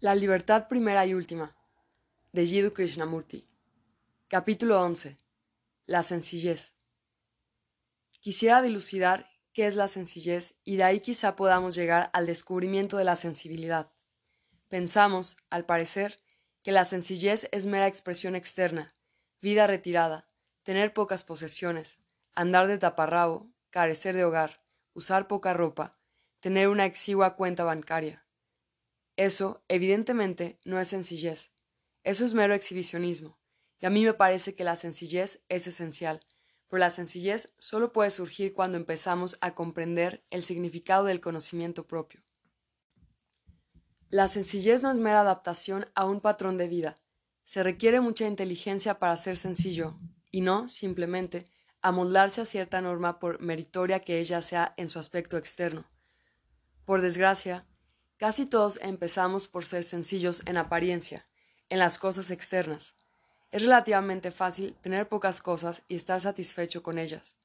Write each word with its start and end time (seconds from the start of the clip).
La 0.00 0.14
libertad 0.14 0.68
primera 0.68 1.04
y 1.06 1.14
última 1.14 1.56
de 2.30 2.46
Jiddu 2.46 2.72
Krishnamurti 2.72 3.48
Capítulo 4.28 4.80
11 4.80 5.18
La 5.86 6.04
sencillez 6.04 6.76
Quisiera 8.20 8.62
dilucidar 8.62 9.28
qué 9.52 9.66
es 9.66 9.74
la 9.74 9.88
sencillez 9.88 10.54
y 10.62 10.76
de 10.76 10.84
ahí 10.84 11.00
quizá 11.00 11.34
podamos 11.34 11.74
llegar 11.74 12.10
al 12.12 12.26
descubrimiento 12.26 12.96
de 12.96 13.02
la 13.02 13.16
sensibilidad. 13.16 13.90
Pensamos, 14.68 15.36
al 15.50 15.66
parecer, 15.66 16.20
que 16.62 16.70
la 16.70 16.84
sencillez 16.84 17.48
es 17.50 17.66
mera 17.66 17.88
expresión 17.88 18.36
externa, 18.36 18.94
vida 19.40 19.66
retirada, 19.66 20.28
tener 20.62 20.94
pocas 20.94 21.24
posesiones, 21.24 21.98
andar 22.36 22.68
de 22.68 22.78
taparrabo, 22.78 23.50
carecer 23.70 24.14
de 24.14 24.24
hogar, 24.24 24.62
usar 24.92 25.26
poca 25.26 25.54
ropa, 25.54 25.98
tener 26.38 26.68
una 26.68 26.86
exigua 26.86 27.34
cuenta 27.34 27.64
bancaria. 27.64 28.27
Eso, 29.18 29.64
evidentemente, 29.66 30.60
no 30.64 30.78
es 30.78 30.86
sencillez. 30.86 31.50
Eso 32.04 32.24
es 32.24 32.34
mero 32.34 32.54
exhibicionismo. 32.54 33.36
Y 33.80 33.86
a 33.86 33.90
mí 33.90 34.04
me 34.04 34.14
parece 34.14 34.54
que 34.54 34.62
la 34.62 34.76
sencillez 34.76 35.42
es 35.48 35.66
esencial, 35.66 36.20
pero 36.68 36.78
la 36.78 36.90
sencillez 36.90 37.52
solo 37.58 37.92
puede 37.92 38.12
surgir 38.12 38.54
cuando 38.54 38.78
empezamos 38.78 39.36
a 39.40 39.56
comprender 39.56 40.24
el 40.30 40.44
significado 40.44 41.04
del 41.04 41.20
conocimiento 41.20 41.84
propio. 41.84 42.22
La 44.08 44.28
sencillez 44.28 44.84
no 44.84 44.92
es 44.92 45.00
mera 45.00 45.22
adaptación 45.22 45.86
a 45.96 46.04
un 46.04 46.20
patrón 46.20 46.56
de 46.56 46.68
vida. 46.68 46.96
Se 47.42 47.64
requiere 47.64 48.00
mucha 48.00 48.24
inteligencia 48.24 49.00
para 49.00 49.16
ser 49.16 49.36
sencillo, 49.36 49.98
y 50.30 50.42
no, 50.42 50.68
simplemente, 50.68 51.50
amoldarse 51.82 52.40
a 52.40 52.46
cierta 52.46 52.80
norma 52.80 53.18
por 53.18 53.40
meritoria 53.40 53.98
que 53.98 54.20
ella 54.20 54.42
sea 54.42 54.74
en 54.76 54.88
su 54.88 55.00
aspecto 55.00 55.36
externo. 55.36 55.90
Por 56.84 57.00
desgracia, 57.00 57.66
Casi 58.18 58.46
todos 58.46 58.80
empezamos 58.82 59.46
por 59.46 59.64
ser 59.64 59.84
sencillos 59.84 60.42
en 60.44 60.56
apariencia, 60.56 61.28
en 61.68 61.78
las 61.78 62.00
cosas 62.00 62.32
externas. 62.32 62.96
Es 63.52 63.62
relativamente 63.62 64.32
fácil 64.32 64.74
tener 64.82 65.08
pocas 65.08 65.40
cosas 65.40 65.84
y 65.86 65.94
estar 65.94 66.20
satisfecho 66.20 66.82
con 66.82 66.98
ellas. 66.98 67.36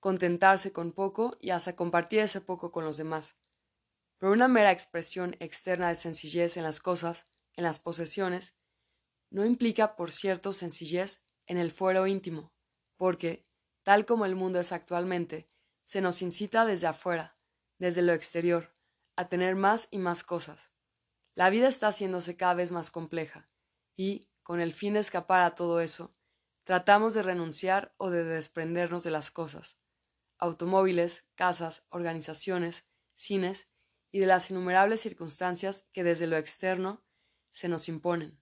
Contentarse 0.00 0.72
con 0.72 0.90
poco 0.90 1.36
y 1.40 1.50
hasta 1.50 1.76
compartir 1.76 2.18
ese 2.18 2.40
poco 2.40 2.72
con 2.72 2.84
los 2.84 2.96
demás. 2.96 3.36
Pero 4.18 4.32
una 4.32 4.48
mera 4.48 4.72
expresión 4.72 5.36
externa 5.38 5.88
de 5.88 5.94
sencillez 5.94 6.56
en 6.56 6.64
las 6.64 6.80
cosas, 6.80 7.24
en 7.54 7.62
las 7.62 7.78
posesiones, 7.78 8.54
no 9.30 9.44
implica, 9.44 9.94
por 9.94 10.10
cierto, 10.10 10.54
sencillez 10.54 11.20
en 11.46 11.56
el 11.56 11.70
fuero 11.70 12.08
íntimo, 12.08 12.52
porque, 12.96 13.46
tal 13.84 14.06
como 14.06 14.26
el 14.26 14.34
mundo 14.34 14.58
es 14.58 14.72
actualmente, 14.72 15.46
se 15.84 16.00
nos 16.00 16.20
incita 16.20 16.64
desde 16.64 16.88
afuera, 16.88 17.38
desde 17.78 18.02
lo 18.02 18.12
exterior, 18.12 18.74
a 19.18 19.28
tener 19.28 19.56
más 19.56 19.88
y 19.90 19.98
más 19.98 20.22
cosas. 20.22 20.70
La 21.34 21.50
vida 21.50 21.66
está 21.66 21.88
haciéndose 21.88 22.36
cada 22.36 22.54
vez 22.54 22.70
más 22.70 22.92
compleja, 22.92 23.50
y, 23.96 24.28
con 24.44 24.60
el 24.60 24.72
fin 24.72 24.94
de 24.94 25.00
escapar 25.00 25.42
a 25.42 25.56
todo 25.56 25.80
eso, 25.80 26.14
tratamos 26.62 27.14
de 27.14 27.24
renunciar 27.24 27.92
o 27.96 28.10
de 28.10 28.22
desprendernos 28.22 29.02
de 29.02 29.10
las 29.10 29.32
cosas, 29.32 29.76
automóviles, 30.38 31.26
casas, 31.34 31.82
organizaciones, 31.88 32.86
cines 33.16 33.68
y 34.12 34.20
de 34.20 34.26
las 34.26 34.52
innumerables 34.52 35.00
circunstancias 35.00 35.84
que 35.92 36.04
desde 36.04 36.28
lo 36.28 36.36
externo 36.36 37.02
se 37.50 37.66
nos 37.66 37.88
imponen. 37.88 38.40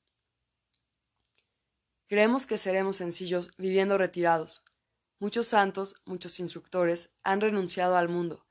Creemos 2.06 2.46
que 2.46 2.58
seremos 2.58 2.96
sencillos 2.96 3.50
viviendo 3.56 3.96
retirados. 3.96 4.62
Muchos 5.20 5.46
santos, 5.46 6.02
muchos 6.04 6.38
instructores 6.38 7.14
han 7.22 7.40
renunciado 7.40 7.96
al 7.96 8.10
mundo, 8.10 8.45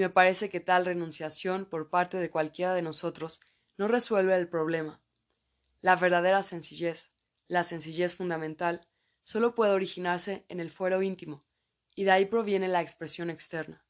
me 0.00 0.10
parece 0.10 0.50
que 0.50 0.60
tal 0.60 0.84
renunciación 0.84 1.64
por 1.64 1.90
parte 1.90 2.16
de 2.16 2.30
cualquiera 2.30 2.74
de 2.74 2.82
nosotros 2.82 3.40
no 3.76 3.88
resuelve 3.88 4.34
el 4.34 4.48
problema. 4.48 5.02
La 5.80 5.96
verdadera 5.96 6.42
sencillez, 6.42 7.10
la 7.46 7.64
sencillez 7.64 8.14
fundamental, 8.14 8.88
solo 9.24 9.54
puede 9.54 9.72
originarse 9.72 10.44
en 10.48 10.60
el 10.60 10.70
fuero 10.70 11.02
íntimo, 11.02 11.44
y 11.94 12.04
de 12.04 12.10
ahí 12.12 12.26
proviene 12.26 12.68
la 12.68 12.82
expresión 12.82 13.30
externa. 13.30 13.84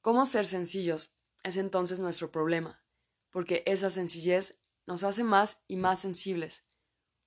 ¿Cómo 0.00 0.26
ser 0.26 0.46
sencillos? 0.46 1.14
es 1.44 1.56
entonces 1.56 1.98
nuestro 1.98 2.30
problema, 2.30 2.84
porque 3.30 3.62
esa 3.64 3.90
sencillez 3.90 4.58
nos 4.86 5.02
hace 5.04 5.22
más 5.22 5.62
y 5.66 5.76
más 5.76 6.00
sensibles. 6.00 6.66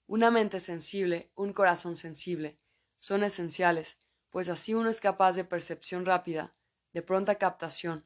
Una 0.05 0.29
mente 0.29 0.59
sensible, 0.59 1.31
un 1.33 1.53
corazón 1.53 1.95
sensible, 1.95 2.59
son 2.99 3.23
esenciales 3.23 3.97
pues 4.31 4.47
así 4.47 4.73
uno 4.73 4.89
es 4.89 5.01
capaz 5.01 5.33
de 5.33 5.43
percepción 5.43 6.05
rápida, 6.05 6.55
de 6.93 7.01
pronta 7.01 7.35
captación. 7.35 8.05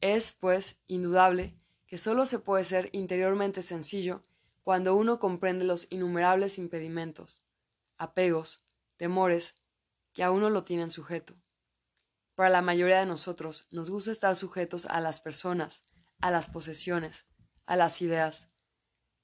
Es, 0.00 0.32
pues, 0.32 0.78
indudable 0.86 1.56
que 1.86 1.98
sólo 1.98 2.26
se 2.26 2.38
puede 2.38 2.64
ser 2.64 2.90
interiormente 2.92 3.62
sencillo 3.62 4.22
cuando 4.62 4.94
uno 4.94 5.18
comprende 5.18 5.64
los 5.64 5.86
innumerables 5.90 6.58
impedimentos, 6.58 7.42
apegos, 7.96 8.64
temores 8.96 9.54
que 10.12 10.22
a 10.22 10.30
uno 10.30 10.50
lo 10.50 10.64
tienen 10.64 10.90
sujeto. 10.90 11.34
Para 12.34 12.50
la 12.50 12.62
mayoría 12.62 12.98
de 12.98 13.06
nosotros 13.06 13.68
nos 13.70 13.90
gusta 13.90 14.10
estar 14.10 14.34
sujetos 14.36 14.86
a 14.86 15.00
las 15.00 15.20
personas, 15.20 15.82
a 16.20 16.30
las 16.30 16.48
posesiones, 16.48 17.26
a 17.66 17.76
las 17.76 18.02
ideas. 18.02 18.48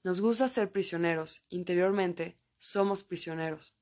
Nos 0.03 0.21
gusta 0.21 0.47
ser 0.47 0.71
prisioneros, 0.71 1.45
interiormente 1.49 2.39
somos 2.57 3.03
prisioneros 3.03 3.75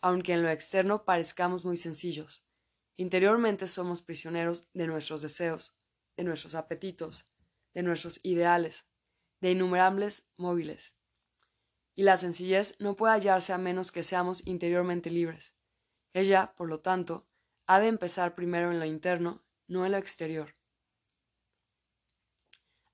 aunque 0.00 0.32
en 0.32 0.42
lo 0.42 0.50
externo 0.50 1.04
parezcamos 1.04 1.64
muy 1.64 1.76
sencillos. 1.76 2.44
Interiormente 3.00 3.68
somos 3.68 4.02
prisioneros 4.02 4.66
de 4.74 4.88
nuestros 4.88 5.22
deseos, 5.22 5.76
de 6.16 6.24
nuestros 6.24 6.56
apetitos, 6.56 7.28
de 7.72 7.84
nuestros 7.84 8.18
ideales, 8.24 8.86
de 9.40 9.52
innumerables 9.52 10.26
móviles. 10.36 10.96
Y 11.94 12.02
la 12.02 12.16
sencillez 12.16 12.74
no 12.80 12.96
puede 12.96 13.12
hallarse 13.12 13.52
a 13.52 13.58
menos 13.58 13.92
que 13.92 14.02
seamos 14.02 14.44
interiormente 14.46 15.10
libres. 15.10 15.54
Ella, 16.12 16.54
por 16.56 16.68
lo 16.68 16.80
tanto, 16.80 17.28
ha 17.68 17.78
de 17.78 17.86
empezar 17.86 18.34
primero 18.34 18.72
en 18.72 18.80
lo 18.80 18.84
interno, 18.84 19.44
no 19.68 19.86
en 19.86 19.92
lo 19.92 19.98
exterior. 19.98 20.56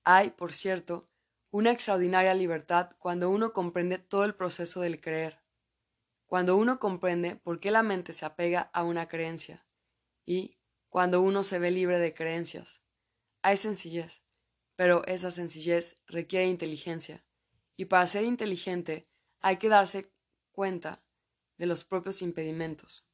Hay, 0.03 0.29
por 0.29 0.53
cierto, 0.53 1.09
una 1.49 1.71
extraordinaria 1.71 2.35
libertad 2.35 2.91
cuando 2.99 3.31
uno 3.31 3.53
comprende 3.53 3.97
todo 3.97 4.23
el 4.23 4.35
proceso 4.35 4.81
del 4.81 5.01
creer, 5.01 5.41
cuando 6.27 6.57
uno 6.57 6.77
comprende 6.77 7.37
por 7.37 7.59
qué 7.59 7.71
la 7.71 7.81
mente 7.81 8.13
se 8.13 8.27
apega 8.27 8.69
a 8.71 8.83
una 8.83 9.07
creencia 9.07 9.64
y 10.25 10.57
cuando 10.89 11.21
uno 11.21 11.43
se 11.43 11.59
ve 11.59 11.71
libre 11.71 11.99
de 11.99 12.13
creencias. 12.13 12.81
Hay 13.41 13.57
sencillez, 13.57 14.23
pero 14.75 15.05
esa 15.05 15.31
sencillez 15.31 15.95
requiere 16.07 16.47
inteligencia, 16.47 17.25
y 17.75 17.85
para 17.85 18.07
ser 18.07 18.23
inteligente 18.23 19.07
hay 19.39 19.57
que 19.57 19.69
darse 19.69 20.11
cuenta 20.51 21.03
de 21.57 21.65
los 21.65 21.83
propios 21.83 22.21
impedimentos. 22.21 23.07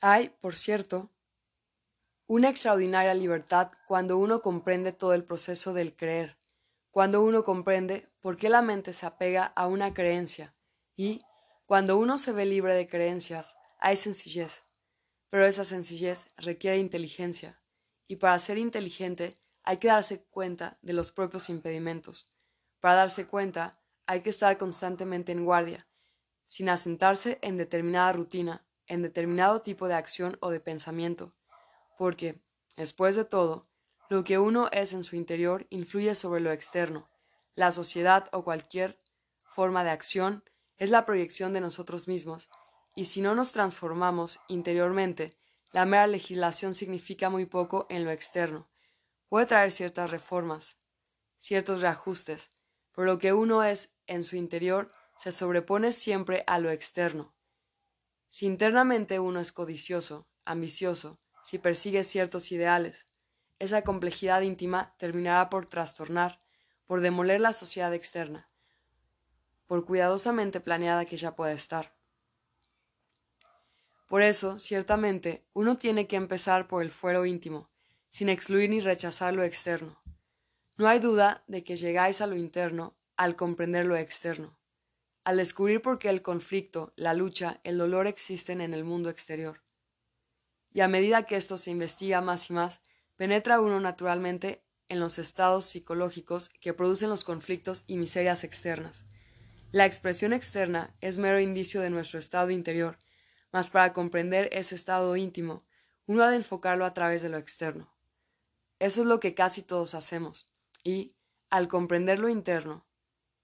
Hay, 0.00 0.30
por 0.40 0.56
cierto, 0.56 1.10
una 2.26 2.48
extraordinaria 2.48 3.14
libertad 3.14 3.72
cuando 3.86 4.18
uno 4.18 4.42
comprende 4.42 4.92
todo 4.92 5.14
el 5.14 5.24
proceso 5.24 5.72
del 5.72 5.94
creer, 5.94 6.38
cuando 6.90 7.22
uno 7.22 7.44
comprende 7.44 8.08
por 8.20 8.36
qué 8.36 8.48
la 8.48 8.62
mente 8.62 8.92
se 8.92 9.06
apega 9.06 9.44
a 9.44 9.66
una 9.66 9.94
creencia 9.94 10.54
y 10.96 11.22
cuando 11.66 11.96
uno 11.96 12.18
se 12.18 12.32
ve 12.32 12.44
libre 12.44 12.74
de 12.74 12.88
creencias, 12.88 13.56
hay 13.78 13.96
sencillez, 13.96 14.64
pero 15.32 15.46
esa 15.46 15.64
sencillez 15.64 16.28
requiere 16.36 16.76
inteligencia, 16.76 17.58
y 18.06 18.16
para 18.16 18.38
ser 18.38 18.58
inteligente 18.58 19.38
hay 19.62 19.78
que 19.78 19.88
darse 19.88 20.24
cuenta 20.24 20.76
de 20.82 20.92
los 20.92 21.10
propios 21.10 21.48
impedimentos. 21.48 22.30
Para 22.80 22.96
darse 22.96 23.26
cuenta 23.26 23.80
hay 24.04 24.20
que 24.20 24.28
estar 24.28 24.58
constantemente 24.58 25.32
en 25.32 25.46
guardia, 25.46 25.88
sin 26.44 26.68
asentarse 26.68 27.38
en 27.40 27.56
determinada 27.56 28.12
rutina, 28.12 28.66
en 28.86 29.00
determinado 29.00 29.62
tipo 29.62 29.88
de 29.88 29.94
acción 29.94 30.36
o 30.40 30.50
de 30.50 30.60
pensamiento, 30.60 31.34
porque, 31.96 32.42
después 32.76 33.16
de 33.16 33.24
todo, 33.24 33.70
lo 34.10 34.24
que 34.24 34.38
uno 34.38 34.68
es 34.70 34.92
en 34.92 35.02
su 35.02 35.16
interior 35.16 35.66
influye 35.70 36.14
sobre 36.14 36.42
lo 36.42 36.52
externo, 36.52 37.08
la 37.54 37.72
sociedad 37.72 38.28
o 38.32 38.44
cualquier 38.44 39.00
forma 39.44 39.82
de 39.82 39.92
acción 39.92 40.44
es 40.76 40.90
la 40.90 41.06
proyección 41.06 41.54
de 41.54 41.62
nosotros 41.62 42.06
mismos, 42.06 42.50
y 42.94 43.06
si 43.06 43.20
no 43.20 43.34
nos 43.34 43.52
transformamos 43.52 44.40
interiormente, 44.48 45.36
la 45.70 45.86
mera 45.86 46.06
legislación 46.06 46.74
significa 46.74 47.30
muy 47.30 47.46
poco 47.46 47.86
en 47.88 48.04
lo 48.04 48.10
externo. 48.10 48.70
Puede 49.28 49.46
traer 49.46 49.72
ciertas 49.72 50.10
reformas, 50.10 50.78
ciertos 51.38 51.80
reajustes, 51.80 52.50
pero 52.92 53.06
lo 53.06 53.18
que 53.18 53.32
uno 53.32 53.64
es 53.64 53.94
en 54.06 54.24
su 54.24 54.36
interior 54.36 54.92
se 55.18 55.32
sobrepone 55.32 55.92
siempre 55.92 56.44
a 56.46 56.58
lo 56.58 56.70
externo. 56.70 57.34
Si 58.28 58.46
internamente 58.46 59.18
uno 59.20 59.40
es 59.40 59.52
codicioso, 59.52 60.28
ambicioso, 60.44 61.20
si 61.44 61.58
persigue 61.58 62.04
ciertos 62.04 62.52
ideales, 62.52 63.06
esa 63.58 63.82
complejidad 63.82 64.42
íntima 64.42 64.94
terminará 64.98 65.48
por 65.48 65.66
trastornar, 65.66 66.40
por 66.86 67.00
demoler 67.00 67.40
la 67.40 67.52
sociedad 67.52 67.94
externa 67.94 68.52
por 69.72 69.86
cuidadosamente 69.86 70.60
planeada 70.60 71.06
que 71.06 71.16
ya 71.16 71.34
pueda 71.34 71.52
estar. 71.52 71.94
Por 74.12 74.20
eso, 74.20 74.58
ciertamente, 74.58 75.42
uno 75.54 75.78
tiene 75.78 76.06
que 76.06 76.16
empezar 76.16 76.68
por 76.68 76.82
el 76.82 76.90
fuero 76.90 77.24
íntimo, 77.24 77.70
sin 78.10 78.28
excluir 78.28 78.68
ni 78.68 78.78
rechazar 78.78 79.32
lo 79.32 79.42
externo. 79.42 80.02
No 80.76 80.86
hay 80.86 80.98
duda 80.98 81.44
de 81.46 81.64
que 81.64 81.76
llegáis 81.76 82.20
a 82.20 82.26
lo 82.26 82.36
interno 82.36 82.94
al 83.16 83.36
comprender 83.36 83.86
lo 83.86 83.96
externo, 83.96 84.58
al 85.24 85.38
descubrir 85.38 85.80
por 85.80 85.98
qué 85.98 86.10
el 86.10 86.20
conflicto, 86.20 86.92
la 86.94 87.14
lucha, 87.14 87.62
el 87.64 87.78
dolor 87.78 88.06
existen 88.06 88.60
en 88.60 88.74
el 88.74 88.84
mundo 88.84 89.08
exterior. 89.08 89.62
Y 90.74 90.80
a 90.80 90.88
medida 90.88 91.24
que 91.24 91.36
esto 91.36 91.56
se 91.56 91.70
investiga 91.70 92.20
más 92.20 92.50
y 92.50 92.52
más, 92.52 92.82
penetra 93.16 93.62
uno 93.62 93.80
naturalmente 93.80 94.62
en 94.90 95.00
los 95.00 95.18
estados 95.18 95.64
psicológicos 95.64 96.50
que 96.60 96.74
producen 96.74 97.08
los 97.08 97.24
conflictos 97.24 97.82
y 97.86 97.96
miserias 97.96 98.44
externas. 98.44 99.06
La 99.70 99.86
expresión 99.86 100.34
externa 100.34 100.94
es 101.00 101.16
mero 101.16 101.40
indicio 101.40 101.80
de 101.80 101.88
nuestro 101.88 102.18
estado 102.18 102.50
interior, 102.50 102.98
mas 103.52 103.70
para 103.70 103.92
comprender 103.92 104.48
ese 104.52 104.74
estado 104.74 105.16
íntimo, 105.16 105.62
uno 106.06 106.24
ha 106.24 106.30
de 106.30 106.36
enfocarlo 106.36 106.84
a 106.84 106.94
través 106.94 107.22
de 107.22 107.28
lo 107.28 107.38
externo. 107.38 107.94
Eso 108.78 109.02
es 109.02 109.06
lo 109.06 109.20
que 109.20 109.34
casi 109.34 109.62
todos 109.62 109.94
hacemos, 109.94 110.46
y, 110.82 111.14
al 111.50 111.68
comprender 111.68 112.18
lo 112.18 112.28
interno, 112.28 112.86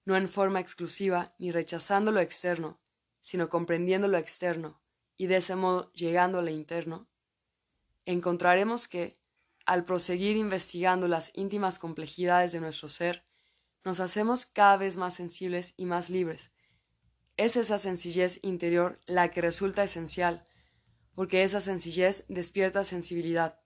no 0.05 0.17
en 0.17 0.29
forma 0.29 0.61
exclusiva 0.61 1.35
ni 1.39 1.53
rechazando 1.53 2.11
lo 2.11 2.21
externo, 2.21 2.81
sino 3.21 3.49
comprendiendo 3.49 4.09
lo 4.09 4.19
externo, 4.19 4.81
y 5.17 5.27
de 5.27 5.37
ese 5.37 5.55
modo 5.55 5.93
llegando 5.93 6.39
a 6.39 6.43
lo 6.43 6.51
interno, 6.51 7.07
encontraremos 8.07 8.89
que, 8.89 9.19
al 9.67 9.85
proseguir 9.85 10.37
investigando 10.37 11.09
las 11.09 11.31
íntimas 11.35 11.79
complejidades 11.79 12.53
de 12.53 12.61
nuestro 12.61 12.89
ser, 12.89 13.27
nos 13.85 14.01
hacemos 14.01 14.47
cada 14.47 14.79
vez 14.79 14.97
más 14.97 15.15
sensibles 15.15 15.75
y 15.77 15.85
más 15.85 16.09
libres. 16.09 16.51
Es 17.39 17.55
esa 17.55 17.79
sencillez 17.79 18.41
interior 18.43 18.99
la 19.07 19.31
que 19.31 19.41
resulta 19.41 19.85
esencial, 19.85 20.45
porque 21.15 21.45
esa 21.45 21.61
sencillez 21.61 22.25
despierta 22.29 22.83
sensibilidad. 22.83 23.61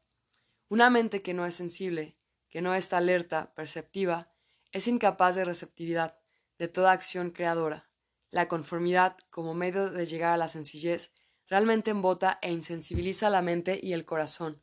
Una 0.68 0.90
mente 0.90 1.22
que 1.22 1.32
no 1.32 1.46
es 1.46 1.54
sensible, 1.54 2.18
que 2.50 2.60
no 2.60 2.74
está 2.74 2.98
alerta, 2.98 3.54
perceptiva, 3.54 4.30
es 4.72 4.88
incapaz 4.88 5.36
de 5.36 5.46
receptividad, 5.46 6.18
de 6.58 6.68
toda 6.68 6.92
acción 6.92 7.30
creadora. 7.30 7.88
La 8.30 8.46
conformidad, 8.46 9.16
como 9.30 9.54
medio 9.54 9.90
de 9.90 10.04
llegar 10.04 10.34
a 10.34 10.36
la 10.36 10.48
sencillez, 10.48 11.14
realmente 11.48 11.92
embota 11.92 12.38
e 12.42 12.52
insensibiliza 12.52 13.30
la 13.30 13.40
mente 13.40 13.80
y 13.82 13.94
el 13.94 14.04
corazón. 14.04 14.62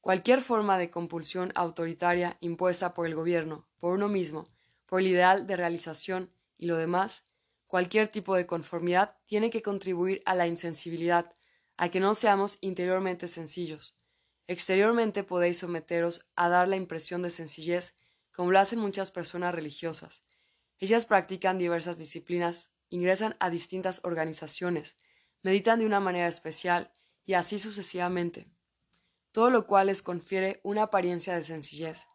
Cualquier 0.00 0.42
forma 0.42 0.78
de 0.78 0.90
compulsión 0.90 1.50
autoritaria 1.56 2.36
impuesta 2.38 2.94
por 2.94 3.08
el 3.08 3.16
gobierno, 3.16 3.68
por 3.80 3.94
uno 3.94 4.08
mismo, 4.08 4.48
por 4.86 5.00
el 5.00 5.08
ideal 5.08 5.48
de 5.48 5.56
realización 5.56 6.30
y 6.56 6.66
lo 6.66 6.76
demás, 6.76 7.24
cualquier 7.66 8.08
tipo 8.08 8.36
de 8.36 8.46
conformidad 8.46 9.16
tiene 9.26 9.50
que 9.50 9.62
contribuir 9.62 10.22
a 10.24 10.34
la 10.34 10.46
insensibilidad, 10.46 11.34
a 11.76 11.90
que 11.90 12.00
no 12.00 12.14
seamos 12.14 12.58
interiormente 12.60 13.28
sencillos. 13.28 13.96
Exteriormente 14.46 15.24
podéis 15.24 15.58
someteros 15.58 16.28
a 16.36 16.48
dar 16.48 16.68
la 16.68 16.76
impresión 16.76 17.22
de 17.22 17.30
sencillez, 17.30 17.94
como 18.32 18.52
lo 18.52 18.58
hacen 18.58 18.78
muchas 18.78 19.10
personas 19.10 19.54
religiosas. 19.54 20.24
Ellas 20.78 21.06
practican 21.06 21.58
diversas 21.58 21.98
disciplinas, 21.98 22.70
ingresan 22.88 23.36
a 23.40 23.50
distintas 23.50 24.00
organizaciones, 24.04 24.96
meditan 25.42 25.80
de 25.80 25.86
una 25.86 26.00
manera 26.00 26.28
especial 26.28 26.94
y 27.24 27.34
así 27.34 27.58
sucesivamente 27.58 28.48
todo 29.36 29.50
lo 29.50 29.66
cual 29.66 29.88
les 29.88 30.02
confiere 30.02 30.60
una 30.62 30.84
apariencia 30.84 31.34
de 31.36 31.44
sencillez. 31.44 32.06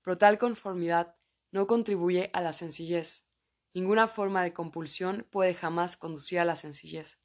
Pero 0.00 0.16
tal 0.16 0.38
conformidad 0.38 1.16
no 1.50 1.66
contribuye 1.66 2.30
a 2.32 2.40
la 2.40 2.54
sencillez. 2.54 3.26
Ninguna 3.74 4.06
forma 4.06 4.42
de 4.42 4.52
compulsión 4.52 5.26
puede 5.30 5.54
jamás 5.54 5.96
conducir 5.96 6.38
a 6.38 6.44
la 6.44 6.56
sencillez. 6.56 7.18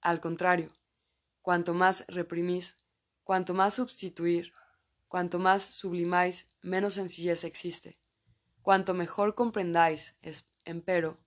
Al 0.00 0.20
contrario, 0.20 0.68
cuanto 1.42 1.74
más 1.74 2.04
reprimís, 2.06 2.76
cuanto 3.24 3.54
más 3.54 3.74
sustituir, 3.74 4.52
cuanto 5.08 5.40
más 5.40 5.62
sublimáis, 5.62 6.48
menos 6.62 6.94
sencillez 6.94 7.42
existe. 7.42 7.98
Cuanto 8.62 8.94
mejor 8.94 9.34
comprendáis, 9.34 10.14
empero, 10.64 11.18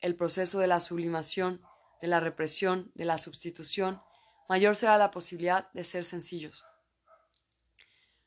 el 0.00 0.16
proceso 0.16 0.58
de 0.58 0.66
la 0.66 0.80
sublimación, 0.80 1.62
de 2.02 2.08
la 2.08 2.20
represión, 2.20 2.92
de 2.94 3.06
la 3.06 3.16
sustitución, 3.16 4.02
mayor 4.50 4.76
será 4.76 4.98
la 4.98 5.10
posibilidad 5.10 5.72
de 5.72 5.84
ser 5.84 6.04
sencillos. 6.04 6.66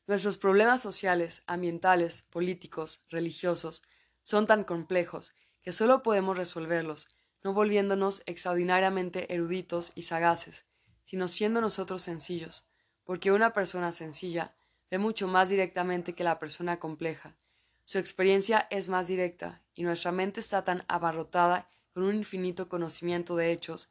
Nuestros 0.08 0.38
problemas 0.38 0.80
sociales, 0.80 1.44
ambientales, 1.46 2.22
políticos, 2.22 3.04
religiosos, 3.10 3.84
son 4.22 4.48
tan 4.48 4.64
complejos 4.64 5.34
que 5.68 5.74
solo 5.74 6.02
podemos 6.02 6.38
resolverlos, 6.38 7.08
no 7.44 7.52
volviéndonos 7.52 8.22
extraordinariamente 8.24 9.34
eruditos 9.34 9.92
y 9.94 10.04
sagaces, 10.04 10.64
sino 11.04 11.28
siendo 11.28 11.60
nosotros 11.60 12.00
sencillos, 12.00 12.66
porque 13.04 13.32
una 13.32 13.52
persona 13.52 13.92
sencilla 13.92 14.54
ve 14.90 14.96
mucho 14.96 15.28
más 15.28 15.50
directamente 15.50 16.14
que 16.14 16.24
la 16.24 16.38
persona 16.38 16.78
compleja. 16.80 17.36
Su 17.84 17.98
experiencia 17.98 18.66
es 18.70 18.88
más 18.88 19.08
directa, 19.08 19.60
y 19.74 19.82
nuestra 19.82 20.10
mente 20.10 20.40
está 20.40 20.64
tan 20.64 20.86
abarrotada 20.88 21.68
con 21.92 22.04
un 22.04 22.14
infinito 22.14 22.70
conocimiento 22.70 23.36
de 23.36 23.52
hechos, 23.52 23.90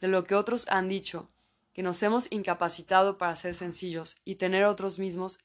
de 0.00 0.08
lo 0.08 0.24
que 0.24 0.34
otros 0.34 0.66
han 0.68 0.90
dicho, 0.90 1.30
que 1.72 1.82
nos 1.82 2.02
hemos 2.02 2.30
incapacitado 2.30 3.16
para 3.16 3.34
ser 3.34 3.54
sencillos 3.54 4.18
y 4.26 4.34
tener 4.34 4.66
otros 4.66 4.98
mismos 4.98 5.38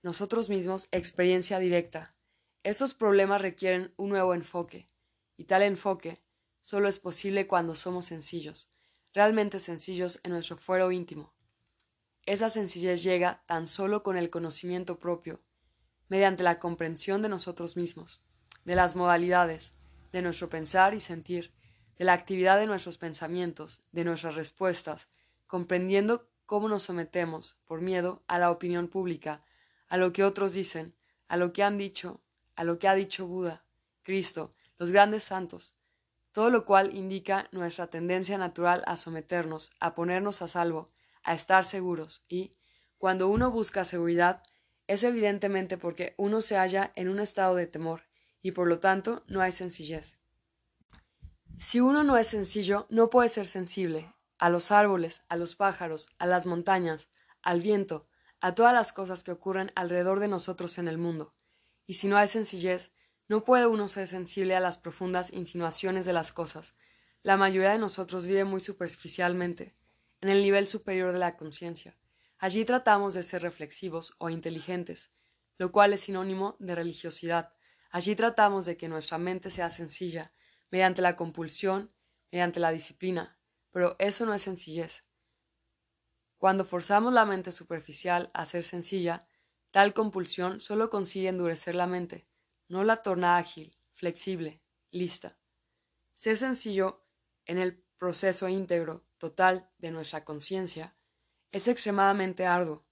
nosotros 0.00 0.48
mismos 0.48 0.88
experiencia 0.90 1.58
directa. 1.58 2.13
Estos 2.64 2.94
problemas 2.94 3.42
requieren 3.42 3.92
un 3.98 4.08
nuevo 4.08 4.34
enfoque, 4.34 4.88
y 5.36 5.44
tal 5.44 5.60
enfoque 5.60 6.22
solo 6.62 6.88
es 6.88 6.98
posible 6.98 7.46
cuando 7.46 7.74
somos 7.74 8.06
sencillos, 8.06 8.70
realmente 9.12 9.60
sencillos 9.60 10.18
en 10.22 10.32
nuestro 10.32 10.56
fuero 10.56 10.90
íntimo. 10.90 11.34
Esa 12.22 12.48
sencillez 12.48 13.02
llega 13.02 13.42
tan 13.44 13.66
solo 13.66 14.02
con 14.02 14.16
el 14.16 14.30
conocimiento 14.30 14.98
propio, 14.98 15.42
mediante 16.08 16.42
la 16.42 16.58
comprensión 16.58 17.20
de 17.20 17.28
nosotros 17.28 17.76
mismos, 17.76 18.22
de 18.64 18.76
las 18.76 18.96
modalidades, 18.96 19.74
de 20.10 20.22
nuestro 20.22 20.48
pensar 20.48 20.94
y 20.94 21.00
sentir, 21.00 21.52
de 21.98 22.06
la 22.06 22.14
actividad 22.14 22.58
de 22.58 22.66
nuestros 22.66 22.96
pensamientos, 22.96 23.82
de 23.92 24.04
nuestras 24.04 24.36
respuestas, 24.36 25.08
comprendiendo 25.46 26.30
cómo 26.46 26.70
nos 26.70 26.84
sometemos, 26.84 27.60
por 27.66 27.82
miedo, 27.82 28.24
a 28.26 28.38
la 28.38 28.50
opinión 28.50 28.88
pública, 28.88 29.44
a 29.86 29.98
lo 29.98 30.14
que 30.14 30.24
otros 30.24 30.54
dicen, 30.54 30.94
a 31.28 31.36
lo 31.36 31.52
que 31.52 31.62
han 31.62 31.76
dicho, 31.76 32.22
a 32.56 32.64
lo 32.64 32.78
que 32.78 32.88
ha 32.88 32.94
dicho 32.94 33.26
Buda, 33.26 33.64
Cristo, 34.02 34.54
los 34.78 34.90
grandes 34.90 35.24
santos, 35.24 35.74
todo 36.32 36.50
lo 36.50 36.64
cual 36.64 36.94
indica 36.96 37.48
nuestra 37.52 37.86
tendencia 37.86 38.38
natural 38.38 38.82
a 38.86 38.96
someternos, 38.96 39.72
a 39.80 39.94
ponernos 39.94 40.42
a 40.42 40.48
salvo, 40.48 40.90
a 41.22 41.34
estar 41.34 41.64
seguros, 41.64 42.24
y, 42.28 42.56
cuando 42.98 43.28
uno 43.28 43.50
busca 43.50 43.84
seguridad, 43.84 44.42
es 44.86 45.04
evidentemente 45.04 45.78
porque 45.78 46.14
uno 46.16 46.40
se 46.40 46.56
halla 46.56 46.92
en 46.96 47.08
un 47.08 47.20
estado 47.20 47.54
de 47.54 47.66
temor, 47.66 48.02
y 48.42 48.52
por 48.52 48.66
lo 48.66 48.78
tanto 48.78 49.22
no 49.26 49.40
hay 49.40 49.52
sencillez. 49.52 50.18
Si 51.58 51.80
uno 51.80 52.02
no 52.02 52.16
es 52.16 52.28
sencillo, 52.28 52.86
no 52.90 53.10
puede 53.10 53.28
ser 53.28 53.46
sensible 53.46 54.12
a 54.38 54.50
los 54.50 54.72
árboles, 54.72 55.22
a 55.28 55.36
los 55.36 55.54
pájaros, 55.54 56.10
a 56.18 56.26
las 56.26 56.44
montañas, 56.44 57.08
al 57.42 57.60
viento, 57.60 58.06
a 58.40 58.54
todas 58.54 58.74
las 58.74 58.92
cosas 58.92 59.24
que 59.24 59.32
ocurren 59.32 59.72
alrededor 59.74 60.20
de 60.20 60.28
nosotros 60.28 60.78
en 60.78 60.88
el 60.88 60.98
mundo, 60.98 61.32
y 61.86 61.94
si 61.94 62.08
no 62.08 62.16
hay 62.16 62.28
sencillez, 62.28 62.92
no 63.28 63.44
puede 63.44 63.66
uno 63.66 63.88
ser 63.88 64.06
sensible 64.06 64.54
a 64.54 64.60
las 64.60 64.78
profundas 64.78 65.32
insinuaciones 65.32 66.04
de 66.04 66.12
las 66.12 66.32
cosas. 66.32 66.74
La 67.22 67.36
mayoría 67.36 67.70
de 67.70 67.78
nosotros 67.78 68.26
vive 68.26 68.44
muy 68.44 68.60
superficialmente, 68.60 69.74
en 70.20 70.28
el 70.28 70.42
nivel 70.42 70.68
superior 70.68 71.12
de 71.12 71.18
la 71.18 71.36
conciencia. 71.36 71.98
Allí 72.38 72.64
tratamos 72.64 73.14
de 73.14 73.22
ser 73.22 73.42
reflexivos 73.42 74.14
o 74.18 74.28
inteligentes, 74.28 75.10
lo 75.56 75.72
cual 75.72 75.92
es 75.92 76.00
sinónimo 76.00 76.56
de 76.58 76.74
religiosidad. 76.74 77.54
Allí 77.90 78.14
tratamos 78.14 78.66
de 78.66 78.76
que 78.76 78.88
nuestra 78.88 79.18
mente 79.18 79.50
sea 79.50 79.70
sencilla, 79.70 80.32
mediante 80.70 81.00
la 81.00 81.16
compulsión, 81.16 81.94
mediante 82.30 82.60
la 82.60 82.72
disciplina, 82.72 83.38
pero 83.70 83.96
eso 83.98 84.26
no 84.26 84.34
es 84.34 84.42
sencillez. 84.42 85.04
Cuando 86.36 86.64
forzamos 86.64 87.12
la 87.12 87.24
mente 87.24 87.52
superficial 87.52 88.30
a 88.34 88.44
ser 88.44 88.64
sencilla, 88.64 89.26
tal 89.74 89.92
compulsión 89.92 90.60
solo 90.60 90.88
consigue 90.88 91.28
endurecer 91.28 91.74
la 91.74 91.88
mente, 91.88 92.28
no 92.68 92.84
la 92.84 93.02
torna 93.02 93.38
ágil, 93.38 93.76
flexible, 93.94 94.62
lista. 94.92 95.36
Ser 96.14 96.36
sencillo 96.36 97.04
en 97.44 97.58
el 97.58 97.82
proceso 97.98 98.48
íntegro, 98.48 99.04
total 99.18 99.68
de 99.78 99.90
nuestra 99.90 100.24
conciencia, 100.24 100.94
es 101.50 101.66
extremadamente 101.66 102.46
arduo, 102.46 102.86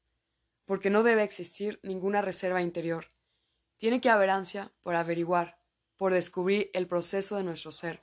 porque 0.64 0.90
no 0.90 1.04
debe 1.04 1.22
existir 1.22 1.78
ninguna 1.84 2.20
reserva 2.20 2.62
interior. 2.62 3.06
Tiene 3.76 4.00
que 4.00 4.10
haber 4.10 4.30
ansia 4.30 4.72
por 4.82 4.96
averiguar, 4.96 5.60
por 5.96 6.12
descubrir 6.12 6.68
el 6.74 6.88
proceso 6.88 7.36
de 7.36 7.44
nuestro 7.44 7.70
ser, 7.70 8.02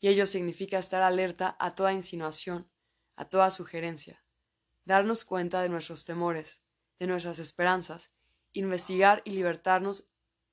y 0.00 0.08
ello 0.08 0.26
significa 0.26 0.80
estar 0.80 1.02
alerta 1.02 1.56
a 1.60 1.76
toda 1.76 1.92
insinuación, 1.92 2.68
a 3.14 3.26
toda 3.26 3.52
sugerencia 3.52 4.24
darnos 4.84 5.24
cuenta 5.24 5.62
de 5.62 5.68
nuestros 5.68 6.04
temores, 6.04 6.60
de 7.02 7.08
nuestras 7.08 7.40
esperanzas, 7.40 8.12
investigar 8.52 9.22
y 9.24 9.30
libertarnos 9.30 10.04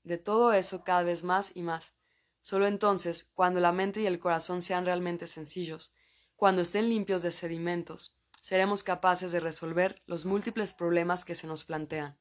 de 0.01 0.17
todo 0.17 0.51
eso 0.51 0.83
cada 0.83 1.03
vez 1.03 1.23
más 1.23 1.51
y 1.53 1.61
más. 1.61 1.93
Solo 2.41 2.65
entonces, 2.65 3.29
cuando 3.35 3.59
la 3.59 3.71
mente 3.71 4.01
y 4.01 4.07
el 4.07 4.17
corazón 4.17 4.63
sean 4.63 4.83
realmente 4.83 5.27
sencillos, 5.27 5.93
cuando 6.35 6.63
estén 6.63 6.89
limpios 6.89 7.21
de 7.21 7.31
sedimentos, 7.31 8.17
seremos 8.41 8.83
capaces 8.83 9.31
de 9.31 9.39
resolver 9.39 10.01
los 10.07 10.25
múltiples 10.25 10.73
problemas 10.73 11.23
que 11.23 11.35
se 11.35 11.45
nos 11.45 11.65
plantean. 11.65 12.17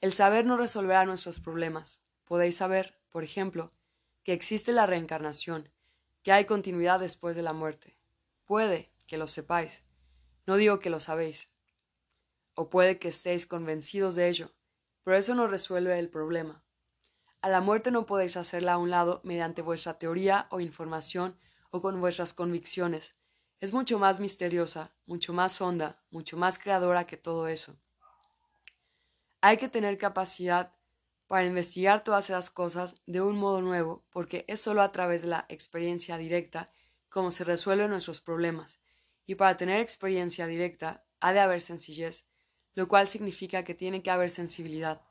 El 0.00 0.12
saber 0.12 0.46
no 0.46 0.56
resolverá 0.56 1.04
nuestros 1.04 1.40
problemas. 1.40 2.04
Podéis 2.24 2.56
saber, 2.56 3.00
por 3.10 3.24
ejemplo, 3.24 3.72
que 4.22 4.32
existe 4.32 4.70
la 4.70 4.86
reencarnación, 4.86 5.72
que 6.22 6.30
hay 6.30 6.44
continuidad 6.44 7.00
después 7.00 7.34
de 7.34 7.42
la 7.42 7.52
muerte. 7.52 7.98
Puede 8.44 8.92
que 9.08 9.16
lo 9.16 9.26
sepáis. 9.26 9.82
No 10.46 10.54
digo 10.54 10.78
que 10.78 10.90
lo 10.90 11.00
sabéis. 11.00 11.51
O 12.54 12.70
puede 12.70 12.98
que 12.98 13.08
estéis 13.08 13.46
convencidos 13.46 14.14
de 14.14 14.28
ello, 14.28 14.52
pero 15.02 15.16
eso 15.16 15.34
no 15.34 15.46
resuelve 15.46 15.98
el 15.98 16.08
problema. 16.08 16.64
A 17.40 17.48
la 17.48 17.60
muerte 17.60 17.90
no 17.90 18.06
podéis 18.06 18.36
hacerla 18.36 18.74
a 18.74 18.78
un 18.78 18.90
lado 18.90 19.20
mediante 19.24 19.62
vuestra 19.62 19.98
teoría 19.98 20.46
o 20.50 20.60
información 20.60 21.36
o 21.70 21.80
con 21.80 22.00
vuestras 22.00 22.32
convicciones. 22.34 23.16
Es 23.60 23.72
mucho 23.72 23.98
más 23.98 24.20
misteriosa, 24.20 24.94
mucho 25.06 25.32
más 25.32 25.60
honda, 25.60 26.02
mucho 26.10 26.36
más 26.36 26.58
creadora 26.58 27.06
que 27.06 27.16
todo 27.16 27.48
eso. 27.48 27.76
Hay 29.40 29.56
que 29.56 29.68
tener 29.68 29.98
capacidad 29.98 30.72
para 31.26 31.46
investigar 31.46 32.04
todas 32.04 32.26
esas 32.28 32.50
cosas 32.50 32.94
de 33.06 33.22
un 33.22 33.38
modo 33.38 33.62
nuevo, 33.62 34.04
porque 34.10 34.44
es 34.48 34.60
sólo 34.60 34.82
a 34.82 34.92
través 34.92 35.22
de 35.22 35.28
la 35.28 35.46
experiencia 35.48 36.18
directa 36.18 36.70
como 37.08 37.30
se 37.30 37.44
resuelven 37.44 37.90
nuestros 37.90 38.20
problemas, 38.20 38.78
y 39.26 39.34
para 39.34 39.56
tener 39.56 39.80
experiencia 39.80 40.46
directa 40.46 41.04
ha 41.20 41.32
de 41.32 41.40
haber 41.40 41.60
sencillez, 41.60 42.26
lo 42.74 42.88
cual 42.88 43.08
significa 43.08 43.64
que 43.64 43.74
tiene 43.74 44.02
que 44.02 44.10
haber 44.10 44.30
sensibilidad. 44.30 45.02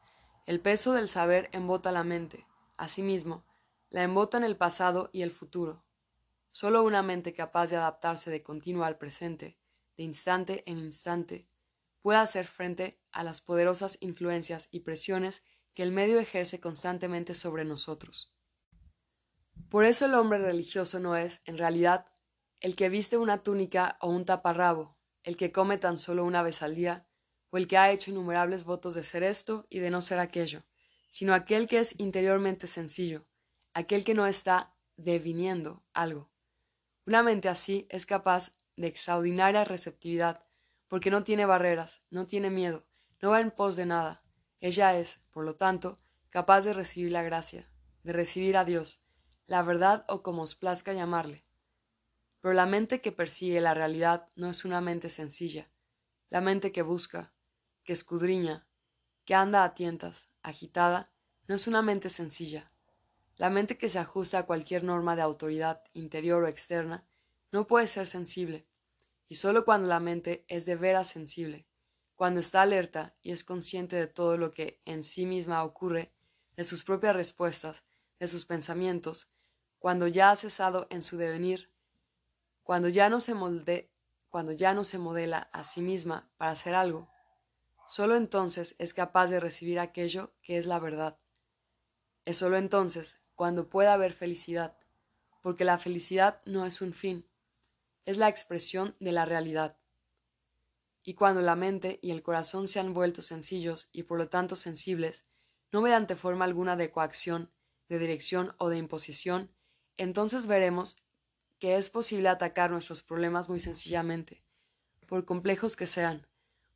El 0.46 0.60
peso 0.60 0.94
del 0.94 1.08
saber 1.08 1.50
embota 1.52 1.92
la 1.92 2.04
mente, 2.04 2.46
asimismo, 2.78 3.46
la 3.90 4.04
embotan 4.04 4.44
el 4.44 4.58
pasado 4.58 5.10
y 5.14 5.22
el 5.22 5.32
futuro. 5.32 5.84
Solo 6.52 6.84
una 6.84 7.02
mente 7.04 7.34
capaz 7.34 7.70
de 7.70 7.78
adaptarse 7.78 8.32
de 8.32 8.44
continuo 8.44 8.84
al 8.84 8.98
presente, 8.98 9.58
de 9.98 10.04
instante 10.04 10.64
en 10.66 10.80
instante, 10.80 11.48
puede 12.02 12.20
hacer 12.20 12.48
frente 12.48 13.00
a 13.12 13.24
las 13.24 13.42
poderosas 13.42 13.98
influencias 14.02 14.68
y 14.72 14.82
presiones 14.82 15.44
que 15.74 15.84
el 15.84 15.92
medio 15.92 16.20
ejerce 16.20 16.60
constantemente 16.60 17.34
sobre 17.34 17.64
nosotros. 17.64 18.34
Por 19.70 19.86
eso 19.86 20.06
el 20.06 20.16
hombre 20.16 20.40
religioso 20.40 21.00
no 21.00 21.16
es, 21.16 21.42
en 21.46 21.58
realidad, 21.58 22.08
el 22.60 22.76
que 22.76 22.90
viste 22.90 23.18
una 23.18 23.44
túnica 23.44 23.98
o 24.02 24.10
un 24.10 24.26
taparrabo, 24.26 24.98
el 25.24 25.38
que 25.38 25.52
come 25.52 25.78
tan 25.78 25.98
solo 25.98 26.26
una 26.26 26.44
vez 26.44 26.62
al 26.62 26.76
día, 26.76 27.08
o 27.52 27.58
el 27.58 27.68
que 27.68 27.78
ha 27.78 27.92
hecho 27.92 28.12
innumerables 28.12 28.64
votos 28.64 28.96
de 28.96 29.04
ser 29.04 29.24
esto 29.24 29.68
y 29.70 29.80
de 29.80 29.92
no 29.92 30.02
ser 30.02 30.20
aquello, 30.20 30.64
sino 31.10 31.34
aquel 31.34 31.68
que 31.68 31.80
es 31.80 32.00
interiormente 32.00 32.66
sencillo, 32.66 33.28
aquel 33.74 34.04
que 34.04 34.14
no 34.14 34.26
está 34.26 34.74
deviniendo 34.98 35.84
algo. 35.94 36.32
Una 37.06 37.24
mente 37.24 37.50
así 37.50 37.86
es 37.90 38.06
capaz 38.06 38.54
de 38.76 38.88
extraordinaria 38.88 39.66
receptividad, 39.66 40.44
porque 40.88 41.12
no 41.12 41.24
tiene 41.24 41.46
barreras, 41.46 42.02
no 42.10 42.28
tiene 42.28 42.50
miedo, 42.50 42.86
no 43.22 43.32
va 43.32 43.42
en 43.42 43.52
pos 43.52 43.76
de 43.76 43.86
nada, 43.86 44.24
ella 44.62 44.98
es, 44.98 45.20
por 45.32 45.44
lo 45.44 45.56
tanto, 45.56 46.00
capaz 46.30 46.62
de 46.62 46.74
recibir 46.74 47.12
la 47.12 47.24
gracia, 47.24 47.70
de 48.04 48.14
recibir 48.14 48.58
a 48.58 48.66
Dios, 48.66 49.02
la 49.46 49.64
verdad 49.64 50.06
o 50.08 50.24
como 50.24 50.44
os 50.44 50.56
plazca 50.56 50.94
llamarle. 50.94 51.46
Pero 52.40 52.54
la 52.54 52.66
mente 52.66 53.02
que 53.02 53.12
persigue 53.12 53.60
la 53.60 53.74
realidad 53.74 54.30
no 54.36 54.50
es 54.50 54.64
una 54.64 54.82
mente 54.82 55.10
sencilla. 55.10 55.70
La 56.30 56.42
mente 56.42 56.72
que 56.72 56.82
busca, 56.82 57.34
que 57.84 57.94
escudriña, 57.94 58.68
que 59.26 59.36
anda 59.36 59.64
a 59.64 59.74
tientas, 59.74 60.30
agitada, 60.42 61.12
no 61.48 61.56
es 61.56 61.68
una 61.68 61.82
mente 61.82 62.10
sencilla. 62.10 62.72
La 63.38 63.50
mente 63.50 63.78
que 63.78 63.90
se 63.90 64.00
ajusta 64.00 64.40
a 64.40 64.46
cualquier 64.46 64.84
norma 64.84 65.16
de 65.16 65.22
autoridad, 65.22 65.84
interior 65.94 66.44
o 66.44 66.48
externa, 66.48 67.06
no 67.52 67.68
puede 67.68 67.88
ser 67.88 68.08
sensible, 68.08 68.66
y 69.28 69.36
sólo 69.36 69.66
cuando 69.66 69.88
la 69.88 70.00
mente 70.00 70.46
es 70.48 70.66
de 70.66 70.76
veras 70.76 71.08
sensible, 71.08 71.66
cuando 72.16 72.40
está 72.40 72.62
alerta 72.62 73.16
y 73.22 73.32
es 73.32 73.44
consciente 73.44 73.96
de 73.96 74.08
todo 74.08 74.38
lo 74.38 74.52
que 74.52 74.82
en 74.86 75.04
sí 75.04 75.26
misma 75.26 75.64
ocurre, 75.64 76.12
de 76.56 76.64
sus 76.64 76.84
propias 76.84 77.16
respuestas, 77.16 77.84
de 78.20 78.28
sus 78.28 78.46
pensamientos, 78.46 79.32
cuando 79.80 80.08
ya 80.08 80.32
ha 80.32 80.36
cesado 80.36 80.88
en 80.90 81.02
su 81.02 81.18
devenir, 81.18 81.72
cuando 82.64 82.88
ya 82.88 83.10
no 83.10 83.20
se 83.20 83.34
molde, 83.34 83.90
cuando 84.30 84.52
ya 84.52 84.74
no 84.74 84.84
se 84.84 84.98
modela 84.98 85.50
a 85.52 85.64
sí 85.64 85.82
misma 85.82 86.30
para 86.38 86.52
hacer 86.52 86.76
algo, 86.76 87.11
sólo 87.92 88.16
entonces 88.16 88.76
es 88.80 88.94
capaz 88.94 89.28
de 89.30 89.40
recibir 89.40 89.80
aquello 89.80 90.34
que 90.42 90.58
es 90.58 90.66
la 90.66 90.80
verdad. 90.80 91.20
Es 92.26 92.38
sólo 92.38 92.58
entonces 92.58 93.22
cuando 93.36 93.70
puede 93.70 93.90
haber 93.90 94.14
felicidad, 94.14 94.78
porque 95.42 95.66
la 95.66 95.78
felicidad 95.78 96.42
no 96.46 96.66
es 96.66 96.82
un 96.82 96.94
fin, 96.94 97.28
es 98.06 98.18
la 98.18 98.30
expresión 98.30 98.96
de 99.00 99.12
la 99.12 99.26
realidad 99.26 99.82
y 101.04 101.16
cuando 101.16 101.42
la 101.42 101.56
mente 101.56 102.00
y 102.02 102.12
el 102.12 102.22
corazón 102.22 102.68
se 102.68 102.80
han 102.80 102.94
vuelto 102.94 103.22
sencillos 103.22 103.90
y 103.92 104.04
por 104.04 104.18
lo 104.18 104.30
tanto 104.30 104.56
sensibles, 104.56 105.26
no 105.72 105.82
mediante 105.82 106.16
forma 106.16 106.46
alguna 106.46 106.76
de 106.76 106.92
coacción, 106.92 107.52
de 107.90 108.00
dirección 108.00 108.56
o 108.58 108.70
de 108.70 108.78
imposición, 108.78 109.52
entonces 109.98 110.48
veremos 110.48 110.98
que 111.60 111.76
es 111.76 111.90
posible 111.90 112.30
atacar 112.30 112.72
nuestros 112.72 113.04
problemas 113.04 113.50
muy 113.50 113.60
sencillamente, 113.60 114.44
por 115.08 115.26
complejos 115.26 115.76
que 115.76 115.88
sean. 115.88 116.28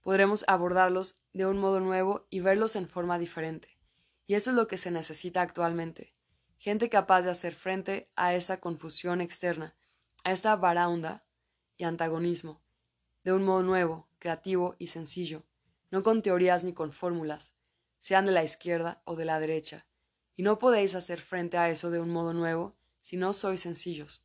Podremos 0.06 0.46
abordarlos 0.48 1.16
de 1.34 1.48
un 1.48 1.58
modo 1.58 1.80
nuevo 1.80 2.28
y 2.30 2.40
verlos 2.40 2.76
en 2.76 2.88
forma 2.88 3.18
diferente. 3.18 3.80
Y 4.28 4.36
eso 4.36 4.52
es 4.52 4.56
lo 4.56 4.68
que 4.68 4.78
se 4.78 4.92
necesita 4.92 5.42
actualmente. 5.42 6.14
Gente 6.60 6.90
capaz 6.90 7.24
de 7.24 7.32
hacer 7.32 7.56
frente 7.56 8.12
a 8.16 8.36
esta 8.36 8.60
confusión 8.60 9.20
externa, 9.20 9.74
a 10.24 10.32
esta 10.32 10.56
baraunda 10.58 11.26
y 11.76 11.86
antagonismo, 11.86 12.62
de 13.24 13.34
un 13.34 13.46
modo 13.46 13.64
nuevo, 13.64 14.08
creativo 14.20 14.76
y 14.78 14.90
sencillo, 14.90 15.42
no 15.90 16.04
con 16.04 16.22
teorías 16.22 16.64
ni 16.64 16.72
con 16.72 16.94
fórmulas, 16.94 17.56
sean 18.00 18.28
de 18.28 18.32
la 18.32 18.44
izquierda 18.44 19.02
o 19.06 19.16
de 19.16 19.26
la 19.26 19.40
derecha, 19.40 19.88
y 20.36 20.44
no 20.44 20.60
podéis 20.60 20.94
hacer 20.94 21.20
frente 21.20 21.58
a 21.58 21.72
eso 21.72 21.90
de 21.90 22.00
un 22.00 22.12
modo 22.12 22.32
nuevo 22.32 22.76
si 23.02 23.18
no 23.18 23.34
sois 23.34 23.62
sencillos. 23.62 24.24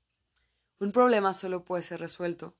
Un 0.78 0.92
problema 0.92 1.32
solo 1.32 1.64
puede 1.64 1.82
ser 1.82 2.00
resuelto 2.00 2.54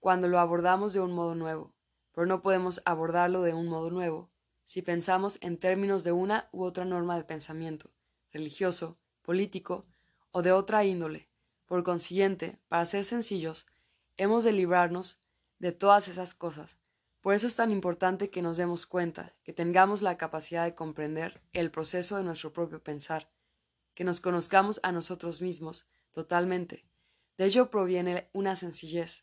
cuando 0.00 0.26
lo 0.26 0.40
abordamos 0.40 0.92
de 0.92 0.98
un 0.98 1.12
modo 1.12 1.36
nuevo, 1.36 1.77
pero 2.18 2.26
no 2.26 2.42
podemos 2.42 2.82
abordarlo 2.84 3.42
de 3.42 3.54
un 3.54 3.68
modo 3.68 3.90
nuevo 3.90 4.28
si 4.66 4.82
pensamos 4.82 5.38
en 5.40 5.56
términos 5.56 6.02
de 6.02 6.10
una 6.10 6.48
u 6.50 6.64
otra 6.64 6.84
norma 6.84 7.16
de 7.16 7.22
pensamiento, 7.22 7.90
religioso, 8.32 8.98
político 9.22 9.86
o 10.32 10.42
de 10.42 10.50
otra 10.50 10.84
índole. 10.84 11.28
Por 11.64 11.84
consiguiente, 11.84 12.58
para 12.66 12.84
ser 12.86 13.04
sencillos, 13.04 13.68
hemos 14.16 14.42
de 14.42 14.50
librarnos 14.50 15.20
de 15.60 15.70
todas 15.70 16.08
esas 16.08 16.34
cosas. 16.34 16.80
Por 17.20 17.34
eso 17.34 17.46
es 17.46 17.54
tan 17.54 17.70
importante 17.70 18.30
que 18.30 18.42
nos 18.42 18.56
demos 18.56 18.84
cuenta, 18.84 19.32
que 19.44 19.52
tengamos 19.52 20.02
la 20.02 20.18
capacidad 20.18 20.64
de 20.64 20.74
comprender 20.74 21.40
el 21.52 21.70
proceso 21.70 22.16
de 22.16 22.24
nuestro 22.24 22.52
propio 22.52 22.82
pensar, 22.82 23.30
que 23.94 24.02
nos 24.02 24.18
conozcamos 24.18 24.80
a 24.82 24.90
nosotros 24.90 25.40
mismos 25.40 25.86
totalmente. 26.10 26.84
De 27.36 27.44
ello 27.44 27.70
proviene 27.70 28.28
una 28.32 28.56
sencillez, 28.56 29.22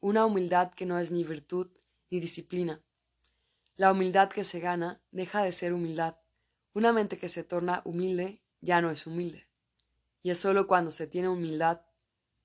una 0.00 0.26
humildad 0.26 0.72
que 0.72 0.86
no 0.86 0.98
es 0.98 1.12
ni 1.12 1.22
virtud 1.22 1.68
ni 2.10 2.20
disciplina. 2.20 2.82
La 3.76 3.92
humildad 3.92 4.28
que 4.28 4.44
se 4.44 4.60
gana 4.60 5.02
deja 5.10 5.42
de 5.42 5.52
ser 5.52 5.72
humildad. 5.72 6.16
Una 6.72 6.92
mente 6.92 7.18
que 7.18 7.28
se 7.28 7.44
torna 7.44 7.82
humilde 7.84 8.42
ya 8.60 8.80
no 8.80 8.90
es 8.90 9.06
humilde. 9.06 9.48
Y 10.22 10.30
es 10.30 10.38
sólo 10.38 10.66
cuando 10.66 10.90
se 10.90 11.06
tiene 11.06 11.28
humildad, 11.28 11.82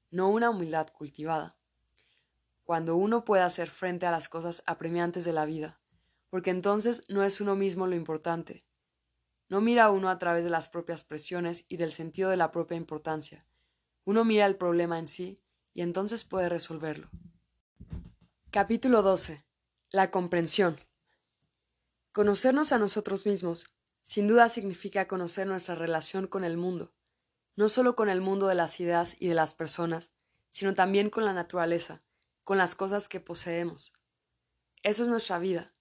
no 0.10 0.30
una 0.30 0.50
humildad 0.50 0.88
cultivada 0.92 1.58
cuando 2.72 2.96
uno 2.96 3.26
puede 3.26 3.44
hacer 3.44 3.70
frente 3.70 4.06
a 4.06 4.12
las 4.12 4.30
cosas 4.30 4.64
apremiantes 4.66 5.26
de 5.26 5.34
la 5.34 5.44
vida, 5.44 5.82
porque 6.30 6.52
entonces 6.52 7.04
no 7.10 7.22
es 7.24 7.42
uno 7.42 7.54
mismo 7.54 7.86
lo 7.86 7.96
importante. 7.96 8.64
No 9.50 9.60
mira 9.60 9.92
uno 9.92 10.10
a 10.10 10.18
través 10.20 10.46
de 10.46 10.50
las 10.50 10.70
propias 10.70 11.04
presiones 11.04 11.66
y 11.68 11.76
del 11.76 11.92
sentido 11.92 12.30
de 12.30 12.38
la 12.38 12.54
propia 12.54 12.78
importancia. 12.78 13.46
Uno 14.06 14.24
mira 14.24 14.46
el 14.46 14.56
problema 14.56 14.98
en 15.00 15.10
sí 15.10 15.42
y 15.74 15.82
entonces 15.82 16.24
puede 16.24 16.48
resolverlo. 16.48 17.10
Capítulo 18.52 19.02
12. 19.02 19.44
La 19.94 20.10
comprensión. 20.10 20.80
Conocernos 22.14 22.72
a 22.72 22.78
nosotros 22.78 23.26
mismos, 23.26 23.76
sin 24.04 24.26
duda 24.26 24.48
significa 24.48 25.06
conocer 25.06 25.48
nuestra 25.48 25.76
relación 25.76 26.28
con 26.28 26.46
el 26.46 26.56
mundo, 26.56 26.94
no 27.58 27.68
solo 27.68 27.98
con 27.98 28.08
el 28.08 28.22
mundo 28.22 28.48
de 28.48 28.56
las 28.56 28.80
ideas 28.80 29.18
y 29.20 29.28
de 29.28 29.36
las 29.36 29.54
personas, 29.54 30.14
sino 30.50 30.74
también 30.76 31.10
con 31.10 31.26
la 31.26 31.34
naturaleza, 31.34 32.02
con 32.46 32.58
las 32.58 32.74
cosas 32.74 33.10
que 33.10 33.20
poseemos. 33.20 33.92
Eso 34.82 35.04
es 35.04 35.10
nuestra 35.10 35.40
vida. 35.40 35.74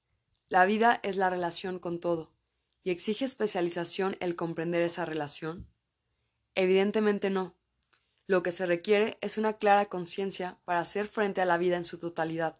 La 0.48 0.64
vida 0.64 0.98
es 1.04 1.16
la 1.16 1.30
relación 1.30 1.78
con 1.78 2.00
todo. 2.00 2.34
¿Y 2.82 2.90
exige 2.90 3.24
especialización 3.24 4.16
el 4.18 4.34
comprender 4.34 4.82
esa 4.82 5.04
relación? 5.04 5.68
Evidentemente 6.56 7.30
no. 7.30 7.54
Lo 8.26 8.42
que 8.42 8.50
se 8.50 8.66
requiere 8.66 9.18
es 9.20 9.38
una 9.38 9.52
clara 9.52 9.86
conciencia 9.86 10.58
para 10.64 10.80
hacer 10.80 11.06
frente 11.06 11.40
a 11.40 11.44
la 11.44 11.58
vida 11.58 11.76
en 11.76 11.84
su 11.84 12.00
totalidad. 12.00 12.59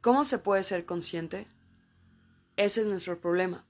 ¿Cómo 0.00 0.24
se 0.24 0.38
puede 0.38 0.62
ser 0.62 0.86
consciente? 0.86 1.46
Ese 2.56 2.80
es 2.80 2.86
nuestro 2.86 3.20
problema. 3.20 3.68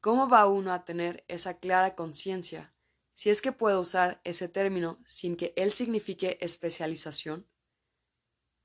¿Cómo 0.00 0.26
va 0.26 0.46
uno 0.46 0.72
a 0.72 0.86
tener 0.86 1.22
esa 1.28 1.58
clara 1.58 1.94
conciencia 1.94 2.72
si 3.14 3.28
es 3.28 3.42
que 3.42 3.52
puedo 3.52 3.80
usar 3.80 4.22
ese 4.24 4.48
término 4.48 4.98
sin 5.04 5.36
que 5.36 5.52
él 5.54 5.72
signifique 5.72 6.38
especialización? 6.40 7.46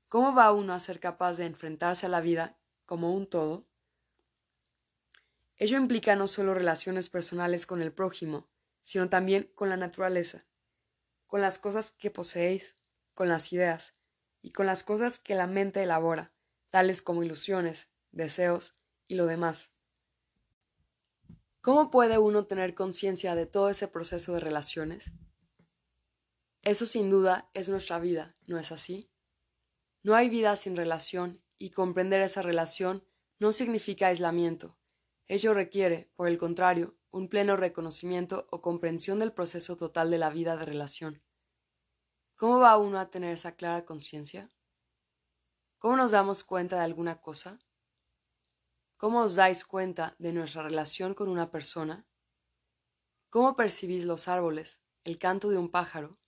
¿Cómo 0.08 0.34
va 0.34 0.52
uno 0.52 0.72
a 0.72 0.80
ser 0.80 1.00
capaz 1.00 1.34
de 1.34 1.44
enfrentarse 1.44 2.06
a 2.06 2.08
la 2.08 2.22
vida 2.22 2.56
como 2.86 3.14
un 3.14 3.26
todo? 3.26 3.66
Ello 5.58 5.76
implica 5.76 6.16
no 6.16 6.28
solo 6.28 6.54
relaciones 6.54 7.10
personales 7.10 7.66
con 7.66 7.82
el 7.82 7.92
prójimo, 7.92 8.48
sino 8.84 9.10
también 9.10 9.50
con 9.54 9.68
la 9.68 9.76
naturaleza, 9.76 10.46
con 11.26 11.42
las 11.42 11.58
cosas 11.58 11.90
que 11.90 12.10
poseéis, 12.10 12.78
con 13.12 13.28
las 13.28 13.52
ideas, 13.52 13.94
y 14.40 14.52
con 14.52 14.64
las 14.64 14.82
cosas 14.82 15.20
que 15.20 15.34
la 15.34 15.46
mente 15.46 15.82
elabora, 15.82 16.31
tales 16.72 17.02
como 17.02 17.22
ilusiones, 17.22 17.90
deseos 18.12 18.74
y 19.06 19.16
lo 19.16 19.26
demás. 19.26 19.72
¿Cómo 21.60 21.90
puede 21.90 22.16
uno 22.16 22.46
tener 22.46 22.74
conciencia 22.74 23.34
de 23.34 23.44
todo 23.44 23.68
ese 23.68 23.88
proceso 23.88 24.32
de 24.32 24.40
relaciones? 24.40 25.12
Eso 26.62 26.86
sin 26.86 27.10
duda 27.10 27.50
es 27.52 27.68
nuestra 27.68 27.98
vida, 27.98 28.36
¿no 28.46 28.58
es 28.58 28.72
así? 28.72 29.10
No 30.02 30.14
hay 30.14 30.30
vida 30.30 30.56
sin 30.56 30.74
relación 30.74 31.44
y 31.58 31.70
comprender 31.70 32.22
esa 32.22 32.40
relación 32.40 33.04
no 33.38 33.52
significa 33.52 34.06
aislamiento. 34.06 34.78
Ello 35.28 35.52
requiere, 35.52 36.10
por 36.16 36.26
el 36.26 36.38
contrario, 36.38 36.96
un 37.10 37.28
pleno 37.28 37.54
reconocimiento 37.54 38.48
o 38.50 38.62
comprensión 38.62 39.18
del 39.18 39.32
proceso 39.32 39.76
total 39.76 40.10
de 40.10 40.16
la 40.16 40.30
vida 40.30 40.56
de 40.56 40.64
relación. 40.64 41.22
¿Cómo 42.36 42.60
va 42.60 42.78
uno 42.78 42.98
a 42.98 43.10
tener 43.10 43.34
esa 43.34 43.56
clara 43.56 43.84
conciencia? 43.84 44.48
¿Cómo 45.82 45.96
nos 45.96 46.12
damos 46.12 46.44
cuenta 46.44 46.76
de 46.76 46.82
alguna 46.82 47.20
cosa? 47.20 47.58
¿Cómo 48.96 49.22
os 49.22 49.34
dais 49.34 49.64
cuenta 49.64 50.14
de 50.20 50.32
nuestra 50.32 50.62
relación 50.62 51.12
con 51.12 51.28
una 51.28 51.50
persona? 51.50 52.06
¿Cómo 53.30 53.56
percibís 53.56 54.04
los 54.04 54.28
árboles, 54.28 54.80
el 55.02 55.18
canto 55.18 55.48
de 55.48 55.58
un 55.58 55.72
pájaro? 55.72 56.20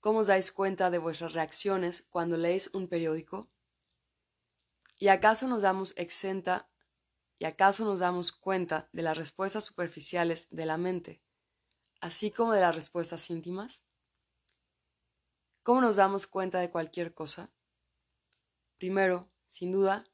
¿Cómo 0.00 0.20
os 0.20 0.28
dais 0.28 0.50
cuenta 0.50 0.88
de 0.88 0.96
vuestras 0.96 1.34
reacciones 1.34 2.06
cuando 2.08 2.38
leéis 2.38 2.70
un 2.72 2.88
periódico? 2.88 3.50
¿Y 4.96 5.08
acaso 5.08 5.46
nos 5.46 5.60
damos 5.60 5.92
exenta 5.98 6.70
y 7.38 7.44
acaso 7.44 7.84
nos 7.84 8.00
damos 8.00 8.32
cuenta 8.32 8.88
de 8.94 9.02
las 9.02 9.18
respuestas 9.18 9.64
superficiales 9.64 10.48
de 10.48 10.64
la 10.64 10.78
mente, 10.78 11.22
así 12.00 12.30
como 12.30 12.54
de 12.54 12.62
las 12.62 12.74
respuestas 12.74 13.28
íntimas? 13.28 13.84
¿Cómo 15.62 15.82
nos 15.82 15.96
damos 15.96 16.26
cuenta 16.26 16.60
de 16.60 16.70
cualquier 16.70 17.12
cosa? 17.12 17.52
Primero, 18.78 19.28
sin 19.48 19.72
duda, 19.72 20.06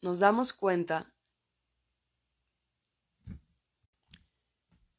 nos 0.00 0.18
damos 0.20 0.54
cuenta 0.54 1.14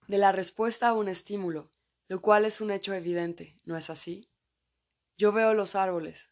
de 0.07 0.17
la 0.19 0.31
respuesta 0.31 0.89
a 0.89 0.93
un 0.93 1.07
estímulo, 1.07 1.71
lo 2.07 2.21
cual 2.21 2.45
es 2.45 2.61
un 2.61 2.69
hecho 2.69 2.93
evidente, 2.93 3.59
¿no 3.63 3.75
es 3.75 3.89
así? 3.89 4.29
Yo 5.17 5.31
veo 5.31 5.55
los 5.55 5.73
árboles, 5.73 6.31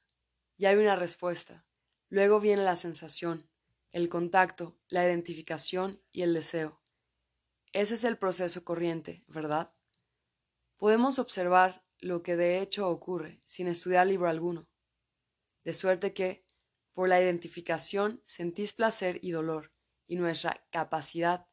y 0.57 0.67
hay 0.67 0.75
una 0.75 0.95
respuesta. 0.95 1.65
Luego 2.09 2.39
viene 2.39 2.63
la 2.63 2.75
sensación, 2.75 3.49
el 3.91 4.09
contacto, 4.09 4.77
la 4.89 5.03
identificación 5.03 6.03
y 6.11 6.21
el 6.21 6.35
deseo. 6.35 6.83
Ese 7.73 7.95
es 7.95 8.03
el 8.03 8.17
proceso 8.19 8.63
corriente, 8.63 9.23
¿verdad? 9.27 9.73
Podemos 10.77 11.17
observar 11.17 11.83
lo 11.99 12.21
que 12.21 12.35
de 12.35 12.61
hecho 12.61 12.87
ocurre 12.89 13.41
sin 13.47 13.67
estudiar 13.67 14.05
libro 14.05 14.29
alguno. 14.29 14.68
De 15.69 15.75
suerte 15.75 16.15
que, 16.15 16.43
por 16.93 17.09
la 17.09 17.21
identificación, 17.21 18.23
sentís 18.25 18.73
placer 18.73 19.19
y 19.21 19.29
dolor, 19.29 19.71
y 20.07 20.15
nuestra 20.15 20.65
capacidad 20.71 21.45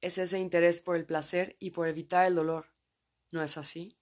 es 0.00 0.18
ese 0.18 0.40
interés 0.40 0.80
por 0.80 0.96
el 0.96 1.06
placer 1.06 1.54
y 1.60 1.70
por 1.70 1.86
evitar 1.86 2.26
el 2.26 2.34
dolor. 2.34 2.74
¿No 3.30 3.40
es 3.40 3.56
así? 3.56 3.96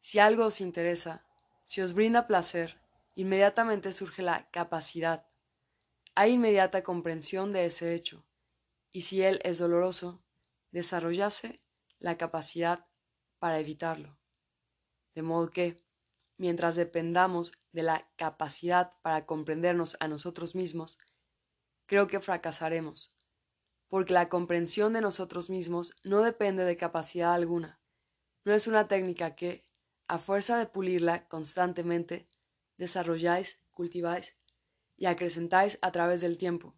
Si 0.00 0.18
algo 0.18 0.46
os 0.46 0.60
interesa, 0.60 1.24
si 1.64 1.80
os 1.80 1.92
brinda 1.92 2.26
placer, 2.26 2.80
inmediatamente 3.14 3.92
surge 3.92 4.20
la 4.20 4.50
capacidad. 4.50 5.28
Hay 6.16 6.32
inmediata 6.32 6.82
comprensión 6.82 7.52
de 7.52 7.66
ese 7.66 7.94
hecho, 7.94 8.26
y 8.90 9.02
si 9.02 9.22
él 9.22 9.38
es 9.44 9.58
doloroso, 9.58 10.24
desarrollase 10.72 11.62
la 12.00 12.18
capacidad 12.18 12.88
para 13.38 13.60
evitarlo. 13.60 14.18
De 15.14 15.22
modo 15.22 15.52
que, 15.52 15.88
mientras 16.40 16.74
dependamos 16.74 17.52
de 17.70 17.82
la 17.82 18.10
capacidad 18.16 18.94
para 19.02 19.26
comprendernos 19.26 19.98
a 20.00 20.08
nosotros 20.08 20.54
mismos, 20.54 20.98
creo 21.84 22.06
que 22.06 22.18
fracasaremos, 22.18 23.12
porque 23.88 24.14
la 24.14 24.30
comprensión 24.30 24.94
de 24.94 25.02
nosotros 25.02 25.50
mismos 25.50 25.94
no 26.02 26.22
depende 26.22 26.64
de 26.64 26.78
capacidad 26.78 27.34
alguna, 27.34 27.78
no 28.46 28.54
es 28.54 28.66
una 28.66 28.88
técnica 28.88 29.36
que, 29.36 29.68
a 30.08 30.18
fuerza 30.18 30.56
de 30.56 30.64
pulirla 30.64 31.28
constantemente, 31.28 32.26
desarrolláis, 32.78 33.60
cultiváis 33.70 34.34
y 34.96 35.04
acrecentáis 35.04 35.78
a 35.82 35.92
través 35.92 36.22
del 36.22 36.38
tiempo. 36.38 36.74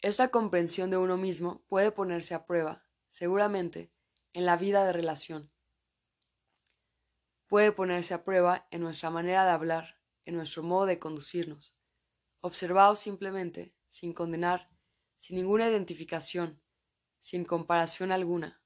Esta 0.00 0.28
comprensión 0.28 0.88
de 0.88 0.96
uno 0.96 1.18
mismo 1.18 1.62
puede 1.68 1.92
ponerse 1.92 2.34
a 2.34 2.46
prueba, 2.46 2.86
seguramente, 3.10 3.92
en 4.32 4.46
la 4.46 4.56
vida 4.56 4.86
de 4.86 4.94
relación 4.94 5.50
puede 7.46 7.72
ponerse 7.72 8.14
a 8.14 8.24
prueba 8.24 8.66
en 8.70 8.82
nuestra 8.82 9.10
manera 9.10 9.44
de 9.44 9.50
hablar, 9.50 10.00
en 10.24 10.36
nuestro 10.36 10.62
modo 10.62 10.86
de 10.86 10.98
conducirnos. 10.98 11.76
Observaos 12.40 12.98
simplemente, 12.98 13.74
sin 13.88 14.12
condenar, 14.12 14.70
sin 15.18 15.36
ninguna 15.36 15.68
identificación, 15.68 16.60
sin 17.20 17.44
comparación 17.44 18.12
alguna. 18.12 18.62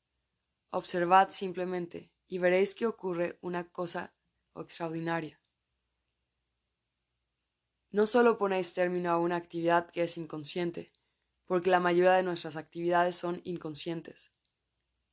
Observad 0.71 1.31
simplemente 1.31 2.13
y 2.27 2.39
veréis 2.39 2.75
que 2.75 2.87
ocurre 2.87 3.39
una 3.41 3.69
cosa 3.71 4.15
extraordinaria. 4.55 5.41
No 7.91 8.07
solo 8.07 8.39
ponéis 8.39 8.73
término 8.73 9.11
a 9.11 9.19
una 9.19 9.37
actividad 9.37 9.91
que 9.91 10.05
es 10.05 10.17
inconsciente, 10.17 10.93
porque 11.45 11.71
la 11.71 11.81
mayoría 11.81 12.13
de 12.13 12.23
nuestras 12.23 12.55
actividades 12.57 13.17
son 13.17 13.41
inconscientes. 13.45 14.33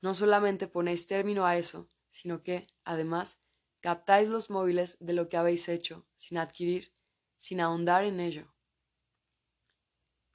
No 0.01 0.13
solamente 0.13 0.67
ponéis 0.67 1.07
término 1.07 1.47
a 1.47 1.57
eso, 1.57 1.89
sino 2.11 2.43
que, 2.43 2.67
además, 2.83 3.41
captáis 3.87 4.27
los 4.27 4.49
móviles 4.49 4.97
de 4.99 5.13
lo 5.13 5.29
que 5.29 5.37
habéis 5.37 5.69
hecho, 5.69 6.05
sin 6.17 6.37
adquirir, 6.39 6.93
sin 7.39 7.61
ahondar 7.61 8.03
en 8.03 8.19
ello. 8.19 8.53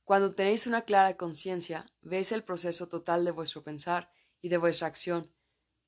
Cuando 0.05 0.31
tenéis 0.31 0.67
una 0.67 0.87
clara 0.87 1.19
conciencia, 1.19 1.85
veis 2.01 2.33
el 2.33 2.45
proceso 2.45 2.89
total 2.89 3.27
de 3.27 3.31
vuestro 3.31 3.63
pensar 3.63 4.11
y 4.41 4.49
de 4.49 4.57
vuestra 4.57 4.87
acción, 4.87 5.35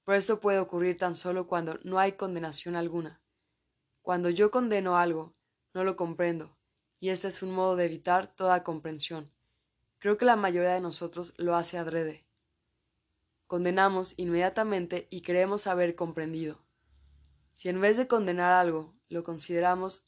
pero 0.04 0.18
esto 0.18 0.40
puede 0.40 0.58
ocurrir 0.58 0.98
tan 0.98 1.16
solo 1.16 1.46
cuando 1.46 1.78
no 1.84 1.98
hay 1.98 2.12
condenación 2.12 2.76
alguna. 2.76 3.22
Cuando 4.02 4.28
yo 4.28 4.50
condeno 4.50 4.98
algo, 4.98 5.34
no 5.72 5.84
lo 5.84 5.96
comprendo, 5.96 6.58
y 7.00 7.08
este 7.08 7.28
es 7.28 7.42
un 7.42 7.52
modo 7.52 7.76
de 7.76 7.86
evitar 7.86 8.36
toda 8.36 8.62
comprensión. 8.62 9.32
Creo 10.00 10.18
que 10.18 10.26
la 10.26 10.36
mayoría 10.36 10.74
de 10.74 10.82
nosotros 10.82 11.32
lo 11.38 11.56
hace 11.56 11.78
adrede. 11.78 12.26
Condenamos 13.46 14.12
inmediatamente 14.18 15.06
y 15.08 15.22
creemos 15.22 15.66
haber 15.66 15.94
comprendido. 15.94 16.63
Si 17.54 17.68
en 17.68 17.80
vez 17.80 17.96
de 17.96 18.06
condenar 18.06 18.52
algo 18.52 18.94
lo 19.08 19.22
consideramos, 19.22 20.06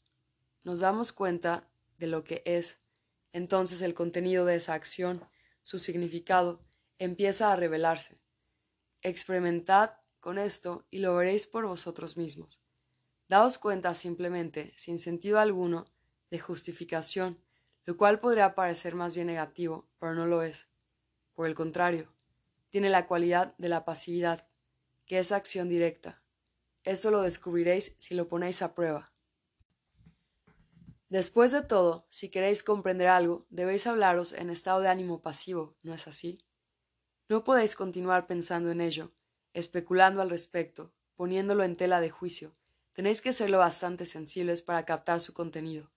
nos 0.63 0.81
damos 0.81 1.11
cuenta 1.11 1.69
de 1.97 2.07
lo 2.07 2.23
que 2.23 2.43
es, 2.45 2.79
entonces 3.31 3.81
el 3.81 3.93
contenido 3.93 4.45
de 4.45 4.55
esa 4.55 4.73
acción, 4.73 5.25
su 5.63 5.79
significado, 5.79 6.63
empieza 6.97 7.51
a 7.51 7.55
revelarse. 7.55 8.19
Experimentad 9.01 9.91
con 10.19 10.37
esto 10.37 10.85
y 10.89 10.99
lo 10.99 11.15
veréis 11.15 11.47
por 11.47 11.65
vosotros 11.65 12.17
mismos. 12.17 12.61
Daos 13.29 13.57
cuenta 13.57 13.93
simplemente, 13.95 14.73
sin 14.77 14.99
sentido 14.99 15.39
alguno, 15.39 15.85
de 16.29 16.39
justificación, 16.39 17.41
lo 17.85 17.95
cual 17.95 18.19
podría 18.19 18.55
parecer 18.55 18.95
más 18.95 19.15
bien 19.15 19.27
negativo, 19.27 19.87
pero 19.99 20.13
no 20.13 20.25
lo 20.25 20.41
es. 20.41 20.67
Por 21.33 21.47
el 21.47 21.55
contrario, 21.55 22.13
tiene 22.69 22.89
la 22.89 23.07
cualidad 23.07 23.55
de 23.57 23.69
la 23.69 23.85
pasividad, 23.85 24.47
que 25.05 25.19
es 25.19 25.31
acción 25.31 25.69
directa, 25.69 26.21
esto 26.87 27.11
lo 27.11 27.21
descubriréis 27.21 27.97
si 27.99 28.15
lo 28.15 28.29
ponéis 28.29 28.61
a 28.61 28.73
prueba. 28.73 29.11
Después 31.09 31.51
de 31.51 31.61
todo, 31.61 32.07
si 32.09 32.29
queréis 32.29 32.63
comprender 32.63 33.07
algo, 33.07 33.45
debéis 33.49 33.87
hablaros 33.87 34.31
en 34.31 34.49
estado 34.49 34.79
de 34.79 34.87
ánimo 34.87 35.21
pasivo, 35.21 35.75
¿no 35.83 35.93
es 35.93 36.07
así? 36.07 36.45
No 37.27 37.43
podéis 37.43 37.75
continuar 37.75 38.25
pensando 38.25 38.71
en 38.71 38.79
ello, 38.79 39.11
especulando 39.53 40.21
al 40.21 40.29
respecto, 40.29 40.93
poniéndolo 41.15 41.65
en 41.65 41.75
tela 41.75 41.99
de 41.99 42.09
juicio. 42.09 42.55
Tenéis 42.93 43.21
que 43.21 43.33
serlo 43.33 43.57
bastante 43.57 44.05
sensibles 44.05 44.61
para 44.61 44.85
captar 44.85 45.19
su 45.19 45.33
contenido. 45.33 45.91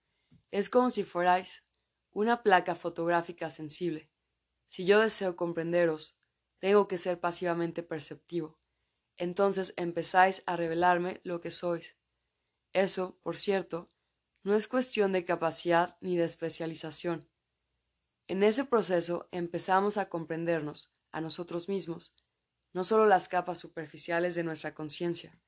Es 0.51 0.69
como 0.69 0.91
si 0.91 1.05
fuerais 1.05 1.65
una 2.11 2.43
placa 2.43 2.75
fotográfica 2.75 3.49
sensible. 3.49 4.11
Si 4.67 4.85
yo 4.85 4.99
deseo 4.99 5.37
comprenderos, 5.37 6.19
tengo 6.59 6.89
que 6.89 6.99
ser 6.99 7.21
pasivamente 7.21 7.85
perceptivo 7.85 8.60
entonces 9.21 9.75
empezáis 9.77 10.43
a 10.47 10.57
revelarme 10.57 11.21
lo 11.25 11.41
que 11.41 11.51
sois. 11.51 11.99
Eso, 12.73 13.19
por 13.23 13.37
cierto, 13.37 13.91
no 14.43 14.55
es 14.55 14.67
cuestión 14.67 15.13
de 15.13 15.27
capacidad 15.27 15.99
ni 16.01 16.17
de 16.17 16.25
especialización. 16.25 17.29
En 18.29 18.43
ese 18.43 18.65
proceso 18.65 19.29
empezamos 19.31 19.99
a 19.99 20.09
comprendernos, 20.09 20.91
a 21.13 21.21
nosotros 21.21 21.69
mismos, 21.69 22.15
no 22.73 22.83
solo 22.83 23.05
las 23.05 23.29
capas 23.29 23.59
superficiales 23.59 24.35
de 24.37 24.45
nuestra 24.45 24.75
conciencia, 24.75 25.39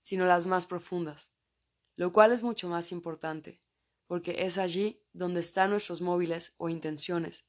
sino 0.00 0.26
las 0.26 0.46
más 0.46 0.66
profundas, 0.66 1.32
lo 1.94 2.12
cual 2.12 2.32
es 2.32 2.42
mucho 2.42 2.68
más 2.68 2.90
importante, 2.90 3.62
porque 4.08 4.42
es 4.46 4.58
allí 4.58 5.00
donde 5.12 5.40
están 5.40 5.70
nuestros 5.70 6.00
móviles 6.00 6.54
o 6.56 6.68
intenciones, 6.68 7.46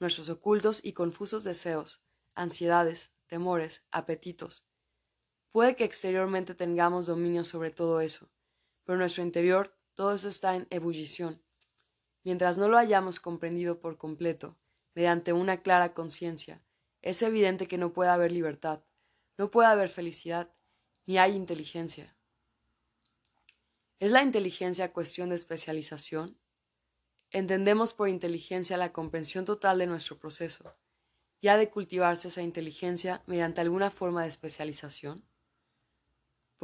nuestros 0.00 0.28
ocultos 0.28 0.84
y 0.84 0.92
confusos 0.92 1.44
deseos, 1.44 2.04
ansiedades, 2.34 3.12
temores, 3.26 3.86
apetitos. 3.90 4.66
Puede 5.54 5.76
que 5.76 5.84
exteriormente 5.84 6.56
tengamos 6.56 7.06
dominio 7.06 7.44
sobre 7.44 7.70
todo 7.70 8.00
eso, 8.00 8.28
pero 8.82 8.94
en 8.94 8.98
nuestro 8.98 9.22
interior 9.22 9.72
todo 9.94 10.12
eso 10.12 10.26
está 10.26 10.56
en 10.56 10.66
ebullición. 10.68 11.44
Mientras 12.24 12.58
no 12.58 12.66
lo 12.66 12.76
hayamos 12.76 13.20
comprendido 13.20 13.78
por 13.78 13.96
completo, 13.96 14.58
mediante 14.96 15.32
una 15.32 15.62
clara 15.62 15.94
conciencia, 15.94 16.60
es 17.02 17.22
evidente 17.22 17.68
que 17.68 17.78
no 17.78 17.92
puede 17.92 18.10
haber 18.10 18.32
libertad, 18.32 18.82
no 19.38 19.52
puede 19.52 19.68
haber 19.68 19.90
felicidad, 19.90 20.52
ni 21.06 21.18
hay 21.18 21.36
inteligencia. 21.36 22.16
¿Es 24.00 24.10
la 24.10 24.24
inteligencia 24.24 24.92
cuestión 24.92 25.28
de 25.28 25.36
especialización? 25.36 26.36
Entendemos 27.30 27.94
por 27.94 28.08
inteligencia 28.08 28.76
la 28.76 28.92
comprensión 28.92 29.44
total 29.44 29.78
de 29.78 29.86
nuestro 29.86 30.18
proceso. 30.18 30.74
¿Y 31.40 31.46
ha 31.46 31.56
de 31.56 31.70
cultivarse 31.70 32.26
esa 32.26 32.42
inteligencia 32.42 33.22
mediante 33.26 33.60
alguna 33.60 33.92
forma 33.92 34.22
de 34.22 34.28
especialización? 34.30 35.24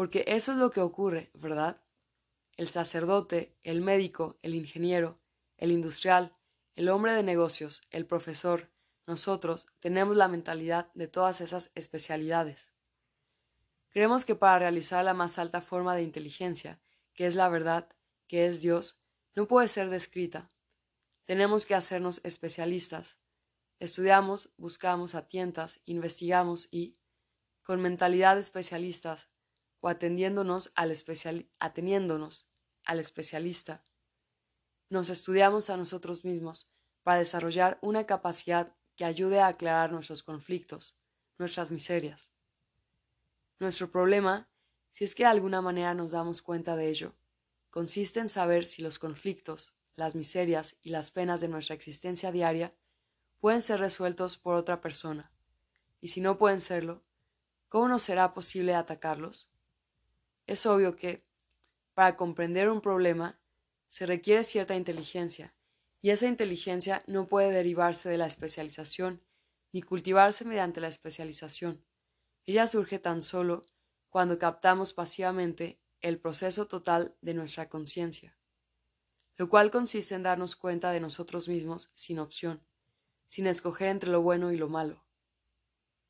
Porque 0.00 0.24
eso 0.28 0.52
es 0.52 0.56
lo 0.56 0.70
que 0.70 0.80
ocurre, 0.80 1.30
¿verdad? 1.34 1.82
El 2.56 2.68
sacerdote, 2.68 3.54
el 3.60 3.82
médico, 3.82 4.38
el 4.40 4.54
ingeniero, 4.54 5.20
el 5.58 5.72
industrial, 5.72 6.34
el 6.74 6.88
hombre 6.88 7.12
de 7.12 7.22
negocios, 7.22 7.82
el 7.90 8.06
profesor, 8.06 8.70
nosotros 9.06 9.66
tenemos 9.78 10.16
la 10.16 10.26
mentalidad 10.26 10.90
de 10.94 11.06
todas 11.06 11.42
esas 11.42 11.70
especialidades. 11.74 12.72
Creemos 13.90 14.24
que 14.24 14.34
para 14.34 14.60
realizar 14.60 15.04
la 15.04 15.12
más 15.12 15.38
alta 15.38 15.60
forma 15.60 15.94
de 15.94 16.02
inteligencia, 16.02 16.80
que 17.12 17.26
es 17.26 17.34
la 17.34 17.50
verdad, 17.50 17.90
que 18.26 18.46
es 18.46 18.62
Dios, 18.62 18.98
no 19.34 19.46
puede 19.46 19.68
ser 19.68 19.90
descrita. 19.90 20.50
Tenemos 21.26 21.66
que 21.66 21.74
hacernos 21.74 22.22
especialistas. 22.24 23.20
Estudiamos, 23.78 24.48
buscamos 24.56 25.14
a 25.14 25.28
tientas, 25.28 25.82
investigamos 25.84 26.68
y, 26.70 26.96
con 27.60 27.82
mentalidad 27.82 28.38
especialistas, 28.38 29.28
o 29.80 29.88
ateniéndonos 29.88 30.72
al 30.74 30.90
especialista, 33.00 33.84
nos 34.88 35.08
estudiamos 35.08 35.70
a 35.70 35.76
nosotros 35.76 36.24
mismos 36.24 36.70
para 37.02 37.18
desarrollar 37.18 37.78
una 37.80 38.06
capacidad 38.06 38.74
que 38.96 39.04
ayude 39.04 39.40
a 39.40 39.46
aclarar 39.46 39.92
nuestros 39.92 40.22
conflictos, 40.22 40.98
nuestras 41.38 41.70
miserias. 41.70 42.32
Nuestro 43.58 43.90
problema, 43.90 44.50
si 44.90 45.04
es 45.04 45.14
que 45.14 45.22
de 45.22 45.28
alguna 45.28 45.62
manera 45.62 45.94
nos 45.94 46.10
damos 46.10 46.42
cuenta 46.42 46.76
de 46.76 46.88
ello, 46.88 47.14
consiste 47.70 48.20
en 48.20 48.28
saber 48.28 48.66
si 48.66 48.82
los 48.82 48.98
conflictos, 48.98 49.74
las 49.94 50.14
miserias 50.14 50.76
y 50.82 50.90
las 50.90 51.10
penas 51.10 51.40
de 51.40 51.48
nuestra 51.48 51.74
existencia 51.74 52.32
diaria 52.32 52.74
pueden 53.38 53.62
ser 53.62 53.80
resueltos 53.80 54.36
por 54.36 54.54
otra 54.54 54.80
persona, 54.80 55.32
y 56.00 56.08
si 56.08 56.20
no 56.20 56.36
pueden 56.38 56.60
serlo, 56.60 57.02
¿cómo 57.68 57.88
nos 57.88 58.02
será 58.02 58.34
posible 58.34 58.74
atacarlos? 58.74 59.50
Es 60.50 60.66
obvio 60.66 60.96
que, 60.96 61.24
para 61.94 62.16
comprender 62.16 62.70
un 62.70 62.80
problema, 62.80 63.40
se 63.86 64.04
requiere 64.04 64.42
cierta 64.42 64.74
inteligencia, 64.74 65.54
y 66.02 66.10
esa 66.10 66.26
inteligencia 66.26 67.04
no 67.06 67.28
puede 67.28 67.52
derivarse 67.52 68.08
de 68.08 68.18
la 68.18 68.26
especialización, 68.26 69.22
ni 69.70 69.80
cultivarse 69.80 70.44
mediante 70.44 70.80
la 70.80 70.88
especialización. 70.88 71.86
Ella 72.46 72.66
surge 72.66 72.98
tan 72.98 73.22
solo 73.22 73.64
cuando 74.08 74.40
captamos 74.40 74.92
pasivamente 74.92 75.80
el 76.00 76.18
proceso 76.18 76.66
total 76.66 77.16
de 77.20 77.34
nuestra 77.34 77.68
conciencia, 77.68 78.36
lo 79.36 79.48
cual 79.48 79.70
consiste 79.70 80.16
en 80.16 80.24
darnos 80.24 80.56
cuenta 80.56 80.90
de 80.90 80.98
nosotros 80.98 81.46
mismos 81.46 81.92
sin 81.94 82.18
opción, 82.18 82.66
sin 83.28 83.46
escoger 83.46 83.86
entre 83.86 84.10
lo 84.10 84.20
bueno 84.20 84.50
y 84.50 84.56
lo 84.56 84.68
malo. 84.68 85.06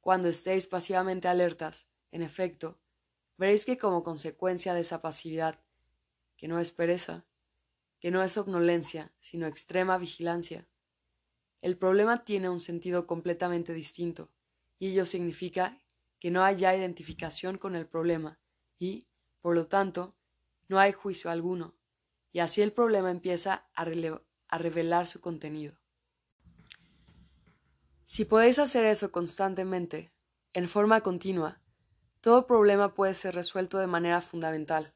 Cuando 0.01 0.29
estéis 0.29 0.67
pasivamente 0.67 1.29
alertas, 1.29 1.89
en 2.11 2.23
efecto, 2.23 2.81
veréis 3.41 3.65
que 3.65 3.79
como 3.79 4.03
consecuencia 4.03 4.75
de 4.75 4.81
esa 4.81 5.01
pasividad, 5.01 5.59
que 6.37 6.47
no 6.47 6.59
es 6.59 6.73
pereza, 6.73 7.25
que 7.99 8.11
no 8.11 8.23
es 8.23 8.33
somnolencia, 8.33 9.15
sino 9.19 9.47
extrema 9.47 9.97
vigilancia, 9.97 10.69
el 11.63 11.79
problema 11.79 12.23
tiene 12.23 12.51
un 12.51 12.61
sentido 12.61 13.07
completamente 13.07 13.73
distinto, 13.73 14.31
y 14.79 14.89
ello 14.89 15.07
significa 15.07 15.81
que 16.19 16.31
no 16.31 16.45
hay 16.45 16.57
ya 16.57 16.77
identificación 16.77 17.57
con 17.57 17.75
el 17.75 17.87
problema, 17.87 18.39
y, 18.79 19.07
por 19.41 19.55
lo 19.55 19.69
tanto, 19.69 20.15
no 20.69 20.79
hay 20.79 20.93
juicio 20.93 21.31
alguno, 21.31 21.75
y 22.33 22.41
así 22.41 22.61
el 22.61 22.75
problema 22.75 23.11
empieza 23.11 23.71
a, 23.75 23.87
a 24.49 24.59
revelar 24.59 25.07
su 25.07 25.23
contenido. 25.23 25.81
Si 28.05 28.27
podéis 28.27 28.59
hacer 28.59 28.85
eso 28.85 29.11
constantemente, 29.11 30.13
en 30.53 30.69
forma 30.69 31.01
continua, 31.01 31.60
todo 32.21 32.47
problema 32.47 32.95
puede 32.95 33.15
ser 33.15 33.35
resuelto 33.35 33.79
de 33.79 33.87
manera 33.87 34.21
fundamental, 34.21 34.95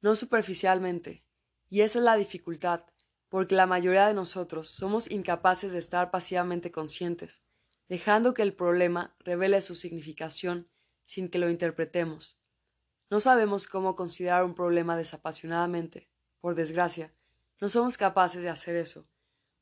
no 0.00 0.14
superficialmente, 0.16 1.24
y 1.68 1.80
esa 1.80 1.98
es 1.98 2.04
la 2.04 2.16
dificultad, 2.16 2.84
porque 3.28 3.54
la 3.54 3.66
mayoría 3.66 4.06
de 4.06 4.14
nosotros 4.14 4.68
somos 4.68 5.10
incapaces 5.10 5.72
de 5.72 5.78
estar 5.78 6.10
pasivamente 6.10 6.70
conscientes, 6.70 7.42
dejando 7.88 8.34
que 8.34 8.42
el 8.42 8.54
problema 8.54 9.16
revele 9.20 9.60
su 9.60 9.74
significación 9.74 10.68
sin 11.04 11.30
que 11.30 11.38
lo 11.38 11.48
interpretemos. 11.48 12.38
No 13.10 13.20
sabemos 13.20 13.66
cómo 13.66 13.96
considerar 13.96 14.44
un 14.44 14.54
problema 14.54 14.96
desapasionadamente. 14.96 16.10
Por 16.40 16.54
desgracia, 16.54 17.14
no 17.60 17.68
somos 17.70 17.96
capaces 17.96 18.42
de 18.42 18.50
hacer 18.50 18.76
eso, 18.76 19.04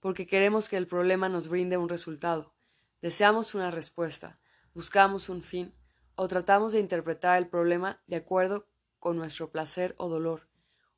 porque 0.00 0.26
queremos 0.26 0.68
que 0.68 0.76
el 0.76 0.88
problema 0.88 1.28
nos 1.28 1.48
brinde 1.48 1.76
un 1.76 1.88
resultado, 1.88 2.54
deseamos 3.00 3.54
una 3.54 3.70
respuesta, 3.70 4.40
buscamos 4.74 5.28
un 5.28 5.42
fin, 5.42 5.74
o 6.16 6.28
tratamos 6.28 6.72
de 6.72 6.80
interpretar 6.80 7.38
el 7.38 7.48
problema 7.48 8.02
de 8.06 8.16
acuerdo 8.16 8.66
con 8.98 9.16
nuestro 9.16 9.50
placer 9.50 9.94
o 9.98 10.08
dolor, 10.08 10.48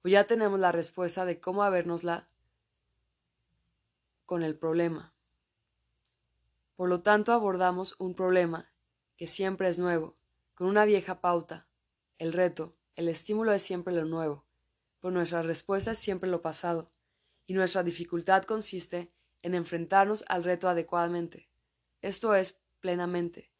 o 0.04 0.08
ya 0.08 0.26
tenemos 0.26 0.58
la 0.58 0.72
respuesta 0.72 1.24
de 1.24 1.40
cómo 1.40 1.62
habérnosla 1.62 2.28
con 4.24 4.42
el 4.42 4.56
problema. 4.56 5.12
Por 6.76 6.88
lo 6.88 7.02
tanto, 7.02 7.32
abordamos 7.32 7.96
un 7.98 8.14
problema 8.14 8.72
que 9.16 9.26
siempre 9.26 9.68
es 9.68 9.78
nuevo, 9.80 10.16
con 10.54 10.68
una 10.68 10.84
vieja 10.84 11.20
pauta. 11.20 11.66
El 12.18 12.32
reto, 12.32 12.76
el 12.94 13.08
estímulo 13.08 13.52
es 13.52 13.62
siempre 13.62 13.92
lo 13.92 14.04
nuevo, 14.04 14.46
pero 15.00 15.12
nuestra 15.12 15.42
respuesta 15.42 15.90
es 15.92 15.98
siempre 15.98 16.30
lo 16.30 16.40
pasado, 16.40 16.92
y 17.46 17.54
nuestra 17.54 17.82
dificultad 17.82 18.44
consiste 18.44 19.12
en 19.42 19.54
enfrentarnos 19.54 20.24
al 20.28 20.44
reto 20.44 20.68
adecuadamente. 20.68 21.48
Esto 22.00 22.34
es, 22.34 22.60
plenamente. 22.80 23.50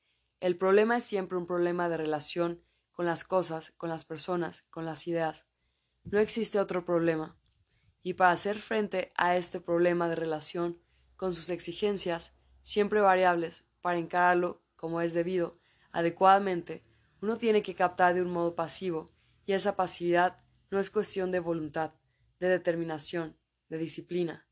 El 0.40 0.56
problema 0.56 0.98
es 0.98 1.04
siempre 1.04 1.36
un 1.36 1.46
problema 1.46 1.88
de 1.88 1.96
relación 1.96 2.62
con 2.92 3.06
las 3.06 3.24
cosas, 3.24 3.72
con 3.76 3.88
las 3.88 4.04
personas, 4.04 4.62
con 4.70 4.84
las 4.84 5.08
ideas. 5.08 5.46
No 6.04 6.20
existe 6.20 6.60
otro 6.60 6.84
problema. 6.84 7.36
Y 8.02 8.14
para 8.14 8.30
hacer 8.30 8.58
frente 8.58 9.12
a 9.16 9.36
este 9.36 9.60
problema 9.60 10.08
de 10.08 10.14
relación 10.14 10.80
con 11.16 11.34
sus 11.34 11.50
exigencias, 11.50 12.34
siempre 12.62 13.00
variables, 13.00 13.66
para 13.80 13.98
encararlo 13.98 14.62
como 14.76 15.00
es 15.00 15.12
debido, 15.12 15.58
adecuadamente, 15.90 16.84
uno 17.20 17.36
tiene 17.36 17.62
que 17.62 17.74
captar 17.74 18.14
de 18.14 18.22
un 18.22 18.30
modo 18.30 18.54
pasivo, 18.54 19.10
y 19.44 19.54
esa 19.54 19.74
pasividad 19.74 20.38
no 20.70 20.78
es 20.78 20.90
cuestión 20.90 21.32
de 21.32 21.40
voluntad, 21.40 21.94
de 22.38 22.48
determinación, 22.48 23.36
de 23.68 23.78
disciplina. 23.78 24.46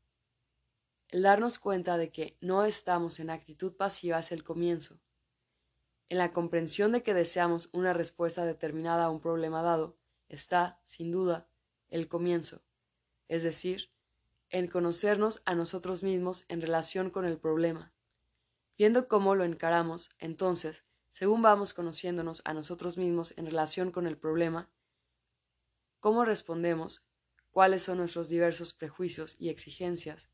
El 1.07 1.21
darnos 1.21 1.59
cuenta 1.59 1.97
de 1.97 2.11
que 2.11 2.37
no 2.41 2.65
estamos 2.65 3.21
en 3.21 3.29
actitud 3.29 3.77
pasiva 3.77 4.19
es 4.19 4.33
el 4.33 4.43
comienzo. 4.43 4.99
En 6.09 6.17
la 6.17 6.31
comprensión 6.31 6.93
de 6.93 7.03
que 7.03 7.13
deseamos 7.13 7.69
una 7.73 7.93
respuesta 7.93 8.45
determinada 8.45 9.05
a 9.05 9.09
un 9.09 9.19
problema 9.19 9.61
dado, 9.61 9.97
está, 10.29 10.81
sin 10.85 11.11
duda, 11.11 11.47
el 11.89 12.07
comienzo, 12.07 12.61
es 13.27 13.43
decir, 13.43 13.91
en 14.49 14.67
conocernos 14.67 15.41
a 15.45 15.53
nosotros 15.53 16.03
mismos 16.03 16.45
en 16.47 16.61
relación 16.61 17.09
con 17.09 17.25
el 17.25 17.37
problema. 17.37 17.93
Viendo 18.77 19.07
cómo 19.07 19.35
lo 19.35 19.43
encaramos, 19.43 20.09
entonces, 20.19 20.85
según 21.11 21.41
vamos 21.41 21.73
conociéndonos 21.73 22.41
a 22.45 22.53
nosotros 22.53 22.97
mismos 22.97 23.33
en 23.37 23.45
relación 23.47 23.91
con 23.91 24.07
el 24.07 24.17
problema, 24.17 24.69
cómo 25.99 26.23
respondemos, 26.23 27.03
cuáles 27.51 27.83
son 27.83 27.97
nuestros 27.97 28.29
diversos 28.29 28.73
prejuicios 28.73 29.35
y 29.39 29.49
exigencias, 29.49 30.29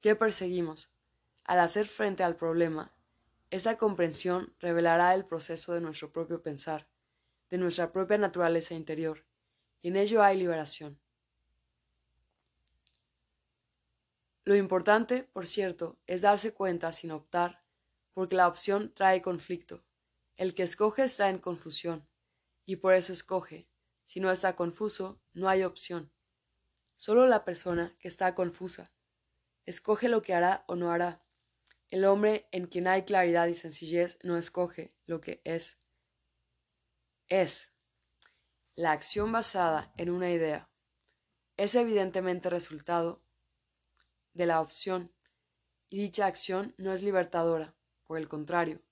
qué 0.00 0.14
perseguimos. 0.14 0.90
Al 1.42 1.60
hacer 1.60 1.86
frente 1.86 2.22
al 2.22 2.36
problema, 2.36 2.93
esa 3.54 3.78
comprensión 3.78 4.52
revelará 4.58 5.14
el 5.14 5.24
proceso 5.24 5.74
de 5.74 5.80
nuestro 5.80 6.12
propio 6.12 6.42
pensar, 6.42 6.88
de 7.50 7.58
nuestra 7.58 7.92
propia 7.92 8.18
naturaleza 8.18 8.74
interior, 8.74 9.24
y 9.80 9.88
en 9.88 9.96
ello 9.96 10.24
hay 10.24 10.36
liberación. 10.36 11.00
Lo 14.42 14.56
importante, 14.56 15.22
por 15.22 15.46
cierto, 15.46 16.00
es 16.08 16.22
darse 16.22 16.52
cuenta 16.52 16.90
sin 16.90 17.12
optar, 17.12 17.62
porque 18.12 18.34
la 18.34 18.48
opción 18.48 18.92
trae 18.92 19.22
conflicto. 19.22 19.84
El 20.34 20.56
que 20.56 20.64
escoge 20.64 21.04
está 21.04 21.30
en 21.30 21.38
confusión, 21.38 22.08
y 22.66 22.76
por 22.76 22.94
eso 22.94 23.12
escoge. 23.12 23.68
Si 24.04 24.18
no 24.18 24.32
está 24.32 24.56
confuso, 24.56 25.22
no 25.32 25.48
hay 25.48 25.62
opción. 25.62 26.12
Solo 26.96 27.28
la 27.28 27.44
persona 27.44 27.94
que 28.00 28.08
está 28.08 28.34
confusa 28.34 28.90
escoge 29.64 30.08
lo 30.08 30.22
que 30.22 30.34
hará 30.34 30.64
o 30.66 30.74
no 30.74 30.90
hará. 30.90 31.23
El 31.88 32.04
hombre 32.04 32.48
en 32.50 32.66
quien 32.66 32.86
hay 32.86 33.04
claridad 33.04 33.46
y 33.46 33.54
sencillez 33.54 34.18
no 34.22 34.36
escoge 34.36 34.94
lo 35.06 35.20
que 35.20 35.40
es. 35.44 35.78
Es 37.28 37.70
la 38.74 38.92
acción 38.92 39.30
basada 39.30 39.92
en 39.96 40.10
una 40.10 40.30
idea. 40.30 40.68
Es 41.56 41.74
evidentemente 41.74 42.50
resultado 42.50 43.22
de 44.32 44.46
la 44.46 44.60
opción 44.60 45.12
y 45.88 45.98
dicha 45.98 46.26
acción 46.26 46.74
no 46.76 46.92
es 46.92 47.02
libertadora, 47.02 47.76
por 48.06 48.18
el 48.18 48.28
contrario, 48.28 48.82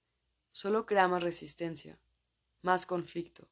solo 0.53 0.87
crea 0.87 1.09
más 1.09 1.23
resistencia, 1.23 1.99
más 2.63 2.87
conflicto, 2.87 3.49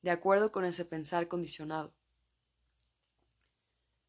de 0.00 0.10
acuerdo 0.10 0.52
con 0.52 0.64
ese 0.64 0.86
pensar 0.86 1.28
condicionado. 1.28 1.94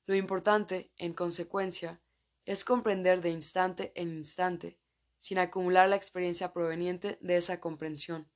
Lo 0.06 0.16
importante, 0.16 0.92
en 0.98 1.14
consecuencia, 1.14 2.00
es 2.46 2.64
comprender 2.64 3.22
de 3.22 3.32
instante 3.32 3.92
en 3.96 4.10
instante, 4.10 4.78
sin 5.20 5.40
acumular 5.40 5.90
la 5.90 5.96
experiencia 5.96 6.54
proveniente 6.54 7.18
de 7.22 7.38
esa 7.38 7.60
comprensión, 7.60 8.30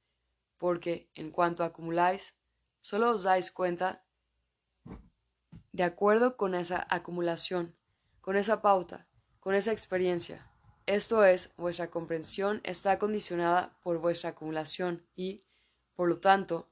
porque, 0.57 1.09
en 1.13 1.31
cuanto 1.31 1.63
acumuláis, 1.63 2.35
solo 2.81 3.11
os 3.11 3.23
dais 3.23 3.51
cuenta 3.51 4.03
de 5.71 5.83
acuerdo 5.83 6.35
con 6.35 6.55
esa 6.55 6.85
acumulación, 6.89 7.75
con 8.21 8.35
esa 8.35 8.61
pauta, 8.61 9.07
con 9.39 9.53
esa 9.53 9.71
experiencia. 9.71 10.51
Esto 10.87 11.23
es, 11.23 11.53
vuestra 11.55 11.91
comprensión 11.91 12.61
está 12.63 12.97
condicionada 12.97 13.77
por 13.83 13.99
vuestra 13.99 14.31
acumulación 14.31 15.05
y, 15.15 15.43
por 15.95 16.09
lo 16.09 16.19
tanto, 16.19 16.67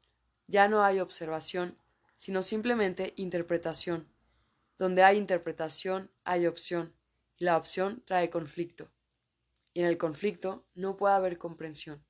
ya 0.48 0.68
no 0.68 0.84
hay 0.84 1.00
observación, 1.00 1.78
sino 2.18 2.42
simplemente 2.42 3.14
interpretación. 3.16 4.08
Donde 4.80 5.04
hay 5.04 5.18
interpretación, 5.18 6.10
hay 6.24 6.48
opción 6.48 6.98
la 7.38 7.58
opción 7.58 8.02
trae 8.06 8.30
conflicto, 8.30 8.92
y 9.74 9.82
en 9.82 9.86
el 9.88 9.98
conflicto 9.98 10.66
no 10.74 10.98
puede 10.98 11.16
haber 11.16 11.38
comprensión. 11.38 12.04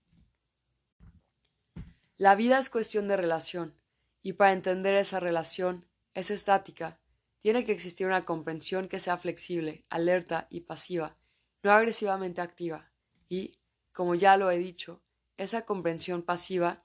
La 2.18 2.36
vida 2.36 2.58
es 2.58 2.70
cuestión 2.70 3.08
de 3.08 3.18
relación, 3.18 3.76
y 4.22 4.34
para 4.34 4.54
entender 4.54 4.96
esa 4.96 5.20
relación, 5.20 5.86
es 6.14 6.32
estática, 6.32 7.00
tiene 7.42 7.64
que 7.64 7.72
existir 7.72 8.08
una 8.08 8.26
comprensión 8.26 8.88
que 8.88 9.00
sea 9.00 9.18
flexible, 9.18 9.86
alerta 9.90 10.48
y 10.50 10.62
pasiva, 10.62 11.18
no 11.62 11.72
agresivamente 11.72 12.42
activa, 12.42 12.92
y, 13.30 13.60
como 13.92 14.16
ya 14.16 14.38
lo 14.38 14.50
he 14.50 14.58
dicho, 14.58 15.02
esa 15.38 15.66
comprensión 15.66 16.24
pasiva 16.24 16.84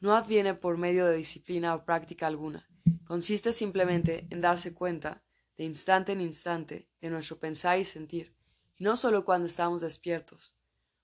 no 0.00 0.14
adviene 0.14 0.54
por 0.54 0.78
medio 0.78 1.06
de 1.06 1.16
disciplina 1.16 1.74
o 1.74 1.84
práctica 1.84 2.26
alguna, 2.26 2.68
consiste 3.04 3.52
simplemente 3.52 4.26
en 4.30 4.40
darse 4.40 4.72
cuenta 4.72 5.22
de 5.62 5.66
instante 5.66 6.10
en 6.10 6.20
instante 6.20 6.88
de 7.00 7.08
nuestro 7.08 7.38
pensar 7.38 7.78
y 7.78 7.84
sentir, 7.84 8.34
y 8.78 8.82
no 8.82 8.96
solo 8.96 9.24
cuando 9.24 9.46
estamos 9.46 9.80
despiertos, 9.80 10.56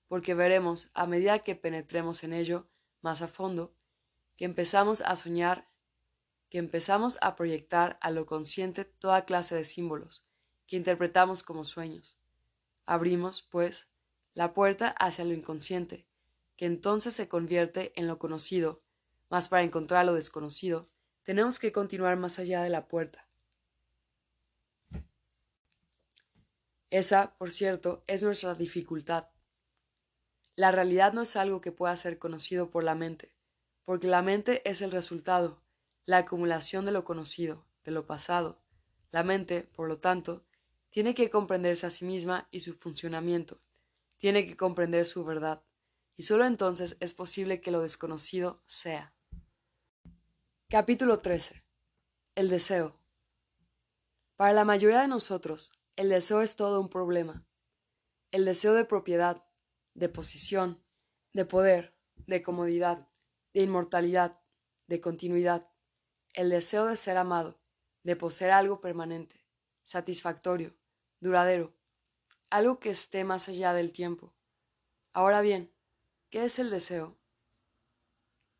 porque 0.09 0.33
veremos, 0.33 0.91
a 0.93 1.05
medida 1.05 1.39
que 1.39 1.55
penetremos 1.55 2.25
en 2.25 2.33
ello 2.33 2.67
más 2.99 3.21
a 3.21 3.29
fondo, 3.29 3.73
que 4.35 4.43
empezamos 4.43 4.99
a 4.99 5.15
soñar, 5.15 5.69
que 6.49 6.57
empezamos 6.57 7.17
a 7.21 7.37
proyectar 7.37 7.97
a 8.01 8.11
lo 8.11 8.25
consciente 8.25 8.83
toda 8.83 9.23
clase 9.23 9.55
de 9.55 9.63
símbolos, 9.63 10.25
que 10.67 10.75
interpretamos 10.75 11.41
como 11.41 11.63
sueños. 11.63 12.17
Abrimos, 12.85 13.41
pues, 13.41 13.87
la 14.33 14.53
puerta 14.53 14.89
hacia 14.89 15.23
lo 15.23 15.33
inconsciente, 15.33 16.05
que 16.57 16.65
entonces 16.65 17.13
se 17.13 17.29
convierte 17.29 17.93
en 17.95 18.07
lo 18.07 18.19
conocido, 18.19 18.81
mas 19.29 19.47
para 19.47 19.63
encontrar 19.63 20.05
lo 20.05 20.15
desconocido, 20.15 20.89
tenemos 21.23 21.59
que 21.59 21.71
continuar 21.71 22.17
más 22.17 22.39
allá 22.39 22.61
de 22.61 22.69
la 22.69 22.89
puerta. 22.89 23.28
Esa, 26.91 27.35
por 27.37 27.51
cierto, 27.51 28.03
es 28.07 28.23
nuestra 28.23 28.55
dificultad. 28.55 29.29
La 30.55 30.71
realidad 30.71 31.13
no 31.13 31.21
es 31.21 31.35
algo 31.35 31.61
que 31.61 31.71
pueda 31.71 31.95
ser 31.95 32.17
conocido 32.17 32.71
por 32.71 32.83
la 32.83 32.95
mente, 32.95 33.31
porque 33.85 34.07
la 34.07 34.21
mente 34.21 34.67
es 34.69 34.81
el 34.81 34.91
resultado, 34.91 35.61
la 36.05 36.17
acumulación 36.17 36.85
de 36.85 36.91
lo 36.91 37.03
conocido, 37.05 37.65
de 37.83 37.91
lo 37.91 38.05
pasado. 38.05 38.59
La 39.11 39.23
mente, 39.23 39.63
por 39.63 39.87
lo 39.87 39.99
tanto, 39.99 40.45
tiene 40.89 41.13
que 41.13 41.29
comprenderse 41.29 41.85
a 41.85 41.91
sí 41.91 42.05
misma 42.05 42.47
y 42.51 42.61
su 42.61 42.73
funcionamiento, 42.73 43.61
tiene 44.17 44.45
que 44.47 44.57
comprender 44.57 45.05
su 45.05 45.23
verdad, 45.23 45.63
y 46.17 46.23
sólo 46.23 46.45
entonces 46.45 46.97
es 46.99 47.13
posible 47.13 47.61
que 47.61 47.71
lo 47.71 47.81
desconocido 47.81 48.61
sea. 48.65 49.13
Capítulo 50.67 51.19
13. 51.19 51.63
El 52.35 52.49
deseo. 52.49 52.99
Para 54.35 54.53
la 54.53 54.65
mayoría 54.65 55.01
de 55.01 55.07
nosotros, 55.07 55.71
el 55.99 56.07
deseo 56.07 56.41
es 56.41 56.55
todo 56.55 56.79
un 56.79 56.87
problema. 56.87 57.45
El 58.31 58.45
deseo 58.45 58.73
de 58.73 58.85
propiedad, 58.85 59.43
de 59.95 60.07
posición, 60.07 60.81
de 61.33 61.43
poder, 61.43 61.93
de 62.25 62.41
comodidad, 62.41 63.09
de 63.53 63.63
inmortalidad, 63.63 64.39
de 64.87 65.01
continuidad. 65.01 65.69
El 66.31 66.51
deseo 66.51 66.85
de 66.85 66.95
ser 66.95 67.17
amado, 67.17 67.59
de 68.03 68.15
poseer 68.15 68.51
algo 68.51 68.79
permanente, 68.79 69.45
satisfactorio, 69.83 70.73
duradero, 71.19 71.75
algo 72.49 72.79
que 72.79 72.91
esté 72.91 73.25
más 73.25 73.49
allá 73.49 73.73
del 73.73 73.91
tiempo. 73.91 74.33
Ahora 75.11 75.41
bien, 75.41 75.75
¿qué 76.29 76.45
es 76.45 76.59
el 76.59 76.69
deseo? 76.69 77.19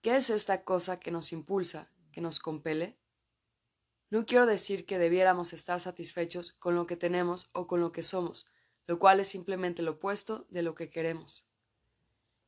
¿Qué 0.02 0.18
es 0.18 0.30
esta 0.30 0.66
cosa 0.66 1.00
que 1.00 1.12
nos 1.12 1.32
impulsa, 1.32 1.90
que 2.12 2.20
nos 2.20 2.42
compele? 2.42 3.00
No 4.12 4.26
quiero 4.26 4.48
decir 4.48 4.88
que 4.88 4.98
debiéramos 4.98 5.54
estar 5.54 5.80
satisfechos 5.80 6.54
con 6.54 6.76
lo 6.76 6.88
que 6.88 6.98
tenemos 6.98 7.50
o 7.54 7.68
con 7.68 7.80
lo 7.80 7.92
que 7.92 8.02
somos, 8.02 8.48
lo 8.88 8.98
cual 8.98 9.20
es 9.20 9.28
simplemente 9.28 9.84
lo 9.84 9.92
opuesto 9.92 10.48
de 10.50 10.64
lo 10.64 10.74
que 10.74 10.90
queremos. 10.90 11.48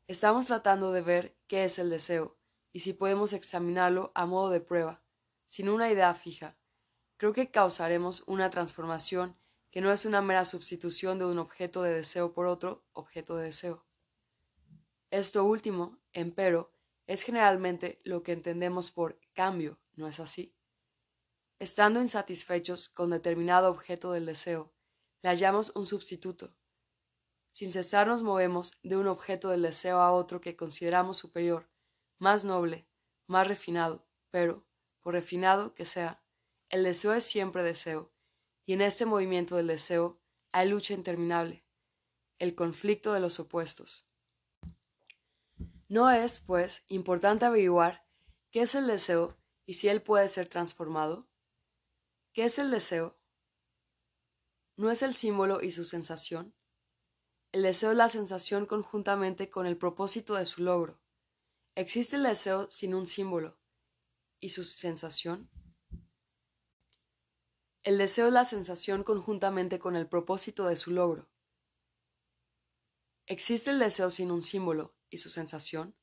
Estamos 0.08 0.48
tratando 0.48 0.92
de 0.92 1.02
ver 1.02 1.38
qué 1.48 1.64
es 1.64 1.78
el 1.78 1.92
deseo 1.92 2.36
y 2.74 2.80
si 2.80 2.94
podemos 2.94 3.32
examinarlo 3.34 4.12
a 4.16 4.26
modo 4.26 4.50
de 4.50 4.60
prueba, 4.60 5.04
sin 5.46 5.70
una 5.70 5.92
idea 5.92 6.14
fija. 6.16 6.58
Creo 7.18 7.34
que 7.34 7.52
causaremos 7.52 8.24
una 8.26 8.50
transformación 8.50 9.36
que 9.70 9.82
no 9.82 9.92
es 9.92 10.06
una 10.06 10.22
mera 10.22 10.46
sustitución 10.46 11.20
de 11.20 11.26
un 11.26 11.38
objeto 11.38 11.84
de 11.84 11.94
deseo 11.94 12.34
por 12.34 12.48
otro 12.48 12.84
objeto 12.94 13.38
de 13.38 13.46
deseo. 13.46 13.86
Esto 15.12 15.46
último, 15.46 16.00
empero, 16.14 16.74
es 17.06 17.22
generalmente 17.22 18.02
lo 18.04 18.24
que 18.24 18.32
entendemos 18.32 18.90
por 18.90 19.20
cambio, 19.34 19.78
¿no 19.96 20.08
es 20.08 20.20
así? 20.20 20.56
Estando 21.62 22.02
insatisfechos 22.02 22.90
con 22.90 23.12
determinado 23.12 23.70
objeto 23.70 24.14
del 24.14 24.26
deseo, 24.26 24.74
le 25.22 25.30
hallamos 25.30 25.72
un 25.76 25.86
sustituto. 25.86 26.56
Sin 27.52 27.72
cesar 27.72 28.08
nos 28.08 28.24
movemos 28.24 28.80
de 28.82 28.98
un 28.98 29.06
objeto 29.06 29.50
del 29.50 29.62
deseo 29.62 30.00
a 30.00 30.12
otro 30.12 30.42
que 30.42 30.56
consideramos 30.56 31.20
superior, 31.20 31.70
más 32.18 32.46
noble, 32.46 32.88
más 33.28 33.48
refinado, 33.48 34.08
pero, 34.32 34.66
por 35.02 35.14
refinado 35.14 35.76
que 35.76 35.86
sea, 35.86 36.24
el 36.70 36.84
deseo 36.84 37.14
es 37.14 37.26
siempre 37.26 37.62
deseo, 37.62 38.12
y 38.66 38.74
en 38.74 38.82
este 38.82 39.06
movimiento 39.06 39.56
del 39.56 39.68
deseo 39.68 40.20
hay 40.52 40.68
lucha 40.68 40.96
interminable, 40.96 41.64
el 42.40 42.56
conflicto 42.56 43.14
de 43.14 43.20
los 43.20 43.40
opuestos. 43.40 44.08
No 45.88 46.10
es, 46.10 46.40
pues, 46.40 46.84
importante 46.88 47.46
averiguar 47.46 48.04
qué 48.50 48.62
es 48.62 48.74
el 48.74 48.88
deseo 48.88 49.38
y 49.68 49.76
si 49.76 49.90
él 49.90 50.02
puede 50.02 50.28
ser 50.28 50.48
transformado. 50.48 51.28
¿Qué 52.34 52.46
es 52.46 52.58
el 52.60 52.72
deseo? 52.72 53.20
¿No 54.78 54.90
es 54.90 55.02
el 55.02 55.14
símbolo 55.14 55.62
y 55.62 55.72
su 55.72 55.84
sensación? 55.84 56.56
El 57.52 57.64
deseo 57.64 57.92
es 57.92 57.98
la 57.98 58.08
sensación 58.08 58.66
conjuntamente 58.66 59.50
con 59.50 59.68
el 59.68 59.78
propósito 59.78 60.36
de 60.36 60.46
su 60.46 60.64
logro. 60.64 61.02
¿Existe 61.76 62.16
el 62.16 62.24
deseo 62.24 62.72
sin 62.72 62.96
un 62.96 63.06
símbolo 63.06 63.60
y 64.40 64.50
su 64.50 64.64
sensación? 64.64 65.52
El 67.84 67.98
deseo 67.98 68.28
es 68.28 68.34
la 68.34 68.46
sensación 68.46 69.04
conjuntamente 69.04 69.78
con 69.78 69.98
el 69.98 70.08
propósito 70.08 70.68
de 70.68 70.78
su 70.78 70.92
logro. 70.92 71.30
¿Existe 73.26 73.72
el 73.72 73.80
deseo 73.80 74.10
sin 74.10 74.32
un 74.32 74.42
símbolo 74.42 74.96
y 75.10 75.18
su 75.18 75.30
sensación? 75.30 75.98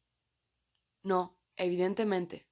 No, 1.03 1.41
evidentemente. 1.57 2.47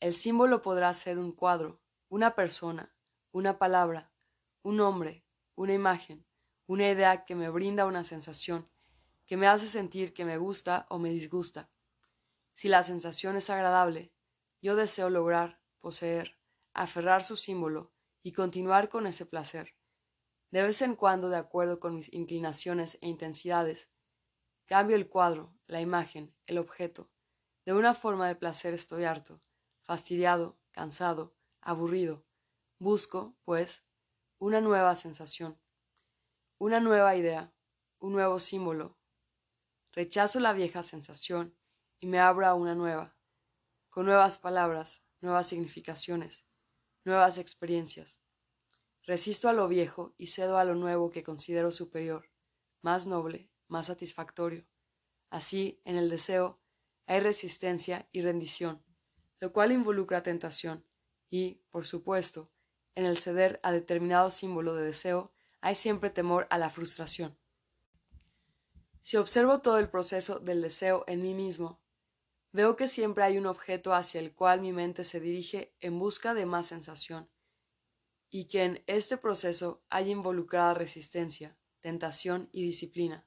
El 0.00 0.14
símbolo 0.14 0.62
podrá 0.62 0.94
ser 0.94 1.18
un 1.18 1.32
cuadro, 1.32 1.82
una 2.08 2.36
persona, 2.36 2.94
una 3.32 3.58
palabra, 3.58 4.12
un 4.62 4.76
nombre, 4.76 5.24
una 5.56 5.72
imagen, 5.72 6.24
una 6.66 6.88
idea 6.88 7.24
que 7.24 7.34
me 7.34 7.50
brinda 7.50 7.86
una 7.86 8.04
sensación, 8.04 8.68
que 9.26 9.36
me 9.36 9.48
hace 9.48 9.66
sentir 9.66 10.14
que 10.14 10.24
me 10.24 10.38
gusta 10.38 10.86
o 10.88 10.98
me 10.98 11.10
disgusta. 11.10 11.68
Si 12.54 12.68
la 12.68 12.84
sensación 12.84 13.36
es 13.36 13.50
agradable, 13.50 14.12
yo 14.62 14.76
deseo 14.76 15.10
lograr, 15.10 15.60
poseer, 15.80 16.38
aferrar 16.72 17.24
su 17.24 17.36
símbolo 17.36 17.92
y 18.22 18.32
continuar 18.32 18.88
con 18.88 19.06
ese 19.06 19.26
placer. 19.26 19.74
De 20.50 20.62
vez 20.62 20.80
en 20.82 20.94
cuando, 20.94 21.28
de 21.28 21.36
acuerdo 21.36 21.80
con 21.80 21.96
mis 21.96 22.12
inclinaciones 22.12 22.98
e 23.00 23.08
intensidades, 23.08 23.90
cambio 24.64 24.96
el 24.96 25.08
cuadro, 25.08 25.54
la 25.66 25.80
imagen, 25.80 26.34
el 26.46 26.58
objeto. 26.58 27.10
De 27.64 27.74
una 27.74 27.94
forma 27.94 28.28
de 28.28 28.36
placer 28.36 28.74
estoy 28.74 29.04
harto, 29.04 29.42
fastidiado, 29.82 30.56
cansado, 30.70 31.35
aburrido, 31.66 32.24
Busco, 32.78 33.36
pues, 33.44 33.84
una 34.38 34.60
nueva 34.60 34.94
sensación, 34.94 35.58
una 36.58 36.78
nueva 36.78 37.16
idea, 37.16 37.52
un 37.98 38.12
nuevo 38.12 38.38
símbolo. 38.38 38.98
Rechazo 39.92 40.38
la 40.38 40.52
vieja 40.52 40.84
sensación 40.84 41.56
y 41.98 42.06
me 42.06 42.20
abro 42.20 42.46
a 42.46 42.54
una 42.54 42.76
nueva, 42.76 43.16
con 43.90 44.06
nuevas 44.06 44.38
palabras, 44.38 45.02
nuevas 45.20 45.48
significaciones, 45.48 46.46
nuevas 47.04 47.36
experiencias. 47.36 48.22
Resisto 49.02 49.48
a 49.48 49.52
lo 49.52 49.66
viejo 49.66 50.14
y 50.18 50.28
cedo 50.28 50.58
a 50.58 50.64
lo 50.64 50.76
nuevo 50.76 51.10
que 51.10 51.24
considero 51.24 51.72
superior, 51.72 52.30
más 52.80 53.06
noble, 53.06 53.50
más 53.66 53.86
satisfactorio. 53.86 54.68
Así, 55.30 55.80
en 55.84 55.96
el 55.96 56.10
deseo, 56.10 56.60
hay 57.06 57.18
resistencia 57.18 58.08
y 58.12 58.20
rendición, 58.20 58.84
lo 59.40 59.52
cual 59.52 59.72
involucra 59.72 60.22
tentación, 60.22 60.86
y, 61.30 61.62
por 61.70 61.86
supuesto, 61.86 62.50
en 62.94 63.04
el 63.04 63.18
ceder 63.18 63.60
a 63.62 63.72
determinado 63.72 64.30
símbolo 64.30 64.74
de 64.74 64.86
deseo 64.86 65.32
hay 65.60 65.74
siempre 65.74 66.10
temor 66.10 66.46
a 66.50 66.58
la 66.58 66.70
frustración. 66.70 67.38
Si 69.02 69.16
observo 69.16 69.60
todo 69.60 69.78
el 69.78 69.88
proceso 69.88 70.40
del 70.40 70.62
deseo 70.62 71.04
en 71.06 71.22
mí 71.22 71.34
mismo, 71.34 71.80
veo 72.52 72.74
que 72.74 72.88
siempre 72.88 73.22
hay 73.22 73.38
un 73.38 73.46
objeto 73.46 73.92
hacia 73.92 74.20
el 74.20 74.34
cual 74.34 74.60
mi 74.60 74.72
mente 74.72 75.04
se 75.04 75.20
dirige 75.20 75.74
en 75.80 75.98
busca 75.98 76.34
de 76.34 76.46
más 76.46 76.66
sensación, 76.66 77.30
y 78.30 78.46
que 78.46 78.64
en 78.64 78.82
este 78.86 79.16
proceso 79.16 79.84
hay 79.90 80.10
involucrada 80.10 80.74
resistencia, 80.74 81.56
tentación 81.80 82.48
y 82.52 82.62
disciplina. 82.62 83.26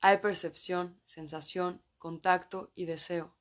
Hay 0.00 0.18
percepción, 0.18 1.00
sensación, 1.04 1.82
contacto 1.98 2.72
y 2.74 2.86
deseo, 2.86 3.36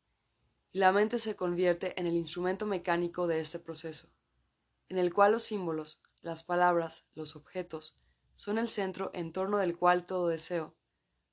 y 0.74 0.80
la 0.80 0.92
mente 0.92 1.20
se 1.20 1.36
convierte 1.36 1.98
en 2.00 2.08
el 2.08 2.16
instrumento 2.16 2.66
mecánico 2.66 3.28
de 3.28 3.40
este 3.40 3.60
proceso, 3.60 4.10
en 4.90 4.98
el 4.98 5.14
cual 5.14 5.32
los 5.32 5.44
símbolos, 5.44 6.02
las 6.22 6.42
palabras, 6.42 7.06
los 7.14 7.36
objetos, 7.36 8.00
son 8.36 8.58
el 8.58 8.68
centro 8.68 9.12
en 9.14 9.32
torno 9.32 9.60
del 9.60 9.78
cual 9.78 10.08
todo 10.08 10.28
deseo, 10.28 10.76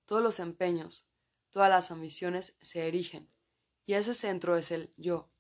todos 0.05 0.22
los 0.22 0.40
empeños, 0.40 1.09
todas 1.48 1.70
las 1.70 1.90
ambiciones 1.90 2.55
se 2.61 2.87
erigen, 2.87 3.33
y 3.87 3.94
ese 3.94 4.12
centro 4.12 4.57
es 4.59 4.70
el 4.70 4.92
yo. 4.98 5.31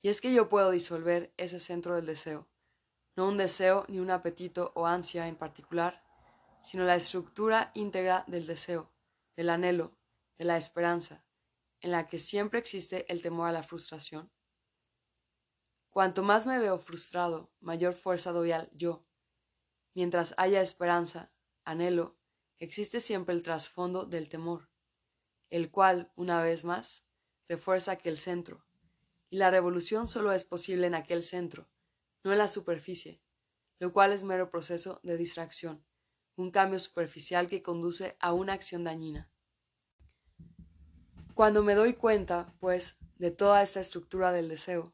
Y 0.00 0.10
es 0.10 0.20
que 0.20 0.32
yo 0.32 0.48
puedo 0.48 0.70
disolver 0.70 1.34
ese 1.36 1.58
centro 1.58 1.96
del 1.96 2.06
deseo, 2.06 2.48
no 3.16 3.26
un 3.26 3.36
deseo 3.36 3.84
ni 3.88 3.98
un 3.98 4.12
apetito 4.12 4.70
o 4.76 4.86
ansia 4.86 5.26
en 5.26 5.34
particular, 5.34 6.04
sino 6.62 6.84
la 6.84 6.94
estructura 6.94 7.72
íntegra 7.74 8.22
del 8.28 8.46
deseo, 8.46 8.92
del 9.34 9.50
anhelo, 9.50 9.98
de 10.38 10.44
la 10.44 10.56
esperanza, 10.56 11.24
en 11.80 11.90
la 11.90 12.06
que 12.06 12.18
siempre 12.18 12.58
existe 12.58 13.10
el 13.12 13.22
temor 13.22 13.48
a 13.48 13.52
la 13.52 13.62
frustración? 13.62 14.30
Cuanto 15.90 16.22
más 16.22 16.46
me 16.46 16.58
veo 16.58 16.78
frustrado, 16.78 17.52
mayor 17.60 17.94
fuerza 17.94 18.32
doy 18.32 18.52
al 18.52 18.70
yo. 18.72 19.06
Mientras 19.94 20.34
haya 20.36 20.60
esperanza, 20.60 21.32
anhelo, 21.64 22.18
existe 22.58 23.00
siempre 23.00 23.34
el 23.34 23.42
trasfondo 23.42 24.04
del 24.04 24.28
temor, 24.28 24.70
el 25.50 25.70
cual, 25.70 26.12
una 26.14 26.42
vez 26.42 26.64
más, 26.64 27.04
refuerza 27.48 27.92
aquel 27.92 28.18
centro, 28.18 28.64
y 29.30 29.38
la 29.38 29.50
revolución 29.50 30.08
solo 30.08 30.32
es 30.32 30.44
posible 30.44 30.86
en 30.86 30.94
aquel 30.94 31.24
centro, 31.24 31.68
no 32.22 32.32
en 32.32 32.38
la 32.38 32.48
superficie, 32.48 33.22
lo 33.78 33.92
cual 33.92 34.12
es 34.12 34.24
mero 34.24 34.50
proceso 34.50 35.00
de 35.02 35.16
distracción, 35.16 35.84
un 36.36 36.50
cambio 36.50 36.78
superficial 36.78 37.48
que 37.48 37.62
conduce 37.62 38.16
a 38.20 38.32
una 38.32 38.52
acción 38.52 38.84
dañina. 38.84 39.30
Cuando 41.38 41.62
me 41.62 41.76
doy 41.76 41.94
cuenta, 41.94 42.52
pues, 42.58 42.96
de 43.14 43.30
toda 43.30 43.62
esta 43.62 43.78
estructura 43.78 44.32
del 44.32 44.48
deseo, 44.48 44.92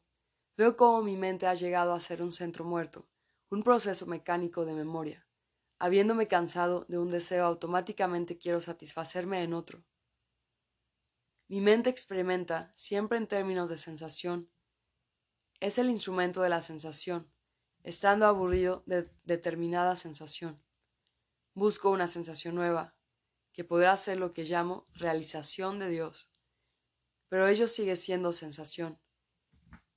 veo 0.55 0.77
cómo 0.77 1.01
mi 1.01 1.17
mente 1.17 1.47
ha 1.47 1.55
llegado 1.55 1.91
a 1.91 1.99
ser 1.99 2.21
un 2.21 2.31
centro 2.31 2.63
muerto, 2.63 3.09
un 3.49 3.63
proceso 3.63 4.05
mecánico 4.05 4.63
de 4.63 4.75
memoria. 4.75 5.27
Habiéndome 5.79 6.27
cansado 6.27 6.85
de 6.87 6.99
un 6.99 7.09
deseo, 7.09 7.45
automáticamente 7.45 8.37
quiero 8.37 8.61
satisfacerme 8.61 9.41
en 9.41 9.55
otro. 9.55 9.83
Mi 11.47 11.61
mente 11.61 11.89
experimenta, 11.89 12.71
siempre 12.75 13.17
en 13.17 13.25
términos 13.25 13.71
de 13.71 13.79
sensación, 13.79 14.51
es 15.59 15.79
el 15.79 15.89
instrumento 15.89 16.43
de 16.43 16.49
la 16.49 16.61
sensación, 16.61 17.27
estando 17.81 18.27
aburrido 18.27 18.83
de 18.85 19.09
determinada 19.23 19.95
sensación. 19.95 20.63
Busco 21.55 21.89
una 21.89 22.07
sensación 22.07 22.53
nueva, 22.53 22.93
que 23.51 23.63
podrá 23.63 23.97
ser 23.97 24.19
lo 24.19 24.31
que 24.31 24.43
llamo 24.43 24.85
realización 24.93 25.79
de 25.79 25.89
Dios 25.89 26.29
pero 27.35 27.49
ello 27.49 27.67
sigue 27.67 27.97
siendo 27.97 28.31
sensación. 28.31 28.97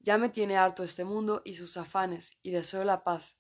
Ya 0.01 0.19
me 0.19 0.29
tiene 0.29 0.57
harto 0.57 0.83
este 0.83 1.05
mundo 1.05 1.41
y 1.45 1.55
sus 1.55 1.77
afanes, 1.77 2.37
y 2.43 2.51
deseo 2.51 2.83
la 2.83 3.05
paz, 3.05 3.39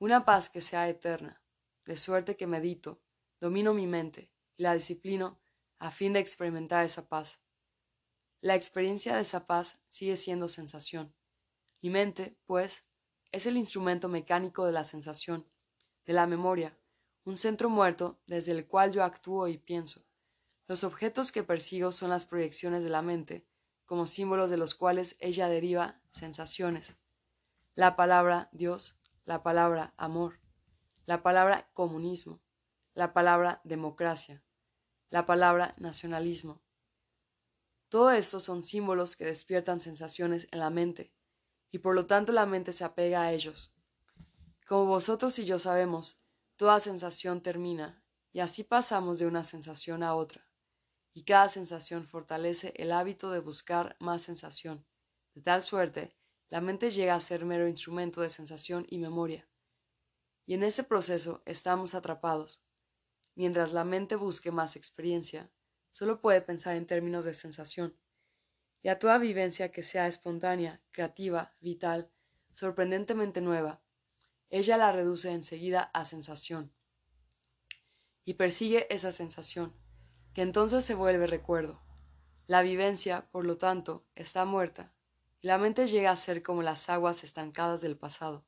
una 0.00 0.24
paz 0.24 0.50
que 0.50 0.60
sea 0.60 0.88
eterna, 0.88 1.40
de 1.84 1.96
suerte 1.96 2.36
que 2.36 2.48
medito, 2.48 3.00
domino 3.38 3.74
mi 3.74 3.86
mente 3.86 4.32
y 4.56 4.64
la 4.64 4.74
disciplino 4.74 5.40
a 5.78 5.92
fin 5.92 6.14
de 6.14 6.18
experimentar 6.18 6.84
esa 6.84 7.08
paz. 7.08 7.40
La 8.40 8.56
experiencia 8.56 9.14
de 9.14 9.22
esa 9.22 9.46
paz 9.46 9.78
sigue 9.86 10.16
siendo 10.16 10.48
sensación. 10.48 11.14
Mi 11.80 11.90
mente, 11.90 12.36
pues, 12.44 12.84
es 13.30 13.46
el 13.46 13.56
instrumento 13.56 14.08
mecánico 14.08 14.66
de 14.66 14.72
la 14.72 14.82
sensación, 14.82 15.48
de 16.06 16.12
la 16.12 16.26
memoria, 16.26 16.76
un 17.22 17.36
centro 17.36 17.70
muerto 17.70 18.20
desde 18.26 18.50
el 18.50 18.66
cual 18.66 18.90
yo 18.90 19.04
actúo 19.04 19.46
y 19.46 19.58
pienso. 19.58 20.04
Los 20.68 20.84
objetos 20.84 21.32
que 21.32 21.42
persigo 21.42 21.90
son 21.90 22.10
las 22.10 22.24
proyecciones 22.24 22.84
de 22.84 22.88
la 22.88 23.02
mente, 23.02 23.44
como 23.84 24.06
símbolos 24.06 24.48
de 24.48 24.56
los 24.56 24.74
cuales 24.74 25.16
ella 25.18 25.48
deriva 25.48 26.00
sensaciones. 26.10 26.96
La 27.74 27.96
palabra 27.96 28.48
Dios, 28.52 28.96
la 29.24 29.42
palabra 29.42 29.92
amor, 29.96 30.38
la 31.04 31.22
palabra 31.22 31.68
comunismo, 31.74 32.40
la 32.94 33.12
palabra 33.12 33.60
democracia, 33.64 34.44
la 35.10 35.26
palabra 35.26 35.74
nacionalismo. 35.78 36.62
Todo 37.88 38.12
esto 38.12 38.38
son 38.38 38.62
símbolos 38.62 39.16
que 39.16 39.26
despiertan 39.26 39.80
sensaciones 39.80 40.46
en 40.52 40.60
la 40.60 40.70
mente, 40.70 41.12
y 41.72 41.78
por 41.78 41.94
lo 41.94 42.06
tanto 42.06 42.30
la 42.32 42.46
mente 42.46 42.72
se 42.72 42.84
apega 42.84 43.22
a 43.22 43.32
ellos. 43.32 43.72
Como 44.66 44.86
vosotros 44.86 45.38
y 45.40 45.44
yo 45.44 45.58
sabemos, 45.58 46.20
toda 46.56 46.78
sensación 46.78 47.42
termina, 47.42 48.02
y 48.32 48.40
así 48.40 48.62
pasamos 48.62 49.18
de 49.18 49.26
una 49.26 49.42
sensación 49.44 50.02
a 50.02 50.14
otra 50.14 50.51
y 51.14 51.24
cada 51.24 51.48
sensación 51.48 52.06
fortalece 52.06 52.72
el 52.76 52.92
hábito 52.92 53.30
de 53.30 53.40
buscar 53.40 53.96
más 54.00 54.22
sensación. 54.22 54.86
De 55.34 55.42
tal 55.42 55.62
suerte, 55.62 56.16
la 56.48 56.60
mente 56.60 56.90
llega 56.90 57.14
a 57.14 57.20
ser 57.20 57.44
mero 57.44 57.68
instrumento 57.68 58.20
de 58.20 58.30
sensación 58.30 58.86
y 58.88 58.98
memoria. 58.98 59.48
Y 60.44 60.54
en 60.54 60.62
ese 60.62 60.84
proceso 60.84 61.42
estamos 61.46 61.94
atrapados. 61.94 62.62
Mientras 63.34 63.72
la 63.72 63.84
mente 63.84 64.16
busque 64.16 64.50
más 64.50 64.76
experiencia, 64.76 65.50
solo 65.90 66.20
puede 66.20 66.42
pensar 66.42 66.76
en 66.76 66.86
términos 66.86 67.24
de 67.24 67.34
sensación. 67.34 67.96
Y 68.82 68.88
a 68.88 68.98
toda 68.98 69.18
vivencia 69.18 69.70
que 69.70 69.82
sea 69.82 70.08
espontánea, 70.08 70.82
creativa, 70.90 71.56
vital, 71.60 72.10
sorprendentemente 72.52 73.40
nueva, 73.40 73.82
ella 74.50 74.76
la 74.76 74.92
reduce 74.92 75.30
enseguida 75.30 75.82
a 75.94 76.04
sensación. 76.04 76.74
Y 78.24 78.34
persigue 78.34 78.86
esa 78.94 79.12
sensación, 79.12 79.74
que 80.34 80.42
entonces 80.42 80.84
se 80.84 80.94
vuelve 80.94 81.26
recuerdo. 81.26 81.80
La 82.46 82.62
vivencia, 82.62 83.30
por 83.30 83.44
lo 83.44 83.58
tanto, 83.58 84.04
está 84.14 84.44
muerta, 84.44 84.92
y 85.40 85.46
la 85.46 85.58
mente 85.58 85.86
llega 85.86 86.10
a 86.10 86.16
ser 86.16 86.42
como 86.42 86.62
las 86.62 86.88
aguas 86.88 87.24
estancadas 87.24 87.80
del 87.80 87.96
pasado. 87.96 88.44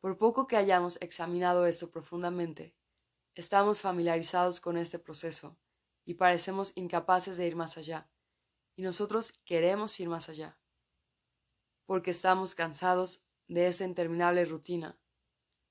Por 0.00 0.18
poco 0.18 0.46
que 0.46 0.56
hayamos 0.56 0.98
examinado 1.00 1.66
esto 1.66 1.90
profundamente, 1.90 2.74
estamos 3.34 3.80
familiarizados 3.80 4.60
con 4.60 4.76
este 4.76 4.98
proceso 4.98 5.56
y 6.04 6.14
parecemos 6.14 6.72
incapaces 6.74 7.36
de 7.36 7.46
ir 7.46 7.56
más 7.56 7.76
allá, 7.78 8.08
y 8.76 8.82
nosotros 8.82 9.32
queremos 9.44 9.98
ir 10.00 10.08
más 10.08 10.28
allá, 10.28 10.58
porque 11.86 12.10
estamos 12.10 12.54
cansados 12.54 13.24
de 13.48 13.66
esa 13.66 13.84
interminable 13.84 14.44
rutina, 14.44 14.98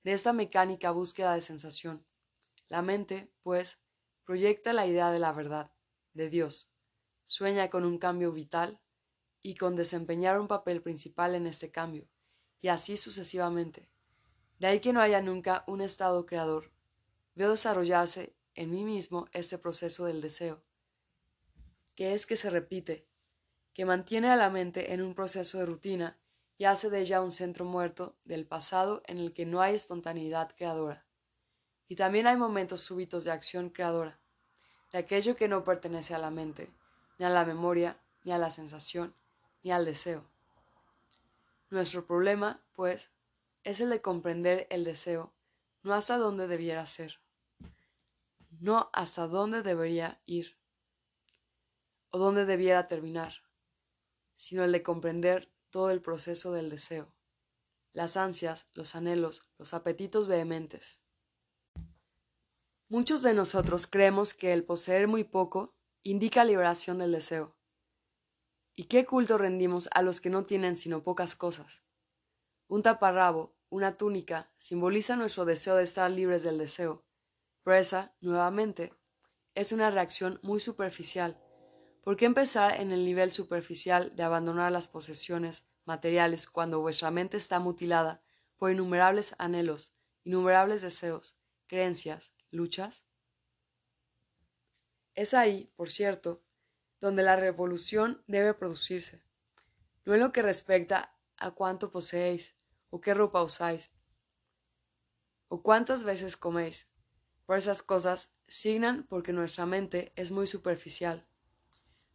de 0.03 0.13
esta 0.13 0.33
mecánica 0.33 0.91
búsqueda 0.91 1.33
de 1.33 1.41
sensación. 1.41 2.05
La 2.69 2.81
mente, 2.81 3.31
pues, 3.43 3.79
proyecta 4.25 4.71
la 4.73 4.87
idea 4.87 5.11
de 5.11 5.19
la 5.19 5.31
verdad, 5.33 5.71
de 6.13 6.29
Dios, 6.29 6.71
sueña 7.25 7.69
con 7.69 7.83
un 7.85 7.97
cambio 7.97 8.31
vital 8.31 8.79
y 9.41 9.55
con 9.55 9.75
desempeñar 9.75 10.39
un 10.39 10.47
papel 10.47 10.81
principal 10.81 11.35
en 11.35 11.47
este 11.47 11.71
cambio, 11.71 12.07
y 12.61 12.69
así 12.69 12.95
sucesivamente. 12.95 13.89
De 14.59 14.67
ahí 14.67 14.79
que 14.79 14.93
no 14.93 15.01
haya 15.01 15.21
nunca 15.21 15.65
un 15.67 15.81
estado 15.81 16.25
creador. 16.25 16.71
Veo 17.35 17.51
desarrollarse 17.51 18.35
en 18.55 18.71
mí 18.71 18.83
mismo 18.83 19.27
este 19.33 19.57
proceso 19.57 20.05
del 20.05 20.21
deseo, 20.21 20.63
que 21.95 22.13
es 22.13 22.25
que 22.25 22.37
se 22.37 22.49
repite, 22.49 23.07
que 23.73 23.85
mantiene 23.85 24.29
a 24.29 24.35
la 24.35 24.49
mente 24.49 24.93
en 24.93 25.01
un 25.01 25.15
proceso 25.15 25.57
de 25.57 25.65
rutina 25.65 26.17
y 26.57 26.65
hace 26.65 26.89
de 26.89 27.01
ella 27.01 27.21
un 27.21 27.31
centro 27.31 27.65
muerto 27.65 28.15
del 28.23 28.45
pasado 28.45 29.01
en 29.07 29.17
el 29.17 29.33
que 29.33 29.45
no 29.45 29.61
hay 29.61 29.73
espontaneidad 29.73 30.55
creadora 30.55 31.02
y 31.93 31.95
también 31.95 32.25
hay 32.25 32.37
momentos 32.37 32.81
súbitos 32.81 33.23
de 33.23 33.29
acción 33.29 33.69
creadora, 33.69 34.17
de 34.91 34.97
aquello 34.97 35.35
que 35.35 35.47
no 35.47 35.63
pertenece 35.63 36.15
a 36.15 36.17
la 36.17 36.31
mente, 36.31 36.71
ni 37.19 37.25
a 37.25 37.29
la 37.29 37.45
memoria, 37.45 37.99
ni 38.23 38.31
a 38.31 38.39
la 38.39 38.49
sensación, 38.49 39.13
ni 39.61 39.71
al 39.71 39.85
deseo. 39.85 40.25
Nuestro 41.69 42.03
problema, 42.07 42.59
pues, 42.73 43.11
es 43.63 43.79
el 43.79 43.91
de 43.91 44.01
comprender 44.01 44.65
el 44.71 44.85
deseo, 44.85 45.31
no 45.83 45.93
hasta 45.93 46.17
dónde 46.17 46.47
debiera 46.47 46.83
ser, 46.87 47.19
no 48.59 48.89
hasta 48.91 49.27
dónde 49.27 49.61
debería 49.61 50.19
ir 50.25 50.57
o 52.09 52.17
dónde 52.17 52.47
debiera 52.47 52.87
terminar, 52.87 53.35
sino 54.35 54.63
el 54.63 54.71
de 54.71 54.81
comprender 54.81 55.47
todo 55.69 55.91
el 55.91 56.01
proceso 56.01 56.53
del 56.53 56.71
deseo, 56.71 57.13
las 57.91 58.17
ansias, 58.17 58.65
los 58.73 58.95
anhelos, 58.95 59.43
los 59.59 59.75
apetitos 59.75 60.27
vehementes. 60.27 61.02
Muchos 62.93 63.23
de 63.23 63.33
nosotros 63.33 63.87
creemos 63.87 64.35
que 64.35 64.53
el 64.53 64.65
poseer 64.65 65.07
muy 65.07 65.23
poco 65.23 65.73
indica 66.03 66.45
liberación 66.45 66.99
del 66.99 67.11
deseo. 67.11 67.57
¿Y 68.75 68.83
qué 68.83 69.03
culto 69.03 69.39
rendimos 69.39 69.89
a 69.95 70.03
los 70.03 70.21
que 70.21 70.29
no 70.29 70.45
tienen 70.45 70.77
sino 70.77 71.01
pocas 71.01 71.35
cosas? 71.35 71.81
Un 72.67 72.83
taparrabo, 72.83 73.57
una 73.69 73.97
túnica, 73.97 74.53
simboliza 74.57 75.15
nuestro 75.15 75.43
deseo 75.43 75.75
de 75.75 75.85
estar 75.85 76.11
libres 76.11 76.43
del 76.43 76.59
deseo, 76.59 77.03
pero 77.63 77.77
esa, 77.77 78.15
nuevamente, 78.21 78.93
es 79.55 79.71
una 79.71 79.89
reacción 79.89 80.39
muy 80.43 80.59
superficial. 80.59 81.41
¿Por 82.03 82.15
qué 82.15 82.25
empezar 82.25 82.79
en 82.79 82.91
el 82.91 83.05
nivel 83.05 83.31
superficial 83.31 84.15
de 84.15 84.21
abandonar 84.21 84.71
las 84.71 84.87
posesiones 84.87 85.65
materiales 85.85 86.45
cuando 86.45 86.81
vuestra 86.81 87.09
mente 87.09 87.37
está 87.37 87.57
mutilada 87.57 88.21
por 88.55 88.69
innumerables 88.69 89.33
anhelos, 89.39 89.95
innumerables 90.23 90.83
deseos, 90.83 91.35
creencias, 91.65 92.32
luchas? 92.53 93.05
Es 95.15 95.33
ahí, 95.33 95.71
por 95.75 95.89
cierto, 95.89 96.43
donde 97.01 97.23
la 97.23 97.35
revolución 97.35 98.23
debe 98.27 98.53
producirse, 98.53 99.21
no 100.05 100.13
en 100.13 100.21
lo 100.21 100.31
que 100.31 100.41
respecta 100.41 101.15
a 101.37 101.51
cuánto 101.51 101.91
poseéis, 101.91 102.55
o 102.89 103.01
qué 103.01 103.13
ropa 103.13 103.43
usáis, 103.43 103.91
o 105.47 105.61
cuántas 105.61 106.03
veces 106.03 106.37
coméis. 106.37 106.87
Por 107.45 107.57
esas 107.57 107.83
cosas 107.83 108.31
signan 108.47 109.05
porque 109.07 109.33
nuestra 109.33 109.65
mente 109.65 110.13
es 110.15 110.31
muy 110.31 110.47
superficial. 110.47 111.27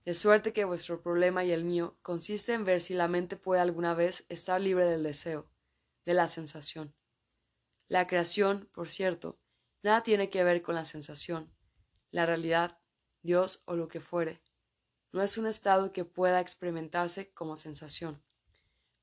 De 0.04 0.14
suerte 0.14 0.52
que 0.52 0.64
vuestro 0.64 1.02
problema 1.02 1.44
y 1.44 1.52
el 1.52 1.64
mío 1.64 1.98
consiste 2.02 2.54
en 2.54 2.64
ver 2.64 2.80
si 2.80 2.94
la 2.94 3.08
mente 3.08 3.36
puede 3.36 3.60
alguna 3.60 3.94
vez 3.94 4.24
estar 4.28 4.60
libre 4.60 4.86
del 4.86 5.02
deseo, 5.02 5.50
de 6.06 6.14
la 6.14 6.28
sensación. 6.28 6.94
La 7.88 8.06
creación, 8.06 8.68
por 8.72 8.88
cierto, 8.88 9.38
Nada 9.82 10.02
tiene 10.02 10.28
que 10.28 10.42
ver 10.42 10.62
con 10.62 10.74
la 10.74 10.84
sensación, 10.84 11.52
la 12.10 12.26
realidad, 12.26 12.80
Dios 13.22 13.62
o 13.64 13.76
lo 13.76 13.88
que 13.88 14.00
fuere. 14.00 14.42
No 15.12 15.22
es 15.22 15.38
un 15.38 15.46
estado 15.46 15.92
que 15.92 16.04
pueda 16.04 16.40
experimentarse 16.40 17.32
como 17.32 17.56
sensación. 17.56 18.22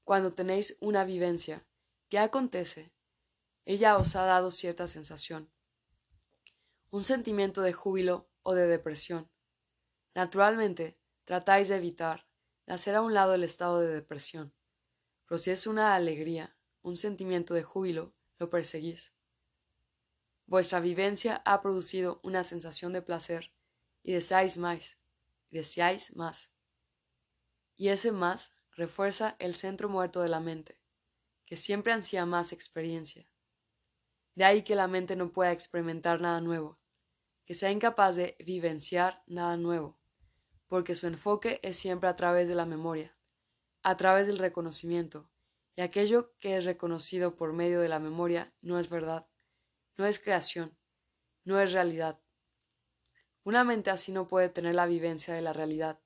Cuando 0.03 0.33
tenéis 0.33 0.77
una 0.81 1.03
vivencia, 1.03 1.65
¿qué 2.09 2.19
acontece? 2.19 2.93
Ella 3.65 3.97
os 3.97 4.15
ha 4.15 4.25
dado 4.25 4.51
cierta 4.51 4.87
sensación. 4.87 5.49
Un 6.91 7.03
sentimiento 7.03 7.61
de 7.61 7.73
júbilo 7.73 8.29
o 8.43 8.53
de 8.53 8.67
depresión. 8.67 9.31
Naturalmente, 10.13 10.99
tratáis 11.23 11.69
de 11.69 11.77
evitar, 11.77 12.27
de 12.67 12.73
hacer 12.73 12.95
a 12.95 13.01
un 13.01 13.13
lado 13.13 13.33
el 13.33 13.43
estado 13.43 13.79
de 13.79 13.87
depresión. 13.87 14.53
Pero 15.27 15.39
si 15.39 15.49
es 15.49 15.65
una 15.65 15.95
alegría, 15.95 16.55
un 16.83 16.97
sentimiento 16.97 17.55
de 17.55 17.63
júbilo, 17.63 18.13
lo 18.37 18.51
perseguís. 18.51 19.14
Vuestra 20.47 20.79
vivencia 20.79 21.41
ha 21.43 21.61
producido 21.61 22.19
una 22.23 22.43
sensación 22.43 22.93
de 22.93 23.01
placer 23.01 23.51
y 24.03 24.13
deseáis 24.13 24.57
más, 24.57 24.99
y 25.49 25.57
deseáis 25.57 26.15
más. 26.15 26.51
Y 27.75 27.87
ese 27.87 28.11
más 28.11 28.53
refuerza 28.71 29.35
el 29.39 29.55
centro 29.55 29.89
muerto 29.89 30.21
de 30.21 30.29
la 30.29 30.39
mente, 30.39 30.79
que 31.45 31.57
siempre 31.57 31.93
ansía 31.93 32.27
más 32.27 32.51
experiencia. 32.51 33.27
De 34.35 34.45
ahí 34.45 34.61
que 34.61 34.75
la 34.75 34.87
mente 34.87 35.15
no 35.15 35.31
pueda 35.31 35.51
experimentar 35.51 36.21
nada 36.21 36.41
nuevo, 36.41 36.79
que 37.45 37.55
sea 37.55 37.71
incapaz 37.71 38.15
de 38.15 38.35
vivenciar 38.39 39.23
nada 39.25 39.57
nuevo, 39.57 39.99
porque 40.67 40.93
su 40.93 41.07
enfoque 41.07 41.59
es 41.63 41.77
siempre 41.77 42.07
a 42.07 42.15
través 42.15 42.47
de 42.47 42.55
la 42.55 42.65
memoria, 42.65 43.17
a 43.81 43.97
través 43.97 44.27
del 44.27 44.37
reconocimiento, 44.37 45.27
y 45.75 45.81
aquello 45.81 46.35
que 46.37 46.57
es 46.57 46.65
reconocido 46.65 47.35
por 47.35 47.51
medio 47.51 47.79
de 47.79 47.89
la 47.89 47.99
memoria 47.99 48.53
no 48.61 48.77
es 48.77 48.89
verdad 48.89 49.27
no 49.97 50.05
es 50.05 50.19
creación, 50.19 50.77
no 51.43 51.59
es 51.59 51.71
realidad. 51.71 52.19
Una 53.43 53.63
mente 53.63 53.89
así 53.89 54.11
no 54.11 54.27
puede 54.27 54.49
tener 54.49 54.75
la 54.75 54.87
vivencia 54.87 55.33
de 55.33 55.41
la 55.41 55.53
realidad, 55.53 55.99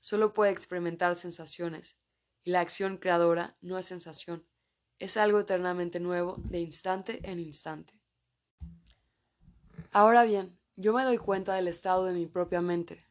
solo 0.00 0.32
puede 0.32 0.50
experimentar 0.50 1.14
sensaciones, 1.16 1.96
y 2.42 2.50
la 2.50 2.60
acción 2.60 2.96
creadora 2.96 3.56
no 3.60 3.78
es 3.78 3.86
sensación, 3.86 4.46
es 4.98 5.16
algo 5.16 5.40
eternamente 5.40 6.00
nuevo 6.00 6.36
de 6.38 6.60
instante 6.60 7.20
en 7.22 7.38
instante. 7.38 8.00
Ahora 9.92 10.24
bien, 10.24 10.58
yo 10.76 10.94
me 10.94 11.04
doy 11.04 11.18
cuenta 11.18 11.54
del 11.54 11.68
estado 11.68 12.06
de 12.06 12.14
mi 12.14 12.26
propia 12.26 12.60
mente. 12.60 13.06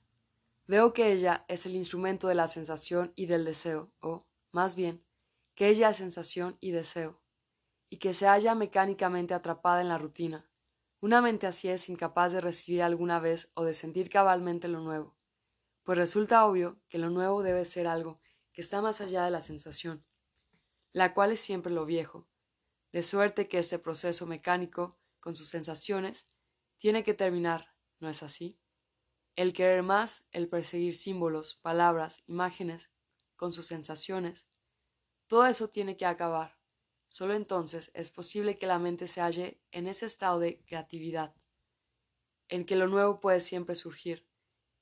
Veo 0.65 0.93
que 0.93 1.11
ella 1.11 1.45
es 1.47 1.65
el 1.65 1.75
instrumento 1.75 2.27
de 2.27 2.35
la 2.35 2.47
sensación 2.47 3.11
y 3.15 3.25
del 3.27 3.45
deseo, 3.45 3.91
o, 3.99 4.25
más 4.51 4.75
bien, 4.75 5.03
que 5.55 5.67
ella 5.67 5.89
es 5.89 5.97
sensación 5.97 6.57
y 6.59 6.71
deseo 6.71 7.18
y 7.89 7.97
que 7.97 8.13
se 8.13 8.27
halla 8.27 8.55
mecánicamente 8.55 9.33
atrapada 9.33 9.81
en 9.81 9.89
la 9.89 9.97
rutina. 9.97 10.49
Una 11.01 11.21
mente 11.21 11.47
así 11.47 11.69
es 11.69 11.89
incapaz 11.89 12.33
de 12.33 12.41
recibir 12.41 12.83
alguna 12.83 13.19
vez 13.19 13.51
o 13.53 13.63
de 13.63 13.73
sentir 13.73 14.09
cabalmente 14.09 14.67
lo 14.67 14.81
nuevo, 14.81 15.17
pues 15.83 15.97
resulta 15.97 16.45
obvio 16.45 16.79
que 16.89 16.97
lo 16.97 17.09
nuevo 17.09 17.41
debe 17.41 17.65
ser 17.65 17.87
algo 17.87 18.21
que 18.53 18.61
está 18.61 18.81
más 18.81 19.01
allá 19.01 19.23
de 19.23 19.31
la 19.31 19.41
sensación, 19.41 20.05
la 20.91 21.13
cual 21.13 21.31
es 21.31 21.39
siempre 21.39 21.71
lo 21.71 21.85
viejo, 21.85 22.27
de 22.91 23.03
suerte 23.03 23.47
que 23.47 23.59
este 23.59 23.79
proceso 23.79 24.25
mecánico, 24.25 24.99
con 25.19 25.35
sus 25.35 25.49
sensaciones, 25.49 26.27
tiene 26.77 27.03
que 27.03 27.13
terminar, 27.13 27.73
¿no 27.99 28.09
es 28.09 28.23
así? 28.23 28.59
El 29.35 29.53
querer 29.53 29.83
más, 29.83 30.27
el 30.31 30.49
perseguir 30.49 30.95
símbolos, 30.95 31.55
palabras, 31.61 32.23
imágenes, 32.27 32.91
con 33.35 33.53
sus 33.53 33.67
sensaciones, 33.67 34.49
todo 35.27 35.45
eso 35.45 35.69
tiene 35.69 35.95
que 35.95 36.05
acabar. 36.05 36.58
Solo 37.09 37.33
entonces 37.33 37.91
es 37.93 38.11
posible 38.11 38.57
que 38.57 38.67
la 38.67 38.79
mente 38.79 39.07
se 39.07 39.21
halle 39.21 39.59
en 39.71 39.87
ese 39.87 40.05
estado 40.05 40.39
de 40.39 40.63
creatividad, 40.65 41.35
en 42.47 42.65
que 42.65 42.75
lo 42.75 42.87
nuevo 42.87 43.19
puede 43.19 43.41
siempre 43.41 43.75
surgir. 43.75 44.27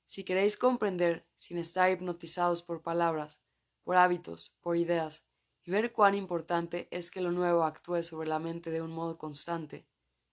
Si 0.06 0.24
queréis 0.24 0.56
comprender, 0.56 1.26
sin 1.36 1.58
estar 1.58 1.90
hipnotizados 1.90 2.62
por 2.62 2.82
palabras, 2.82 3.40
por 3.82 3.96
hábitos, 3.96 4.54
por 4.60 4.76
ideas, 4.76 5.24
y 5.64 5.70
ver 5.70 5.92
cuán 5.92 6.14
importante 6.14 6.88
es 6.90 7.10
que 7.10 7.20
lo 7.20 7.32
nuevo 7.32 7.64
actúe 7.64 8.02
sobre 8.02 8.28
la 8.28 8.38
mente 8.38 8.70
de 8.70 8.80
un 8.80 8.90
modo 8.90 9.18
constante, 9.18 9.86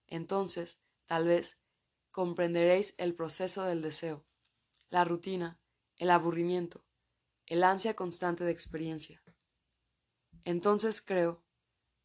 entonces, 0.06 0.78
tal 1.06 1.26
vez, 1.26 1.58
comprenderéis 2.10 2.94
el 2.98 3.14
proceso 3.14 3.64
del 3.64 3.82
deseo, 3.82 4.24
la 4.88 5.04
rutina, 5.04 5.60
el 5.96 6.10
aburrimiento, 6.10 6.84
el 7.46 7.64
ansia 7.64 7.94
constante 7.94 8.44
de 8.44 8.52
experiencia. 8.52 9.22
Entonces 10.44 11.02
creo 11.02 11.45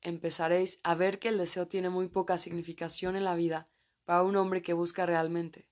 empezaréis 0.02 0.80
a 0.84 0.96
ver 0.96 1.20
que 1.20 1.30
el 1.30 1.38
deseo 1.38 1.68
tiene 1.68 1.90
muy 1.90 2.08
poca 2.08 2.38
significación 2.38 3.16
en 3.16 3.24
la 3.24 3.36
vida 3.36 3.70
para 4.04 4.24
un 4.24 4.36
hombre 4.36 4.62
que 4.62 4.74
busca 4.74 5.06
realmente. 5.06 5.70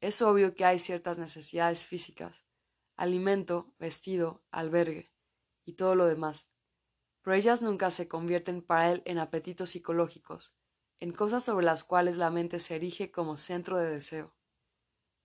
Es 0.00 0.22
obvio 0.22 0.54
que 0.54 0.64
hay 0.64 0.78
ciertas 0.78 1.18
necesidades 1.18 1.86
físicas, 1.86 2.44
alimento, 2.96 3.74
vestido, 3.78 4.44
albergue 4.50 5.12
y 5.64 5.74
todo 5.74 5.94
lo 5.94 6.06
demás, 6.06 6.50
pero 7.22 7.36
ellas 7.36 7.62
nunca 7.62 7.90
se 7.90 8.08
convierten 8.08 8.62
para 8.62 8.90
él 8.90 9.02
en 9.04 9.18
apetitos 9.18 9.70
psicológicos, 9.70 10.54
en 11.00 11.12
cosas 11.12 11.44
sobre 11.44 11.64
las 11.64 11.84
cuales 11.84 12.16
la 12.16 12.30
mente 12.30 12.60
se 12.60 12.76
erige 12.76 13.10
como 13.10 13.36
centro 13.36 13.78
de 13.78 13.90
deseo. 13.90 14.36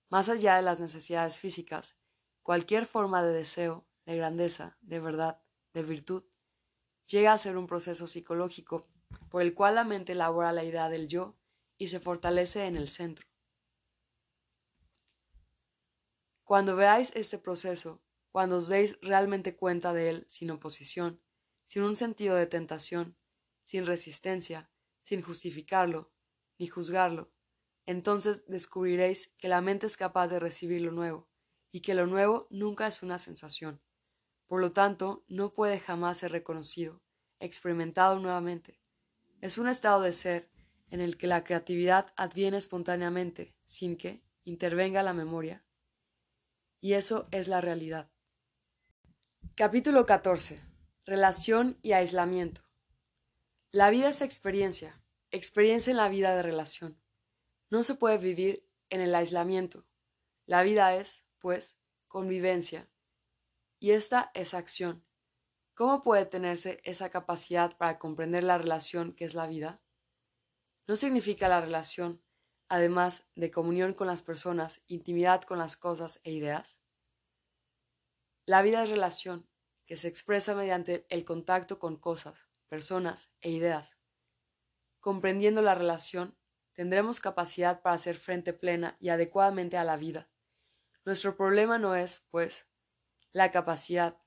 Más 0.10 0.30
allá 0.30 0.56
de 0.56 0.62
las 0.62 0.80
necesidades 0.80 1.38
físicas, 1.38 1.98
cualquier 2.44 2.86
forma 2.86 3.24
de 3.24 3.34
deseo, 3.34 3.88
de 4.06 4.16
grandeza, 4.16 4.78
de 4.82 5.00
verdad, 5.00 5.42
de 5.74 5.84
virtud, 5.84 6.24
llega 7.08 7.34
a 7.34 7.38
ser 7.38 7.58
un 7.58 7.68
proceso 7.68 8.08
psicológico 8.08 8.88
por 9.30 9.42
el 9.42 9.54
cual 9.54 9.76
la 9.76 9.84
mente 9.84 10.12
elabora 10.12 10.52
la 10.52 10.64
idea 10.64 10.90
del 10.90 11.08
yo 11.08 11.36
y 11.78 11.88
se 11.88 12.00
fortalece 12.00 12.66
en 12.66 12.76
el 12.76 12.90
centro. 12.90 13.26
Cuando 16.44 16.76
veáis 16.76 17.12
este 17.16 17.38
proceso, 17.38 18.02
cuando 18.32 18.58
os 18.58 18.68
deis 18.68 18.98
realmente 19.02 19.56
cuenta 19.56 19.94
de 19.94 20.10
él 20.10 20.26
sin 20.28 20.52
oposición, 20.52 21.22
sin 21.66 21.84
un 21.84 21.98
sentido 21.98 22.36
de 22.36 22.48
tentación, 22.48 23.18
sin 23.66 23.86
resistencia, 23.86 24.72
sin 25.04 25.22
justificarlo, 25.22 26.14
ni 26.58 26.68
juzgarlo, 26.68 27.32
entonces 27.86 28.46
descubriréis 28.48 29.34
que 29.38 29.48
la 29.48 29.62
mente 29.62 29.86
es 29.86 29.98
capaz 29.98 30.28
de 30.28 30.40
recibir 30.40 30.82
lo 30.82 30.92
nuevo, 30.92 31.28
y 31.72 31.82
que 31.82 31.94
lo 31.94 32.08
nuevo 32.08 32.48
nunca 32.50 32.88
es 32.88 33.04
una 33.04 33.20
sensación, 33.20 33.82
por 34.48 34.62
lo 34.62 34.72
tanto, 34.72 35.24
no 35.28 35.54
puede 35.54 35.80
jamás 35.80 36.20
ser 36.20 36.32
reconocido, 36.32 37.02
experimentado 37.40 38.20
nuevamente. 38.20 38.80
Es 39.42 39.58
un 39.58 39.68
estado 39.68 40.02
de 40.02 40.14
ser 40.14 40.50
en 40.90 41.02
el 41.02 41.18
que 41.18 41.28
la 41.28 41.44
creatividad 41.44 42.14
adviene 42.16 42.58
espontáneamente, 42.58 43.56
sin 43.66 43.98
que 43.98 44.24
intervenga 44.46 45.04
la 45.04 45.14
memoria. 45.14 45.64
Y 46.80 46.94
eso 46.94 47.28
es 47.32 47.48
la 47.48 47.60
realidad. 47.60 48.10
Capítulo 49.56 50.06
14. 50.06 50.62
Relación 51.06 51.78
y 51.82 51.92
aislamiento. 51.92 52.62
La 53.72 53.90
vida 53.90 54.10
es 54.10 54.22
experiencia, 54.22 55.02
experiencia 55.32 55.92
en 55.92 55.98
la 55.98 56.08
vida 56.10 56.36
de 56.36 56.42
relación. 56.42 56.98
No 57.70 57.84
se 57.84 57.96
puede 57.96 58.18
vivir 58.18 58.66
en 58.90 59.02
el 59.02 59.14
aislamiento. 59.14 59.86
La 60.46 60.64
vida 60.64 60.96
es, 60.96 61.26
pues, 61.40 61.78
convivencia. 62.08 62.88
Y 63.80 63.92
esta 63.92 64.32
es 64.34 64.54
acción. 64.54 65.06
¿Cómo 65.76 66.02
puede 66.02 66.26
tenerse 66.26 66.82
esa 66.84 67.12
capacidad 67.12 67.78
para 67.78 68.00
comprender 68.00 68.44
la 68.44 68.58
relación 68.58 69.14
que 69.14 69.26
es 69.26 69.36
la 69.36 69.46
vida? 69.46 69.82
¿No 70.88 70.96
significa 70.96 71.48
la 71.48 71.62
relación, 71.62 72.24
además 72.68 73.28
de 73.36 73.52
comunión 73.52 73.94
con 73.94 74.08
las 74.08 74.24
personas, 74.24 74.82
intimidad 74.88 75.44
con 75.44 75.60
las 75.60 75.78
cosas 75.78 76.20
e 76.24 76.32
ideas? 76.32 76.82
La 78.48 78.64
vida 78.64 78.82
es 78.82 78.90
relación, 78.90 79.48
que 79.86 79.98
se 79.98 80.08
expresa 80.08 80.56
mediante 80.56 81.06
el 81.10 81.26
contacto 81.26 81.78
con 81.78 81.98
cosas, 81.98 82.48
personas 82.68 83.32
e 83.42 83.52
ideas. 83.52 84.00
Comprendiendo 85.00 85.62
la 85.62 85.76
relación, 85.76 86.36
tendremos 86.74 87.20
capacidad 87.20 87.82
para 87.82 87.96
hacer 87.96 88.18
frente 88.18 88.54
plena 88.54 88.98
y 89.00 89.10
adecuadamente 89.10 89.78
a 89.78 89.84
la 89.84 89.98
vida. 89.98 90.30
Nuestro 91.06 91.38
problema 91.38 91.78
no 91.78 91.96
es, 91.96 92.26
pues, 92.32 92.68
la 93.32 93.52
capacidad. 93.52 94.18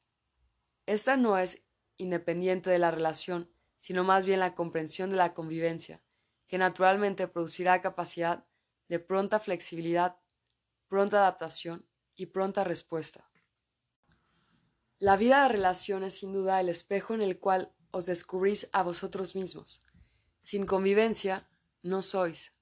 Esta 0.87 1.17
no 1.17 1.39
es 1.39 1.65
independiente 1.97 2.71
de 2.71 2.79
la 2.79 2.91
relación, 2.91 3.53
sino 3.79 4.05
más 4.05 4.25
bien 4.25 4.41
la 4.41 4.55
comprensión 4.55 5.11
de 5.11 5.17
la 5.17 5.35
convivencia, 5.35 6.03
que 6.47 6.59
naturalmente 6.59 7.29
producirá 7.29 7.81
capacidad 7.81 8.47
de 8.89 8.99
pronta 8.99 9.39
flexibilidad, 9.39 10.19
pronta 10.89 11.19
adaptación 11.19 11.87
y 12.15 12.27
pronta 12.27 12.65
respuesta. 12.65 13.31
La 14.99 15.17
vida 15.17 15.43
de 15.43 15.49
relación 15.49 16.03
es 16.03 16.19
sin 16.19 16.33
duda 16.33 16.61
el 16.61 16.69
espejo 16.69 17.15
en 17.15 17.23
el 17.23 17.39
cual 17.39 17.73
os 17.91 18.07
descubrís 18.07 18.69
a 18.73 18.83
vosotros 18.83 19.35
mismos. 19.35 19.83
Sin 20.43 20.67
convivencia, 20.67 21.49
no 21.83 22.03
sois. 22.03 22.55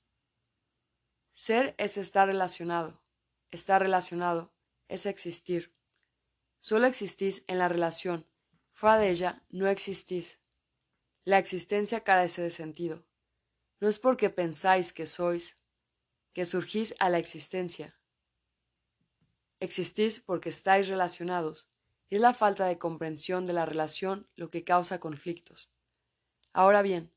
Ser 1.33 1.75
es 1.79 1.97
estar 1.97 2.29
relacionado. 2.29 3.03
Estar 3.51 3.81
relacionado 3.81 4.53
es 4.89 5.07
existir. 5.07 5.75
Solo 6.61 6.87
existís 6.87 7.45
en 7.47 7.59
la 7.59 7.69
relación. 7.69 8.27
Fuera 8.73 8.99
de 8.99 9.11
ella 9.11 9.43
no 9.49 9.69
existís. 9.69 10.41
La 11.25 11.39
existencia 11.39 12.05
carece 12.05 12.43
de 12.43 12.51
sentido. 12.51 13.05
No 13.81 13.89
es 13.89 13.99
porque 13.99 14.31
pensáis 14.31 14.93
que 14.93 15.07
sois, 15.07 15.57
que 16.33 16.45
surgís 16.45 16.95
a 16.99 17.11
la 17.11 17.19
existencia. 17.19 17.99
Existís 19.61 20.21
porque 20.21 20.49
estáis 20.49 20.89
relacionados 20.89 21.69
es 22.11 22.21
la 22.21 22.33
falta 22.33 22.67
de 22.67 22.79
comprensión 22.79 23.45
de 23.45 23.53
la 23.53 23.67
relación 23.67 24.29
lo 24.35 24.51
que 24.51 24.65
causa 24.65 24.99
conflictos. 24.99 25.71
Ahora 26.53 26.83
bien, 26.83 27.13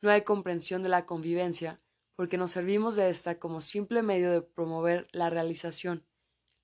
no 0.00 0.10
hay 0.10 0.22
comprensión 0.22 0.82
de 0.82 0.88
la 0.88 1.06
convivencia 1.06 1.80
porque 2.14 2.36
nos 2.36 2.52
servimos 2.52 2.94
de 2.96 3.08
esta 3.08 3.38
como 3.38 3.60
simple 3.60 4.02
medio 4.02 4.30
de 4.30 4.42
promover 4.42 5.08
la 5.12 5.30
realización, 5.30 6.06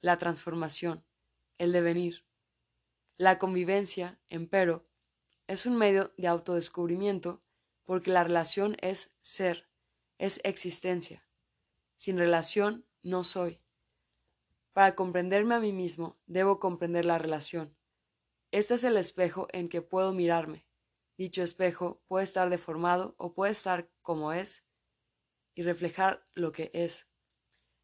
la 0.00 0.18
transformación, 0.18 1.04
el 1.58 1.72
devenir. 1.72 2.24
La 3.16 3.38
convivencia, 3.38 4.20
empero, 4.28 4.86
es 5.46 5.66
un 5.66 5.76
medio 5.76 6.12
de 6.16 6.26
autodescubrimiento 6.26 7.42
porque 7.84 8.10
la 8.10 8.24
relación 8.24 8.76
es 8.80 9.14
ser, 9.22 9.68
es 10.18 10.40
existencia. 10.42 11.26
Sin 11.96 12.18
relación 12.18 12.86
no 13.02 13.24
soy. 13.24 13.60
Para 14.72 14.96
comprenderme 14.96 15.54
a 15.54 15.60
mí 15.60 15.72
mismo, 15.72 16.18
debo 16.26 16.58
comprender 16.58 17.04
la 17.04 17.18
relación. 17.18 17.76
Este 18.50 18.74
es 18.74 18.84
el 18.84 18.96
espejo 18.96 19.48
en 19.52 19.68
que 19.68 19.82
puedo 19.82 20.12
mirarme. 20.12 20.66
Dicho 21.16 21.42
espejo 21.42 22.02
puede 22.08 22.24
estar 22.24 22.50
deformado 22.50 23.14
o 23.18 23.34
puede 23.34 23.52
estar 23.52 23.88
como 24.02 24.32
es 24.32 24.64
y 25.54 25.62
reflejar 25.62 26.26
lo 26.34 26.50
que 26.50 26.70
es. 26.74 27.08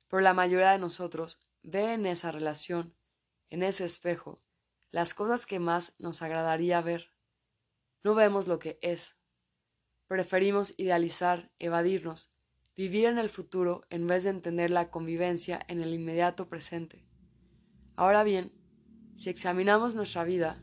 Pero 0.09 0.21
la 0.21 0.35
mayoría 0.35 0.73
de 0.73 0.79
nosotros 0.79 1.39
ve 1.63 1.93
en 1.93 2.07
esa 2.07 2.33
relación, 2.33 2.97
en 3.51 3.63
ese 3.63 3.85
espejo, 3.85 4.43
las 4.91 5.15
cosas 5.15 5.47
que 5.47 5.59
más 5.59 5.95
nos 5.99 6.23
agradaría 6.23 6.81
ver. 6.81 7.13
No 8.03 8.15
vemos 8.15 8.49
lo 8.49 8.59
que 8.59 8.79
es. 8.83 9.17
Preferimos 10.07 10.75
idealizar, 10.77 11.53
evadirnos, 11.59 12.33
vivir 12.77 13.05
en 13.07 13.19
el 13.19 13.29
futuro 13.29 13.85
en 13.91 14.07
vez 14.07 14.25
de 14.25 14.31
entender 14.31 14.71
la 14.71 14.91
convivencia 14.91 15.61
en 15.69 15.81
el 15.83 15.93
inmediato 15.95 16.49
presente. 16.49 17.05
Ahora 17.95 18.25
bien, 18.25 18.53
si 19.17 19.31
examinamos 19.31 19.95
nuestra 19.95 20.25
vida, 20.25 20.63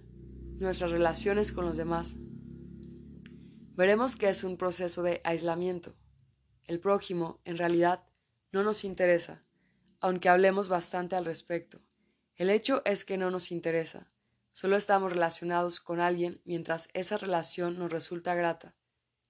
nuestras 0.57 0.91
relaciones 0.91 1.51
con 1.51 1.65
los 1.65 1.77
demás, 1.77 2.15
veremos 3.75 4.15
que 4.15 4.29
es 4.29 4.43
un 4.43 4.57
proceso 4.57 5.03
de 5.03 5.21
aislamiento. 5.23 5.95
El 6.63 6.79
prójimo, 6.79 7.39
en 7.45 7.57
realidad, 7.57 8.03
no 8.51 8.63
nos 8.63 8.83
interesa, 8.83 9.45
aunque 9.99 10.29
hablemos 10.29 10.67
bastante 10.67 11.15
al 11.15 11.25
respecto. 11.25 11.86
El 12.37 12.51
hecho 12.51 12.83
es 12.85 13.03
que 13.03 13.17
no 13.17 13.31
nos 13.31 13.51
interesa. 13.51 14.11
Solo 14.53 14.77
estamos 14.77 15.11
relacionados 15.11 15.79
con 15.79 15.99
alguien 15.99 16.39
mientras 16.45 16.87
esa 16.93 17.17
relación 17.17 17.79
nos 17.79 17.91
resulta 17.91 18.35
grata, 18.35 18.75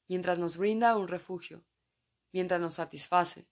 mientras 0.10 0.38
nos 0.40 0.58
brinda 0.58 0.98
un 0.98 1.08
refugio, 1.08 1.64
mientras 2.34 2.60
nos 2.60 2.76
satisface, 2.76 3.48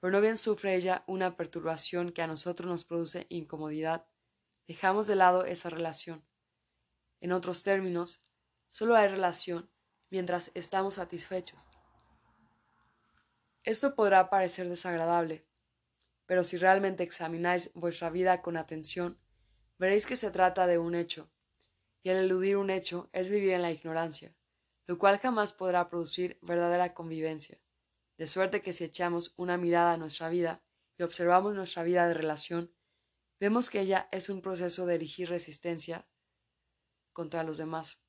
pero 0.00 0.12
no 0.12 0.22
bien 0.22 0.38
sufre 0.38 0.74
ella 0.74 1.04
una 1.06 1.36
perturbación 1.36 2.10
que 2.10 2.22
a 2.22 2.26
nosotros 2.26 2.70
nos 2.70 2.84
produce 2.84 3.26
incomodidad, 3.28 4.06
dejamos 4.66 5.06
de 5.06 5.16
lado 5.16 5.44
esa 5.44 5.68
relación. 5.68 6.24
En 7.20 7.32
otros 7.32 7.62
términos, 7.62 8.24
solo 8.70 8.96
hay 8.96 9.08
relación 9.08 9.70
mientras 10.08 10.50
estamos 10.54 10.94
satisfechos. 10.94 11.68
Esto 13.62 13.94
podrá 13.94 14.30
parecer 14.30 14.70
desagradable, 14.70 15.44
pero 16.26 16.44
si 16.44 16.56
realmente 16.56 17.02
examináis 17.02 17.70
vuestra 17.74 18.10
vida 18.10 18.42
con 18.42 18.56
atención, 18.56 19.18
veréis 19.78 20.06
que 20.06 20.16
se 20.16 20.30
trata 20.30 20.66
de 20.66 20.78
un 20.78 20.94
hecho, 20.94 21.30
y 22.02 22.10
el 22.10 22.18
eludir 22.18 22.56
un 22.56 22.70
hecho 22.70 23.08
es 23.12 23.28
vivir 23.28 23.52
en 23.52 23.62
la 23.62 23.72
ignorancia, 23.72 24.34
lo 24.86 24.98
cual 24.98 25.18
jamás 25.18 25.52
podrá 25.52 25.88
producir 25.88 26.38
verdadera 26.42 26.94
convivencia 26.94 27.58
de 28.16 28.26
suerte 28.26 28.62
que 28.62 28.72
si 28.72 28.84
echamos 28.84 29.34
una 29.36 29.56
mirada 29.56 29.92
a 29.92 29.96
nuestra 29.96 30.28
vida 30.28 30.62
y 30.98 31.02
observamos 31.02 31.54
nuestra 31.54 31.82
vida 31.82 32.08
de 32.08 32.14
relación, 32.14 32.72
vemos 33.38 33.68
que 33.68 33.80
ella 33.80 34.08
es 34.10 34.28
un 34.28 34.40
proceso 34.40 34.86
de 34.86 34.94
erigir 34.94 35.28
resistencia 35.28 36.08
contra 37.12 37.42
los 37.42 37.58
demás. 37.58 38.00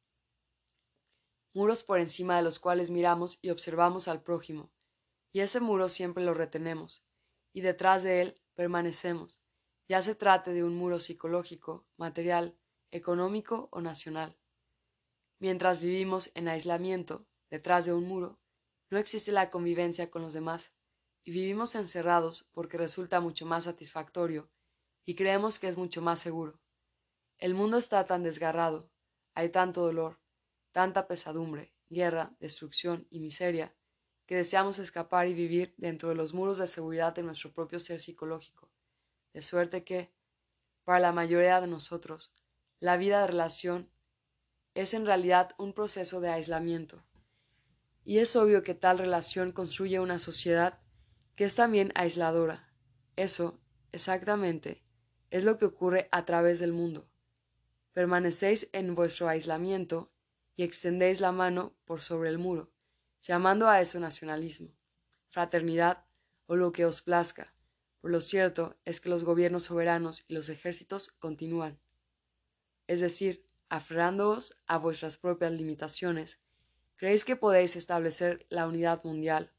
Muros 1.53 1.83
por 1.83 1.99
encima 1.99 2.37
de 2.37 2.43
los 2.43 2.59
cuales 2.59 2.89
miramos 2.89 3.39
y 3.41 3.49
observamos 3.49 4.07
al 4.07 4.21
prójimo, 4.21 4.71
y 5.33 5.41
ese 5.41 5.59
muro 5.59 5.89
siempre 5.89 6.23
lo 6.23 6.33
retenemos, 6.33 7.05
y 7.57 7.61
detrás 7.61 8.03
de 8.03 8.21
él 8.21 8.41
permanecemos, 8.53 9.43
ya 9.89 10.03
se 10.03 10.13
trate 10.13 10.53
de 10.53 10.63
un 10.63 10.75
muro 10.75 10.99
psicológico, 10.99 11.87
material, 11.97 12.55
económico 12.91 13.67
o 13.71 13.81
nacional. 13.81 14.37
Mientras 15.39 15.79
vivimos 15.79 16.29
en 16.35 16.49
aislamiento, 16.49 17.25
detrás 17.49 17.85
de 17.85 17.93
un 17.93 18.07
muro, 18.07 18.39
no 18.91 18.99
existe 18.99 19.31
la 19.31 19.49
convivencia 19.49 20.11
con 20.11 20.21
los 20.21 20.33
demás, 20.33 20.71
y 21.23 21.31
vivimos 21.31 21.73
encerrados 21.73 22.47
porque 22.51 22.77
resulta 22.77 23.21
mucho 23.21 23.47
más 23.47 23.63
satisfactorio, 23.63 24.51
y 25.03 25.15
creemos 25.15 25.57
que 25.57 25.67
es 25.67 25.77
mucho 25.77 26.03
más 26.03 26.19
seguro. 26.19 26.61
El 27.39 27.55
mundo 27.55 27.77
está 27.77 28.05
tan 28.05 28.21
desgarrado, 28.21 28.91
hay 29.33 29.49
tanto 29.49 29.81
dolor, 29.81 30.19
tanta 30.73 31.07
pesadumbre, 31.07 31.73
guerra, 31.89 32.35
destrucción 32.39 33.07
y 33.09 33.19
miseria, 33.19 33.75
que 34.27 34.35
deseamos 34.35 34.77
escapar 34.77 35.27
y 35.27 35.33
vivir 35.33 35.73
dentro 35.77 36.09
de 36.09 36.15
los 36.15 36.33
muros 36.33 36.59
de 36.59 36.67
seguridad 36.67 37.15
de 37.15 37.23
nuestro 37.23 37.53
propio 37.53 37.79
ser 37.79 38.01
psicológico, 38.01 38.69
de 39.33 39.41
suerte 39.41 39.83
que, 39.83 40.13
para 40.83 40.99
la 40.99 41.13
mayoría 41.13 41.59
de 41.61 41.67
nosotros, 41.67 42.33
la 42.79 42.97
vida 42.97 43.21
de 43.21 43.27
relación 43.27 43.89
es 44.75 44.93
en 44.93 45.05
realidad 45.05 45.55
un 45.57 45.73
proceso 45.73 46.21
de 46.21 46.29
aislamiento, 46.29 47.03
y 48.03 48.19
es 48.19 48.35
obvio 48.35 48.63
que 48.63 48.73
tal 48.73 48.99
relación 48.99 49.51
construye 49.51 49.99
una 49.99 50.19
sociedad 50.19 50.79
que 51.35 51.45
es 51.45 51.55
también 51.55 51.91
aisladora. 51.95 52.71
Eso, 53.15 53.59
exactamente, 53.91 54.83
es 55.29 55.43
lo 55.43 55.57
que 55.57 55.65
ocurre 55.65 56.07
a 56.11 56.25
través 56.25 56.59
del 56.59 56.73
mundo. 56.73 57.09
Permanecéis 57.93 58.69
en 58.73 58.95
vuestro 58.95 59.27
aislamiento 59.27 60.11
y 60.55 60.63
extendéis 60.63 61.19
la 61.19 61.31
mano 61.31 61.75
por 61.85 62.01
sobre 62.01 62.29
el 62.29 62.37
muro, 62.37 62.71
llamando 63.21 63.67
a 63.69 63.81
eso 63.81 63.99
nacionalismo, 63.99 64.73
fraternidad 65.29 66.05
o 66.45 66.55
lo 66.55 66.71
que 66.71 66.85
os 66.85 67.01
plazca. 67.01 67.53
Por 68.01 68.11
lo 68.11 68.21
cierto 68.21 68.77
es 68.85 69.01
que 69.01 69.09
los 69.09 69.23
gobiernos 69.23 69.63
soberanos 69.63 70.23
y 70.27 70.33
los 70.33 70.49
ejércitos 70.49 71.09
continúan. 71.19 71.79
Es 72.87 73.01
decir, 73.01 73.45
aferrándoos 73.69 74.57
a 74.65 74.77
vuestras 74.77 75.17
propias 75.17 75.51
limitaciones, 75.51 76.39
Creéis 76.97 77.25
que 77.25 77.35
podéis 77.35 77.75
establecer 77.75 78.47
la 78.49 78.65
unidad 78.65 79.03
mundial, 79.03 79.53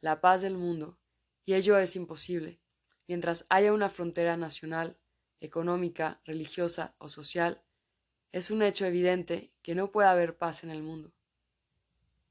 la 0.00 0.20
paz 0.20 0.40
del 0.40 0.56
mundo, 0.58 0.98
y 1.44 1.54
ello 1.54 1.78
es 1.78 1.94
imposible, 1.94 2.60
mientras 3.06 3.46
haya 3.48 3.72
una 3.72 3.88
frontera 3.88 4.36
nacional, 4.36 4.98
económica, 5.38 6.20
religiosa 6.24 6.96
o 6.98 7.08
social, 7.08 7.62
es 8.32 8.50
un 8.50 8.62
hecho 8.62 8.86
evidente 8.86 9.52
que 9.62 9.76
no 9.76 9.92
puede 9.92 10.08
haber 10.08 10.36
paz 10.36 10.64
en 10.64 10.70
el 10.70 10.82
mundo. 10.82 11.12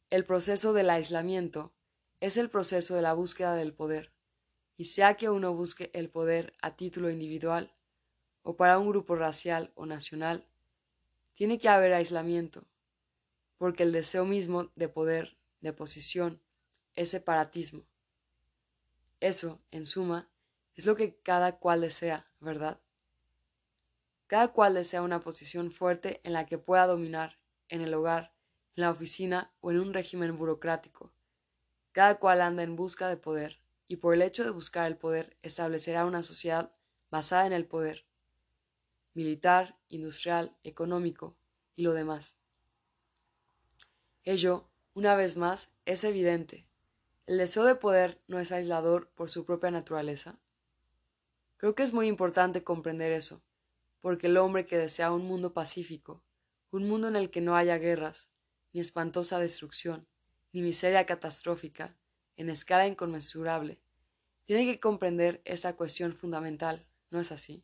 El 0.09 0.25
proceso 0.25 0.73
del 0.73 0.89
aislamiento 0.89 1.71
es 2.19 2.37
el 2.37 2.49
proceso 2.49 2.95
de 2.95 3.03
la 3.03 3.13
búsqueda 3.13 3.53
del 3.53 3.75
poder, 3.75 4.11
y 4.75 4.85
sea 4.85 5.17
que 5.17 5.29
uno 5.29 5.53
busque 5.53 5.91
el 5.93 6.09
poder 6.09 6.53
a 6.63 6.75
título 6.75 7.11
individual 7.11 7.75
o 8.41 8.55
para 8.55 8.79
un 8.79 8.89
grupo 8.89 9.15
racial 9.15 9.71
o 9.75 9.85
nacional, 9.85 10.47
tiene 11.35 11.59
que 11.59 11.69
haber 11.69 11.93
aislamiento, 11.93 12.65
porque 13.57 13.83
el 13.83 13.91
deseo 13.91 14.25
mismo 14.25 14.71
de 14.75 14.89
poder, 14.89 15.37
de 15.61 15.73
posición, 15.73 16.41
es 16.95 17.09
separatismo. 17.09 17.85
Eso, 19.19 19.61
en 19.69 19.85
suma, 19.85 20.27
es 20.75 20.87
lo 20.87 20.95
que 20.95 21.19
cada 21.21 21.59
cual 21.59 21.81
desea, 21.81 22.31
¿verdad? 22.39 22.81
Cada 24.25 24.47
cual 24.47 24.73
desea 24.73 25.03
una 25.03 25.19
posición 25.19 25.71
fuerte 25.71 26.19
en 26.23 26.33
la 26.33 26.47
que 26.47 26.57
pueda 26.57 26.87
dominar, 26.87 27.37
en 27.67 27.81
el 27.81 27.93
hogar, 27.93 28.33
en 28.79 28.83
la 28.83 28.91
oficina 28.91 29.51
o 29.59 29.71
en 29.71 29.79
un 29.81 29.93
régimen 29.93 30.37
burocrático. 30.37 31.11
Cada 31.91 32.17
cual 32.17 32.39
anda 32.39 32.63
en 32.63 32.77
busca 32.77 33.09
de 33.09 33.17
poder, 33.17 33.59
y 33.89 33.97
por 33.97 34.13
el 34.13 34.21
hecho 34.21 34.45
de 34.45 34.51
buscar 34.51 34.87
el 34.87 34.95
poder 34.95 35.35
establecerá 35.41 36.05
una 36.05 36.23
sociedad 36.23 36.71
basada 37.11 37.45
en 37.45 37.51
el 37.51 37.65
poder, 37.65 38.05
militar, 39.13 39.77
industrial, 39.89 40.55
económico 40.63 41.35
y 41.75 41.81
lo 41.81 41.91
demás. 41.91 42.37
Ello, 44.23 44.69
una 44.93 45.13
vez 45.15 45.35
más, 45.35 45.71
es 45.85 46.05
evidente. 46.05 46.65
¿El 47.25 47.37
deseo 47.37 47.65
de 47.65 47.75
poder 47.75 48.21
no 48.27 48.39
es 48.39 48.53
aislador 48.53 49.09
por 49.09 49.29
su 49.29 49.43
propia 49.43 49.71
naturaleza? 49.71 50.39
Creo 51.57 51.75
que 51.75 51.83
es 51.83 51.91
muy 51.91 52.07
importante 52.07 52.63
comprender 52.63 53.11
eso, 53.11 53.41
porque 53.99 54.27
el 54.27 54.37
hombre 54.37 54.65
que 54.65 54.77
desea 54.77 55.11
un 55.11 55.25
mundo 55.25 55.51
pacífico, 55.51 56.23
un 56.71 56.87
mundo 56.87 57.09
en 57.09 57.17
el 57.17 57.29
que 57.29 57.41
no 57.41 57.57
haya 57.57 57.77
guerras, 57.77 58.29
ni 58.73 58.81
espantosa 58.81 59.39
destrucción, 59.39 60.07
ni 60.51 60.61
miseria 60.61 61.05
catastrófica, 61.05 61.95
en 62.37 62.49
escala 62.49 62.87
inconmensurable, 62.87 63.79
tiene 64.45 64.65
que 64.65 64.79
comprender 64.79 65.41
esta 65.45 65.75
cuestión 65.75 66.13
fundamental, 66.13 66.87
¿no 67.11 67.19
es 67.19 67.31
así? 67.31 67.63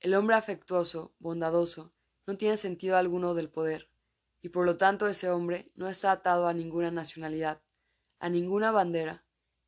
El 0.00 0.14
hombre 0.14 0.36
afectuoso, 0.36 1.14
bondadoso, 1.18 1.92
no 2.26 2.36
tiene 2.36 2.56
sentido 2.56 2.96
alguno 2.96 3.34
del 3.34 3.48
poder, 3.48 3.88
y 4.42 4.48
por 4.48 4.66
lo 4.66 4.76
tanto 4.76 5.06
ese 5.06 5.30
hombre 5.30 5.70
no 5.74 5.88
está 5.88 6.10
atado 6.10 6.48
a 6.48 6.52
ninguna 6.52 6.90
nacionalidad, 6.90 7.62
a 8.18 8.28
ninguna 8.28 8.70
bandera, 8.70 9.24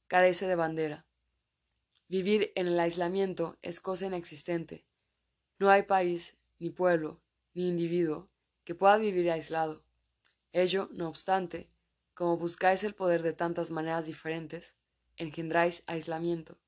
carece 0.09 0.47
de 0.47 0.57
bandera. 0.57 1.07
Vivir 2.09 2.53
en 2.55 2.66
el 2.66 2.79
aislamiento 2.79 3.57
es 3.62 3.81
cosa 3.81 4.07
inexistente. 4.07 4.85
No 5.59 5.70
hay 5.70 5.85
país, 5.85 6.37
ni 6.59 6.70
pueblo, 6.70 7.22
ni 7.55 7.68
individuo 7.68 8.29
que 8.64 8.75
pueda 8.75 8.97
vivir 8.97 9.31
aislado. 9.31 9.85
Ello, 10.55 10.89
no 10.93 11.09
obstante, 11.09 11.69
como 12.15 12.37
buscáis 12.37 12.85
el 12.85 12.95
poder 12.95 13.25
de 13.25 13.33
tantas 13.33 13.73
maneras 13.73 14.07
diferentes, 14.07 14.77
engendráis 15.17 15.83
aislamiento. 15.89 16.61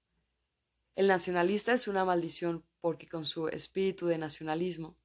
El 0.96 1.06
nacionalista 1.06 1.72
es 1.72 1.86
una 1.86 2.04
maldición 2.04 2.66
porque 2.80 3.08
con 3.08 3.26
su 3.26 3.46
espíritu 3.46 4.08
de 4.08 4.18
nacionalismo, 4.18 4.98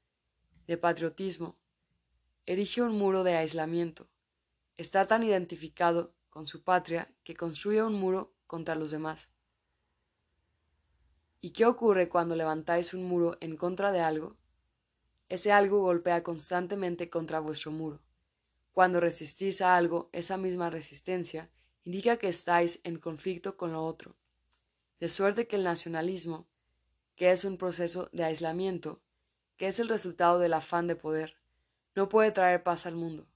de 0.66 0.78
patriotismo, 0.78 1.60
erige 2.48 2.82
un 2.82 2.98
muro 2.98 3.24
de 3.24 3.36
aislamiento. 3.36 4.10
Está 4.78 5.06
tan 5.06 5.22
identificado 5.22 6.16
con 6.32 6.48
su 6.48 6.64
patria 6.64 7.14
que 7.24 7.36
construye 7.36 7.84
un 7.84 7.94
muro 7.94 8.34
contra 8.48 8.74
los 8.74 8.90
demás. 8.90 9.30
¿Y 11.40 11.52
qué 11.52 11.68
ocurre 11.68 12.10
cuando 12.10 12.36
levantáis 12.36 12.96
un 12.96 13.04
muro 13.04 13.38
en 13.42 13.58
contra 13.58 13.92
de 13.92 14.00
algo? 14.00 14.38
Ese 15.30 15.52
algo 15.52 15.82
golpea 15.82 16.24
constantemente 16.24 17.12
contra 17.12 17.40
vuestro 17.40 17.70
muro. 17.70 18.02
Cuando 18.74 19.00
resistís 19.00 19.62
a 19.62 19.76
algo, 19.76 20.10
esa 20.14 20.38
misma 20.38 20.70
resistencia 20.70 21.50
indica 21.84 22.18
que 22.18 22.30
estáis 22.30 22.80
en 22.84 22.98
conflicto 22.98 23.58
con 23.58 23.74
lo 23.74 23.84
otro. 23.84 24.16
De 25.00 25.10
suerte 25.10 25.48
que 25.48 25.58
el 25.58 25.64
nacionalismo, 25.64 26.48
que 27.16 27.32
es 27.32 27.44
un 27.44 27.58
proceso 27.58 28.10
de 28.14 28.24
aislamiento, 28.24 29.02
que 29.58 29.68
es 29.68 29.80
el 29.80 29.90
resultado 29.90 30.40
del 30.40 30.54
afán 30.54 30.88
de 30.88 30.96
poder, 30.96 31.36
no 31.96 32.08
puede 32.08 32.32
traer 32.32 32.64
paz 32.64 32.86
al 32.86 32.96
mundo. 32.96 33.28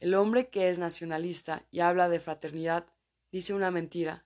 El 0.00 0.14
hombre 0.14 0.48
que 0.48 0.68
es 0.70 0.78
nacionalista 0.78 1.66
y 1.70 1.80
habla 1.80 2.08
de 2.08 2.20
fraternidad 2.20 2.86
dice 3.32 3.54
una 3.54 3.70
mentira, 3.70 4.24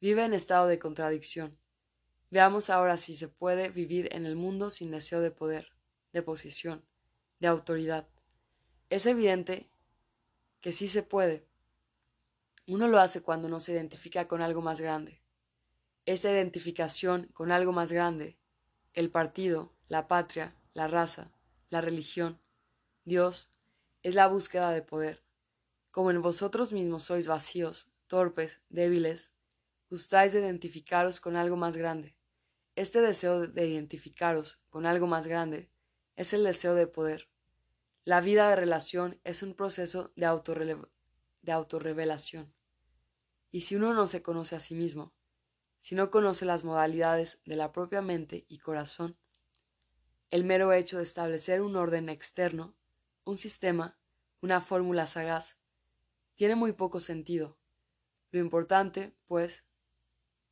vive 0.00 0.24
en 0.24 0.32
estado 0.32 0.66
de 0.66 0.78
contradicción. 0.78 1.58
Veamos 2.30 2.70
ahora 2.70 2.96
si 2.96 3.16
se 3.16 3.28
puede 3.28 3.70
vivir 3.70 4.08
en 4.12 4.24
el 4.24 4.36
mundo 4.36 4.70
sin 4.70 4.90
deseo 4.90 5.20
de 5.20 5.30
poder, 5.30 5.72
de 6.12 6.22
posición, 6.22 6.84
de 7.40 7.48
autoridad. 7.48 8.08
Es 8.88 9.04
evidente 9.06 9.68
que 10.60 10.72
sí 10.72 10.88
se 10.88 11.02
puede. 11.02 11.46
Uno 12.66 12.88
lo 12.88 12.98
hace 13.00 13.22
cuando 13.22 13.48
no 13.48 13.60
se 13.60 13.72
identifica 13.72 14.28
con 14.28 14.42
algo 14.42 14.62
más 14.62 14.80
grande. 14.80 15.20
Esa 16.06 16.30
identificación 16.30 17.26
con 17.32 17.52
algo 17.52 17.72
más 17.72 17.92
grande, 17.92 18.38
el 18.92 19.10
partido, 19.10 19.72
la 19.88 20.08
patria, 20.08 20.56
la 20.72 20.88
raza, 20.88 21.32
la 21.68 21.80
religión, 21.80 22.40
Dios, 23.04 23.48
es 24.02 24.14
la 24.14 24.28
búsqueda 24.28 24.70
de 24.72 24.82
poder. 24.82 25.22
Como 25.90 26.10
en 26.10 26.22
vosotros 26.22 26.72
mismos 26.72 27.04
sois 27.04 27.26
vacíos, 27.26 27.88
torpes, 28.06 28.60
débiles, 28.68 29.32
gustáis 29.90 30.32
de 30.32 30.40
identificaros 30.40 31.20
con 31.20 31.36
algo 31.36 31.56
más 31.56 31.76
grande. 31.76 32.16
Este 32.76 33.00
deseo 33.00 33.46
de 33.46 33.66
identificaros 33.66 34.60
con 34.70 34.86
algo 34.86 35.06
más 35.06 35.26
grande 35.26 35.68
es 36.16 36.32
el 36.32 36.44
deseo 36.44 36.74
de 36.74 36.86
poder. 36.86 37.28
La 38.04 38.20
vida 38.20 38.48
de 38.48 38.56
relación 38.56 39.20
es 39.24 39.42
un 39.42 39.54
proceso 39.54 40.12
de, 40.16 40.78
de 41.42 41.52
autorrevelación. 41.52 42.54
Y 43.50 43.62
si 43.62 43.76
uno 43.76 43.94
no 43.94 44.06
se 44.06 44.22
conoce 44.22 44.56
a 44.56 44.60
sí 44.60 44.74
mismo, 44.74 45.12
si 45.80 45.94
no 45.94 46.10
conoce 46.10 46.44
las 46.44 46.64
modalidades 46.64 47.40
de 47.44 47.56
la 47.56 47.72
propia 47.72 48.02
mente 48.02 48.44
y 48.48 48.58
corazón, 48.58 49.18
el 50.30 50.44
mero 50.44 50.72
hecho 50.72 50.98
de 50.98 51.02
establecer 51.02 51.60
un 51.60 51.76
orden 51.76 52.08
externo 52.08 52.76
un 53.24 53.38
sistema, 53.38 53.98
una 54.40 54.60
fórmula 54.60 55.06
sagaz, 55.06 55.58
tiene 56.34 56.56
muy 56.56 56.72
poco 56.72 57.00
sentido. 57.00 57.58
Lo 58.30 58.40
importante, 58.40 59.14
pues, 59.26 59.64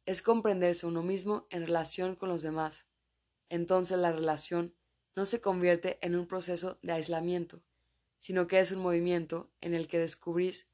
es 0.06 0.22
comprenderse 0.22 0.86
uno 0.86 1.02
mismo 1.02 1.46
en 1.50 1.66
relación 1.66 2.14
con 2.14 2.28
los 2.28 2.42
demás. 2.42 2.86
Entonces 3.48 3.98
la 3.98 4.12
relación 4.12 4.74
no 5.18 5.26
se 5.26 5.40
convierte 5.40 5.98
en 6.00 6.14
un 6.14 6.28
proceso 6.28 6.78
de 6.80 6.92
aislamiento, 6.92 7.60
sino 8.20 8.46
que 8.46 8.60
es 8.60 8.70
un 8.70 8.80
movimiento 8.80 9.50
en 9.60 9.74
el 9.74 9.88
que 9.88 9.98
descubrís 9.98 10.68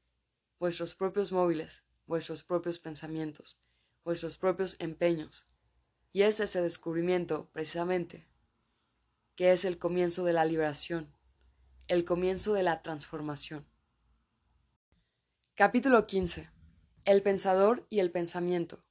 vuestros 0.59 0.93
propios 0.93 1.31
móviles, 1.31 1.83
vuestros 2.05 2.43
propios 2.43 2.77
pensamientos, 2.77 3.59
vuestros 4.03 4.37
propios 4.37 4.75
empeños. 4.77 5.47
Y 6.13 6.21
es 6.21 6.39
ese 6.39 6.61
descubrimiento, 6.61 7.49
precisamente, 7.53 8.27
que 9.35 9.51
es 9.51 9.65
el 9.65 9.79
comienzo 9.79 10.23
de 10.25 10.33
la 10.33 10.45
liberación, 10.45 11.11
el 11.87 12.05
comienzo 12.05 12.53
de 12.53 12.61
la 12.61 12.83
transformación. 12.83 13.65
Capítulo 15.55 16.05
15. 16.05 16.51
El 17.03 17.23
pensador 17.23 17.87
y 17.89 17.97
el 17.97 18.11
pensamiento. 18.11 18.83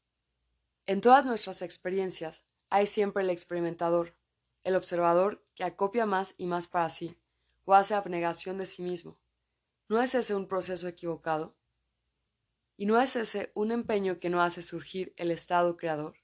En 0.87 1.01
todas 1.01 1.25
nuestras 1.25 1.63
experiencias 1.63 2.45
hay 2.71 2.89
siempre 2.89 3.23
el 3.23 3.31
experimentador, 3.31 4.17
el 4.65 4.77
observador 4.77 5.47
que 5.55 5.65
acopia 5.65 6.07
más 6.07 6.35
y 6.37 6.47
más 6.47 6.67
para 6.67 6.91
sí, 6.91 7.17
o 7.65 7.75
hace 7.75 7.95
abnegación 7.95 8.59
de 8.59 8.67
sí 8.67 8.83
mismo. 8.83 9.21
¿No 9.89 10.03
es 10.03 10.15
ese 10.15 10.35
un 10.35 10.49
proceso 10.49 10.89
equivocado? 10.89 11.55
¿Y 12.77 12.87
no 12.87 13.01
es 13.01 13.15
ese 13.15 13.53
un 13.55 13.71
empeño 13.71 14.19
que 14.19 14.31
no 14.31 14.43
hace 14.43 14.63
surgir 14.63 15.15
el 15.17 15.31
estado 15.31 15.77
creador? 15.77 16.17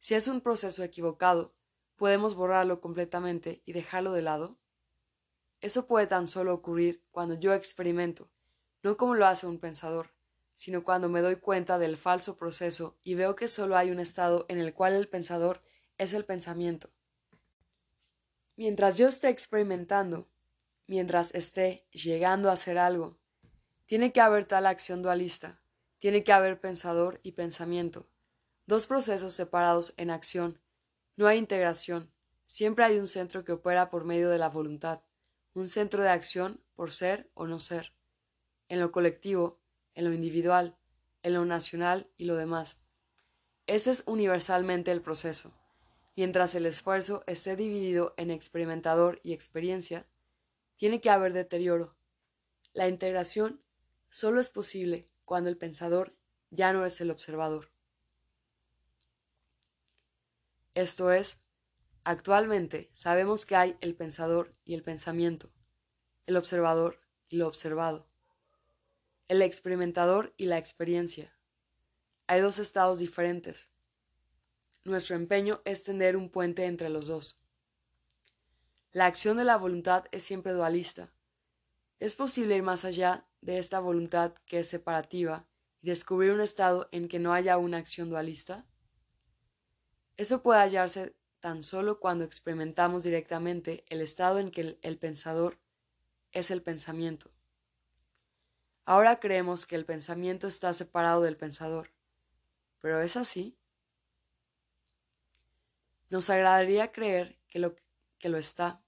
Si 0.00 0.14
es 0.14 0.26
un 0.26 0.40
proceso 0.40 0.82
equivocado, 0.82 1.54
¿podemos 1.96 2.34
borrarlo 2.34 2.80
completamente 2.80 3.62
y 3.64 3.72
dejarlo 3.72 4.12
de 4.12 4.22
lado? 4.22 4.58
Eso 5.60 5.86
puede 5.86 6.06
tan 6.06 6.26
solo 6.26 6.52
ocurrir 6.52 7.04
cuando 7.10 7.34
yo 7.34 7.54
experimento, 7.54 8.30
no 8.82 8.96
como 8.96 9.14
lo 9.14 9.26
hace 9.26 9.46
un 9.46 9.58
pensador, 9.58 10.14
sino 10.56 10.84
cuando 10.84 11.08
me 11.08 11.22
doy 11.22 11.36
cuenta 11.36 11.78
del 11.78 11.96
falso 11.96 12.36
proceso 12.36 12.98
y 13.02 13.14
veo 13.14 13.34
que 13.34 13.48
solo 13.48 13.76
hay 13.76 13.90
un 13.90 14.00
estado 14.00 14.46
en 14.48 14.58
el 14.58 14.74
cual 14.74 14.94
el 14.94 15.08
pensador 15.08 15.62
es 15.98 16.12
el 16.12 16.24
pensamiento. 16.24 16.90
Mientras 18.56 18.96
yo 18.96 19.08
esté 19.08 19.28
experimentando, 19.28 20.28
mientras 20.86 21.34
esté 21.34 21.86
llegando 21.90 22.50
a 22.50 22.54
hacer 22.54 22.78
algo, 22.78 23.18
tiene 23.86 24.12
que 24.12 24.20
haber 24.20 24.46
tal 24.46 24.66
acción 24.66 25.02
dualista, 25.02 25.60
tiene 25.98 26.24
que 26.24 26.32
haber 26.32 26.60
pensador 26.60 27.20
y 27.22 27.32
pensamiento, 27.32 28.06
dos 28.66 28.86
procesos 28.86 29.34
separados 29.34 29.94
en 29.96 30.10
acción. 30.10 30.60
No 31.16 31.26
hay 31.26 31.38
integración, 31.38 32.10
siempre 32.46 32.84
hay 32.84 32.98
un 32.98 33.06
centro 33.06 33.44
que 33.44 33.52
opera 33.52 33.90
por 33.90 34.04
medio 34.04 34.30
de 34.30 34.38
la 34.38 34.48
voluntad 34.48 35.00
un 35.54 35.68
centro 35.68 36.02
de 36.02 36.10
acción 36.10 36.60
por 36.74 36.92
ser 36.92 37.30
o 37.34 37.46
no 37.46 37.60
ser, 37.60 37.92
en 38.68 38.80
lo 38.80 38.90
colectivo, 38.90 39.60
en 39.94 40.04
lo 40.04 40.12
individual, 40.12 40.76
en 41.22 41.34
lo 41.34 41.44
nacional 41.44 42.10
y 42.16 42.24
lo 42.24 42.34
demás. 42.34 42.78
Ese 43.66 43.92
es 43.92 44.02
universalmente 44.06 44.90
el 44.90 45.00
proceso. 45.00 45.52
Mientras 46.16 46.54
el 46.54 46.66
esfuerzo 46.66 47.24
esté 47.26 47.56
dividido 47.56 48.14
en 48.16 48.30
experimentador 48.30 49.20
y 49.22 49.32
experiencia, 49.32 50.06
tiene 50.76 51.00
que 51.00 51.10
haber 51.10 51.32
deterioro. 51.32 51.96
La 52.72 52.88
integración 52.88 53.60
solo 54.10 54.40
es 54.40 54.50
posible 54.50 55.08
cuando 55.24 55.50
el 55.50 55.56
pensador 55.56 56.14
ya 56.50 56.72
no 56.72 56.84
es 56.84 57.00
el 57.00 57.10
observador. 57.10 57.70
Esto 60.74 61.12
es, 61.12 61.38
actualmente 62.04 62.90
sabemos 62.92 63.46
que 63.46 63.56
hay 63.56 63.76
el 63.80 63.94
pensador 63.94 64.52
y 64.64 64.74
el 64.74 64.82
pensamiento, 64.82 65.50
el 66.26 66.36
observador 66.36 67.00
y 67.28 67.36
lo 67.36 67.46
observado, 67.46 68.06
el 69.28 69.42
experimentador 69.42 70.32
y 70.36 70.46
la 70.46 70.58
experiencia. 70.58 71.32
Hay 72.26 72.40
dos 72.40 72.58
estados 72.58 72.98
diferentes, 72.98 73.70
nuestro 74.84 75.16
empeño 75.16 75.60
es 75.64 75.82
tender 75.82 76.16
un 76.16 76.28
puente 76.28 76.64
entre 76.66 76.90
los 76.90 77.06
dos. 77.06 77.40
La 78.92 79.06
acción 79.06 79.36
de 79.36 79.44
la 79.44 79.56
voluntad 79.56 80.04
es 80.12 80.22
siempre 80.22 80.52
dualista. 80.52 81.12
¿Es 82.00 82.14
posible 82.14 82.56
ir 82.56 82.62
más 82.62 82.84
allá 82.84 83.26
de 83.40 83.58
esta 83.58 83.80
voluntad 83.80 84.34
que 84.46 84.60
es 84.60 84.68
separativa 84.68 85.46
y 85.80 85.88
descubrir 85.88 86.32
un 86.32 86.40
estado 86.40 86.88
en 86.92 87.08
que 87.08 87.18
no 87.18 87.32
haya 87.32 87.56
una 87.56 87.78
acción 87.78 88.10
dualista? 88.10 88.66
Eso 90.16 90.42
puede 90.42 90.60
hallarse 90.60 91.16
tan 91.40 91.62
solo 91.62 91.98
cuando 91.98 92.24
experimentamos 92.24 93.02
directamente 93.02 93.84
el 93.88 94.00
estado 94.00 94.38
en 94.38 94.50
que 94.50 94.60
el, 94.60 94.78
el 94.82 94.98
pensador 94.98 95.58
es 96.32 96.50
el 96.50 96.62
pensamiento. 96.62 97.30
Ahora 98.84 99.18
creemos 99.18 99.66
que 99.66 99.76
el 99.76 99.86
pensamiento 99.86 100.46
está 100.46 100.72
separado 100.74 101.22
del 101.22 101.36
pensador. 101.36 101.90
¿Pero 102.80 103.00
es 103.00 103.16
así? 103.16 103.56
Nos 106.14 106.30
agradaría 106.30 106.92
creer 106.92 107.40
que 107.48 107.58
lo, 107.58 107.74
que 108.20 108.28
lo 108.28 108.38
está, 108.38 108.84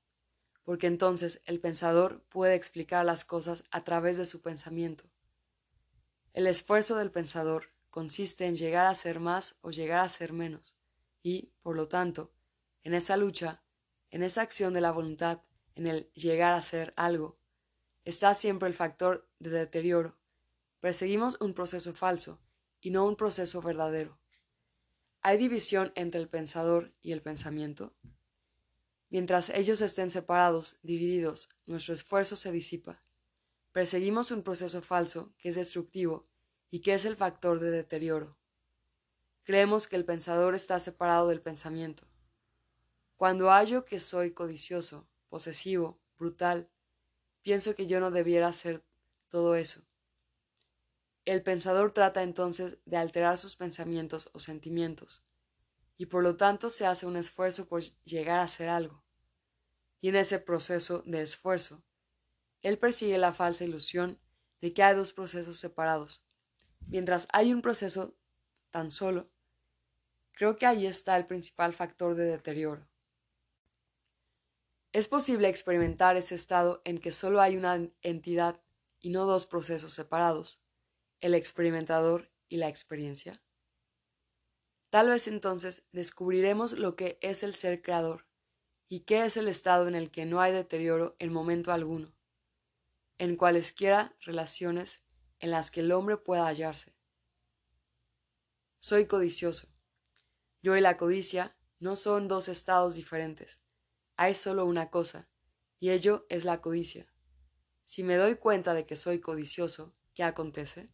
porque 0.63 0.87
entonces 0.87 1.43
el 1.45 1.59
pensador 1.59 2.23
puede 2.29 2.55
explicar 2.55 3.05
las 3.05 3.25
cosas 3.25 3.65
a 3.73 3.83
través 3.83 4.17
de 4.17 4.27
su 4.27 4.43
pensamiento. 4.43 5.11
El 6.35 6.47
esfuerzo 6.47 6.95
del 6.95 7.11
pensador 7.11 7.73
consiste 7.91 8.47
en 8.47 8.55
llegar 8.55 8.87
a 8.87 8.95
ser 8.95 9.19
más 9.19 9.57
o 9.63 9.73
llegar 9.73 10.03
a 10.03 10.09
ser 10.09 10.33
menos, 10.33 10.77
y, 11.21 11.53
por 11.63 11.75
lo 11.75 11.89
tanto, 11.89 12.33
en 12.85 12.95
esa 12.95 13.17
lucha, 13.17 13.61
en 14.11 14.23
esa 14.23 14.43
acción 14.43 14.73
de 14.73 14.83
la 14.83 14.93
voluntad, 14.93 15.43
en 15.75 15.89
el 15.89 16.09
llegar 16.13 16.53
a 16.53 16.63
ser 16.63 16.95
algo, 16.97 17.41
está 18.05 18.35
siempre 18.35 18.69
el 18.69 18.77
factor 18.77 19.29
de 19.41 19.51
deterioro. 19.51 20.17
Perseguimos 20.79 21.37
un 21.41 21.55
proceso 21.55 21.93
falso 21.93 22.41
y 22.81 22.91
no 22.91 23.05
un 23.05 23.17
proceso 23.17 23.61
verdadero. 23.63 24.17
¿Hay 25.29 25.39
división 25.39 25.91
entre 25.97 26.21
el 26.21 26.29
pensador 26.29 26.93
y 27.03 27.11
el 27.11 27.21
pensamiento? 27.21 27.93
Mientras 29.11 29.49
ellos 29.49 29.81
estén 29.81 30.09
separados, 30.09 30.79
divididos, 30.85 31.49
nuestro 31.67 31.95
esfuerzo 31.95 32.37
se 32.37 32.53
disipa. 32.53 33.03
Perseguimos 33.73 34.31
un 34.31 34.45
proceso 34.45 34.83
falso 34.83 35.35
que 35.37 35.49
es 35.49 35.57
destructivo 35.57 36.29
y 36.71 36.79
que 36.79 36.95
es 36.95 37.05
el 37.05 37.17
factor 37.17 37.59
de 37.59 37.73
deterioro. 37.73 38.37
Creemos 39.43 39.89
que 39.89 39.97
el 39.97 40.05
pensador 40.05 40.55
está 40.55 40.79
separado 40.79 41.27
del 41.27 41.43
pensamiento. 41.43 42.07
Cuando 43.17 43.51
hallo 43.51 43.85
que 43.85 43.99
soy 43.99 44.31
codicioso, 44.31 45.09
posesivo, 45.29 45.99
brutal, 46.21 46.71
pienso 47.43 47.75
que 47.75 47.89
yo 47.89 47.99
no 47.99 48.13
debiera 48.13 48.53
ser 48.53 48.85
todo 49.29 49.57
eso. 49.57 49.81
El 51.27 51.43
pensador 51.43 51.93
trata 51.93 52.23
entonces 52.23 52.79
de 52.85 52.97
alterar 52.97 53.37
sus 53.37 53.57
pensamientos 53.57 54.31
o 54.33 54.39
sentimientos, 54.39 55.25
y 55.99 56.07
por 56.07 56.23
lo 56.23 56.37
tanto 56.37 56.71
se 56.71 56.87
hace 56.87 57.05
un 57.05 57.17
esfuerzo 57.17 57.67
por 57.67 57.83
llegar 58.05 58.39
a 58.39 58.47
ser 58.47 58.69
algo. 58.69 59.03
Y 60.01 60.11
en 60.11 60.15
ese 60.15 60.39
proceso 60.39 61.03
de 61.05 61.23
esfuerzo, 61.23 61.83
él 62.63 62.79
persigue 62.79 63.19
la 63.19 63.33
falsa 63.33 63.65
ilusión 63.65 64.21
de 64.61 64.73
que 64.73 64.85
hay 64.85 64.95
dos 64.95 65.13
procesos 65.13 65.57
separados. 65.57 66.25
Mientras 66.87 67.27
hay 67.33 67.53
un 67.53 67.61
proceso 67.61 68.15
tan 68.71 68.93
solo, 68.93 69.29
creo 70.31 70.57
que 70.57 70.67
ahí 70.67 70.87
está 70.87 71.17
el 71.17 71.27
principal 71.27 71.73
factor 71.73 72.15
de 72.15 72.27
deterioro. 72.27 72.87
Es 74.93 75.09
posible 75.09 75.49
experimentar 75.49 76.17
ese 76.17 76.37
estado 76.37 76.83
en 76.85 76.99
que 76.99 77.11
solo 77.11 77.41
hay 77.41 77.57
una 77.57 77.91
entidad 78.03 78.61
y 79.01 79.11
no 79.11 79.27
dos 79.27 79.47
procesos 79.47 79.93
separados 79.93 80.61
el 81.21 81.35
experimentador 81.35 82.31
y 82.49 82.57
la 82.57 82.69
experiencia? 82.69 83.43
Tal 84.91 85.09
vez 85.09 85.27
entonces 85.27 85.85
descubriremos 85.93 86.73
lo 86.73 86.97
que 86.97 87.19
es 87.21 87.43
el 87.43 87.55
ser 87.55 87.83
creador 87.83 88.27
y 88.89 89.01
qué 89.01 89.25
es 89.25 89.37
el 89.37 89.49
estado 89.49 89.89
en 89.89 89.95
el 89.95 90.11
que 90.11 90.25
no 90.27 90.41
hay 90.41 90.53
deterioro 90.53 91.17
en 91.19 91.33
momento 91.33 91.73
alguno, 91.73 92.15
en 93.19 93.37
cualesquiera 93.37 94.17
relaciones 94.21 95.05
en 95.39 95.51
las 95.51 95.71
que 95.71 95.81
el 95.81 95.93
hombre 95.93 96.17
pueda 96.17 96.47
hallarse. 96.47 96.95
Soy 98.79 99.07
codicioso. 99.07 99.69
Yo 100.63 100.77
y 100.77 100.81
la 100.81 100.97
codicia 100.97 101.57
no 101.79 101.97
son 101.97 102.29
dos 102.29 102.49
estados 102.49 102.95
diferentes, 102.95 103.61
hay 104.17 104.35
solo 104.35 104.65
una 104.65 104.91
cosa, 104.91 105.29
y 105.79 105.91
ello 105.91 106.27
es 106.31 106.45
la 106.45 106.61
codicia. 106.61 107.13
Si 107.85 108.03
me 108.03 108.17
doy 108.17 108.37
cuenta 108.37 108.73
de 108.73 108.87
que 108.87 108.97
soy 108.97 109.21
codicioso, 109.21 109.95
¿qué 110.15 110.23
acontece? 110.23 110.91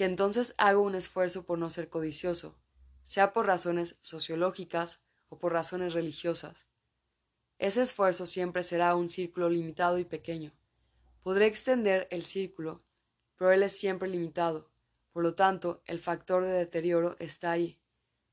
Que 0.00 0.06
entonces 0.06 0.54
hago 0.56 0.80
un 0.80 0.94
esfuerzo 0.94 1.44
por 1.44 1.58
no 1.58 1.68
ser 1.68 1.90
codicioso, 1.90 2.56
sea 3.04 3.34
por 3.34 3.44
razones 3.44 3.98
sociológicas 4.00 5.02
o 5.28 5.36
por 5.36 5.52
razones 5.52 5.92
religiosas. 5.92 6.66
Ese 7.58 7.82
esfuerzo 7.82 8.24
siempre 8.24 8.62
será 8.62 8.94
un 8.94 9.10
círculo 9.10 9.50
limitado 9.50 9.98
y 9.98 10.06
pequeño. 10.06 10.54
Podré 11.22 11.44
extender 11.44 12.08
el 12.10 12.24
círculo, 12.24 12.82
pero 13.36 13.52
él 13.52 13.62
es 13.62 13.76
siempre 13.76 14.08
limitado, 14.08 14.70
por 15.12 15.22
lo 15.22 15.34
tanto 15.34 15.82
el 15.84 16.00
factor 16.00 16.44
de 16.44 16.52
deterioro 16.52 17.16
está 17.18 17.50
ahí. 17.50 17.78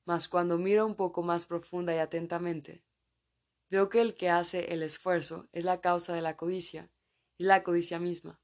Mas 0.05 0.30
cuando 0.30 0.57
miro 0.57 0.86
un 0.86 0.95
poco 0.95 1.22
más 1.22 1.45
profunda 1.45 1.93
y 1.93 1.97
atentamente, 1.97 2.82
veo 3.70 3.89
que 3.89 3.99
el 3.99 4.15
que 4.15 4.30
hace 4.30 4.72
el 4.74 4.84
esfuerzo 4.84 5.49
es 5.51 5.65
la 5.65 5.82
causa 5.82 6.13
de 6.13 6.22
la 6.22 6.38
codicia, 6.38 6.89
y 7.38 7.43
la 7.43 7.61
codicia 7.63 7.99
misma. 7.99 8.39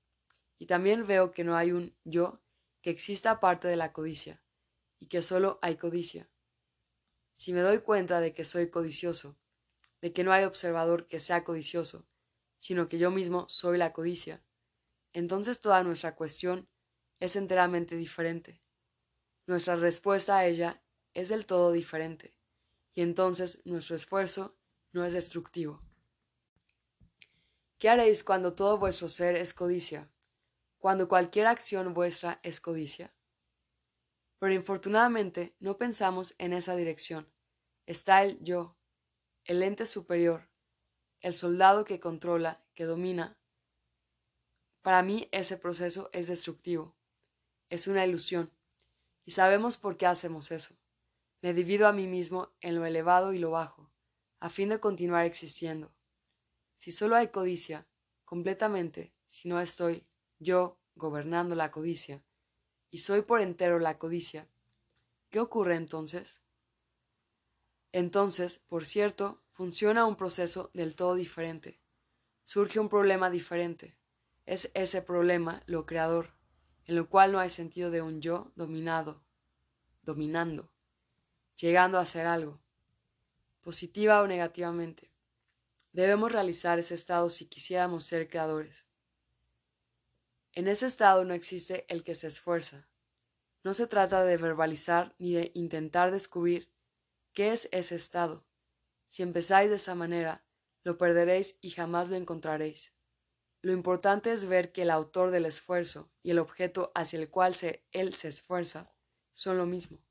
Y 0.60 0.66
también 0.66 1.08
veo 1.08 1.32
que 1.32 1.46
no 1.46 1.56
hay 1.56 1.72
un 1.72 1.96
yo 2.04 2.43
que 2.84 2.90
exista 2.90 3.40
parte 3.40 3.70
de 3.70 3.78
la 3.78 3.94
codicia, 3.94 4.44
y 5.00 5.08
que 5.08 5.22
solo 5.22 5.58
hay 5.62 5.78
codicia. 5.78 6.30
Si 7.34 7.54
me 7.54 7.62
doy 7.62 7.80
cuenta 7.80 8.20
de 8.20 8.34
que 8.34 8.44
soy 8.44 8.70
codicioso, 8.70 9.38
de 10.02 10.12
que 10.12 10.26
no 10.26 10.34
hay 10.34 10.44
observador 10.44 11.08
que 11.08 11.22
sea 11.22 11.46
codicioso, 11.46 12.06
sino 12.60 12.90
que 12.90 12.98
yo 12.98 13.10
mismo 13.10 13.48
soy 13.48 13.78
la 13.78 13.94
codicia, 13.94 14.44
entonces 15.14 15.62
toda 15.62 15.82
nuestra 15.82 16.16
cuestión 16.16 16.68
es 17.22 17.38
enteramente 17.38 17.96
diferente. 17.96 18.62
Nuestra 19.48 19.78
respuesta 19.78 20.38
a 20.38 20.46
ella 20.46 20.84
es 21.14 21.30
del 21.30 21.46
todo 21.46 21.72
diferente, 21.72 22.36
y 22.94 23.02
entonces 23.02 23.62
nuestro 23.64 23.96
esfuerzo 23.96 24.58
no 24.92 25.06
es 25.06 25.14
destructivo. 25.14 25.82
¿Qué 27.78 27.88
haréis 27.88 28.26
cuando 28.26 28.54
todo 28.54 28.78
vuestro 28.78 29.08
ser 29.08 29.38
es 29.38 29.54
codicia? 29.54 30.13
Cuando 30.84 31.08
cualquier 31.08 31.48
acción 31.48 31.94
vuestra 31.94 32.42
es 32.44 32.60
codicia. 32.60 33.16
Pero 34.38 34.54
infortunadamente 34.54 35.56
no 35.62 35.78
pensamos 35.78 36.36
en 36.40 36.52
esa 36.52 36.76
dirección. 36.76 37.32
Está 37.86 38.22
el 38.22 38.44
yo, 38.44 38.76
el 39.46 39.64
ente 39.64 39.86
superior, 39.86 40.50
el 41.22 41.36
soldado 41.36 41.86
que 41.86 42.02
controla, 42.02 42.66
que 42.74 42.84
domina. 42.84 43.40
Para 44.82 45.04
mí 45.04 45.30
ese 45.32 45.56
proceso 45.56 46.10
es 46.12 46.28
destructivo, 46.28 46.98
es 47.70 47.88
una 47.88 48.06
ilusión, 48.06 48.52
y 49.24 49.32
sabemos 49.32 49.78
por 49.78 49.96
qué 49.96 50.06
hacemos 50.06 50.52
eso. 50.52 50.76
Me 51.42 51.54
divido 51.54 51.88
a 51.88 51.94
mí 51.94 52.08
mismo 52.08 52.52
en 52.60 52.76
lo 52.76 52.86
elevado 52.86 53.32
y 53.32 53.40
lo 53.40 53.52
bajo, 53.52 53.90
a 54.42 54.50
fin 54.50 54.68
de 54.68 54.82
continuar 54.82 55.26
existiendo. 55.26 55.96
Si 56.76 56.92
solo 56.92 57.16
hay 57.16 57.30
codicia, 57.30 57.88
completamente, 58.26 59.14
si 59.28 59.48
no 59.48 59.62
estoy, 59.62 60.06
yo 60.44 60.80
gobernando 60.96 61.56
la 61.56 61.72
codicia, 61.72 62.24
y 62.90 63.00
soy 63.00 63.24
por 63.24 63.42
entero 63.42 63.80
la 63.80 63.98
codicia, 63.98 64.48
¿qué 65.30 65.40
ocurre 65.40 65.76
entonces? 65.76 66.44
Entonces, 67.92 68.60
por 68.68 68.86
cierto, 68.86 69.42
funciona 69.52 70.06
un 70.06 70.16
proceso 70.16 70.70
del 70.74 70.96
todo 70.96 71.16
diferente. 71.16 71.80
Surge 72.46 72.80
un 72.80 72.90
problema 72.90 73.30
diferente. 73.30 73.98
Es 74.46 74.70
ese 74.74 75.02
problema 75.02 75.64
lo 75.66 75.86
creador, 75.86 76.34
en 76.86 76.96
lo 76.96 77.10
cual 77.10 77.32
no 77.32 77.40
hay 77.40 77.50
sentido 77.50 77.92
de 77.92 78.02
un 78.02 78.22
yo 78.22 78.52
dominado, 78.56 79.24
dominando, 80.02 80.72
llegando 81.56 81.98
a 81.98 82.06
ser 82.06 82.26
algo, 82.26 82.62
positiva 83.62 84.22
o 84.22 84.28
negativamente. 84.28 85.12
Debemos 85.94 86.32
realizar 86.32 86.80
ese 86.80 86.96
estado 86.96 87.30
si 87.30 87.46
quisiéramos 87.46 88.04
ser 88.04 88.28
creadores. 88.28 88.86
En 90.56 90.68
ese 90.68 90.86
estado 90.86 91.26
no 91.26 91.34
existe 91.34 91.86
el 91.92 92.04
que 92.04 92.14
se 92.14 92.28
esfuerza. 92.28 92.88
No 93.64 93.74
se 93.74 93.88
trata 93.88 94.24
de 94.24 94.38
verbalizar 94.38 95.16
ni 95.18 95.34
de 95.34 95.52
intentar 95.56 96.12
descubrir 96.12 96.72
¿qué 97.34 97.52
es 97.52 97.68
ese 97.72 97.96
estado? 97.96 98.46
Si 99.08 99.24
empezáis 99.24 99.72
de 99.72 99.78
esa 99.78 99.96
manera, 99.96 100.46
lo 100.84 101.00
perderéis 101.00 101.58
y 101.60 101.72
jamás 101.72 102.10
lo 102.10 102.18
encontraréis. 102.18 102.94
Lo 103.64 103.72
importante 103.72 104.32
es 104.32 104.46
ver 104.46 104.72
que 104.72 104.84
el 104.84 104.92
autor 104.92 105.32
del 105.32 105.46
esfuerzo 105.48 106.12
y 106.22 106.30
el 106.32 106.38
objeto 106.38 106.92
hacia 106.94 107.18
el 107.18 107.30
cual 107.32 107.56
él 107.92 108.14
se 108.14 108.28
esfuerza 108.28 108.94
son 109.34 109.58
lo 109.58 109.66
mismo. 109.66 110.04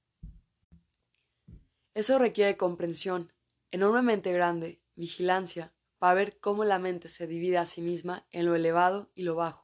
Eso 1.95 2.19
requiere 2.19 2.57
comprensión 2.57 3.33
enormemente 3.71 4.33
grande, 4.33 4.83
vigilancia, 4.97 5.73
para 5.99 6.15
ver 6.15 6.41
cómo 6.41 6.65
la 6.65 6.81
mente 6.81 7.09
se 7.09 7.29
divide 7.29 7.59
a 7.59 7.67
sí 7.67 7.81
misma 7.81 8.27
en 8.33 8.47
lo 8.47 8.57
elevado 8.57 9.13
y 9.15 9.23
lo 9.23 9.37
bajo. 9.37 9.62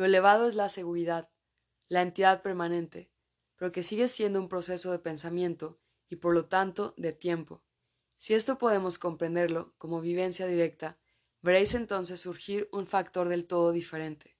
Lo 0.00 0.06
elevado 0.06 0.48
es 0.48 0.54
la 0.54 0.70
seguridad, 0.70 1.28
la 1.86 2.00
entidad 2.00 2.40
permanente, 2.40 3.12
pero 3.56 3.70
que 3.70 3.82
sigue 3.82 4.08
siendo 4.08 4.40
un 4.40 4.48
proceso 4.48 4.90
de 4.92 4.98
pensamiento 4.98 5.78
y 6.08 6.16
por 6.16 6.32
lo 6.32 6.46
tanto 6.46 6.94
de 6.96 7.12
tiempo. 7.12 7.62
Si 8.16 8.32
esto 8.32 8.56
podemos 8.56 8.98
comprenderlo 8.98 9.74
como 9.76 10.00
vivencia 10.00 10.46
directa, 10.46 10.98
veréis 11.42 11.74
entonces 11.74 12.18
surgir 12.18 12.66
un 12.72 12.86
factor 12.86 13.28
del 13.28 13.46
todo 13.46 13.72
diferente. 13.72 14.38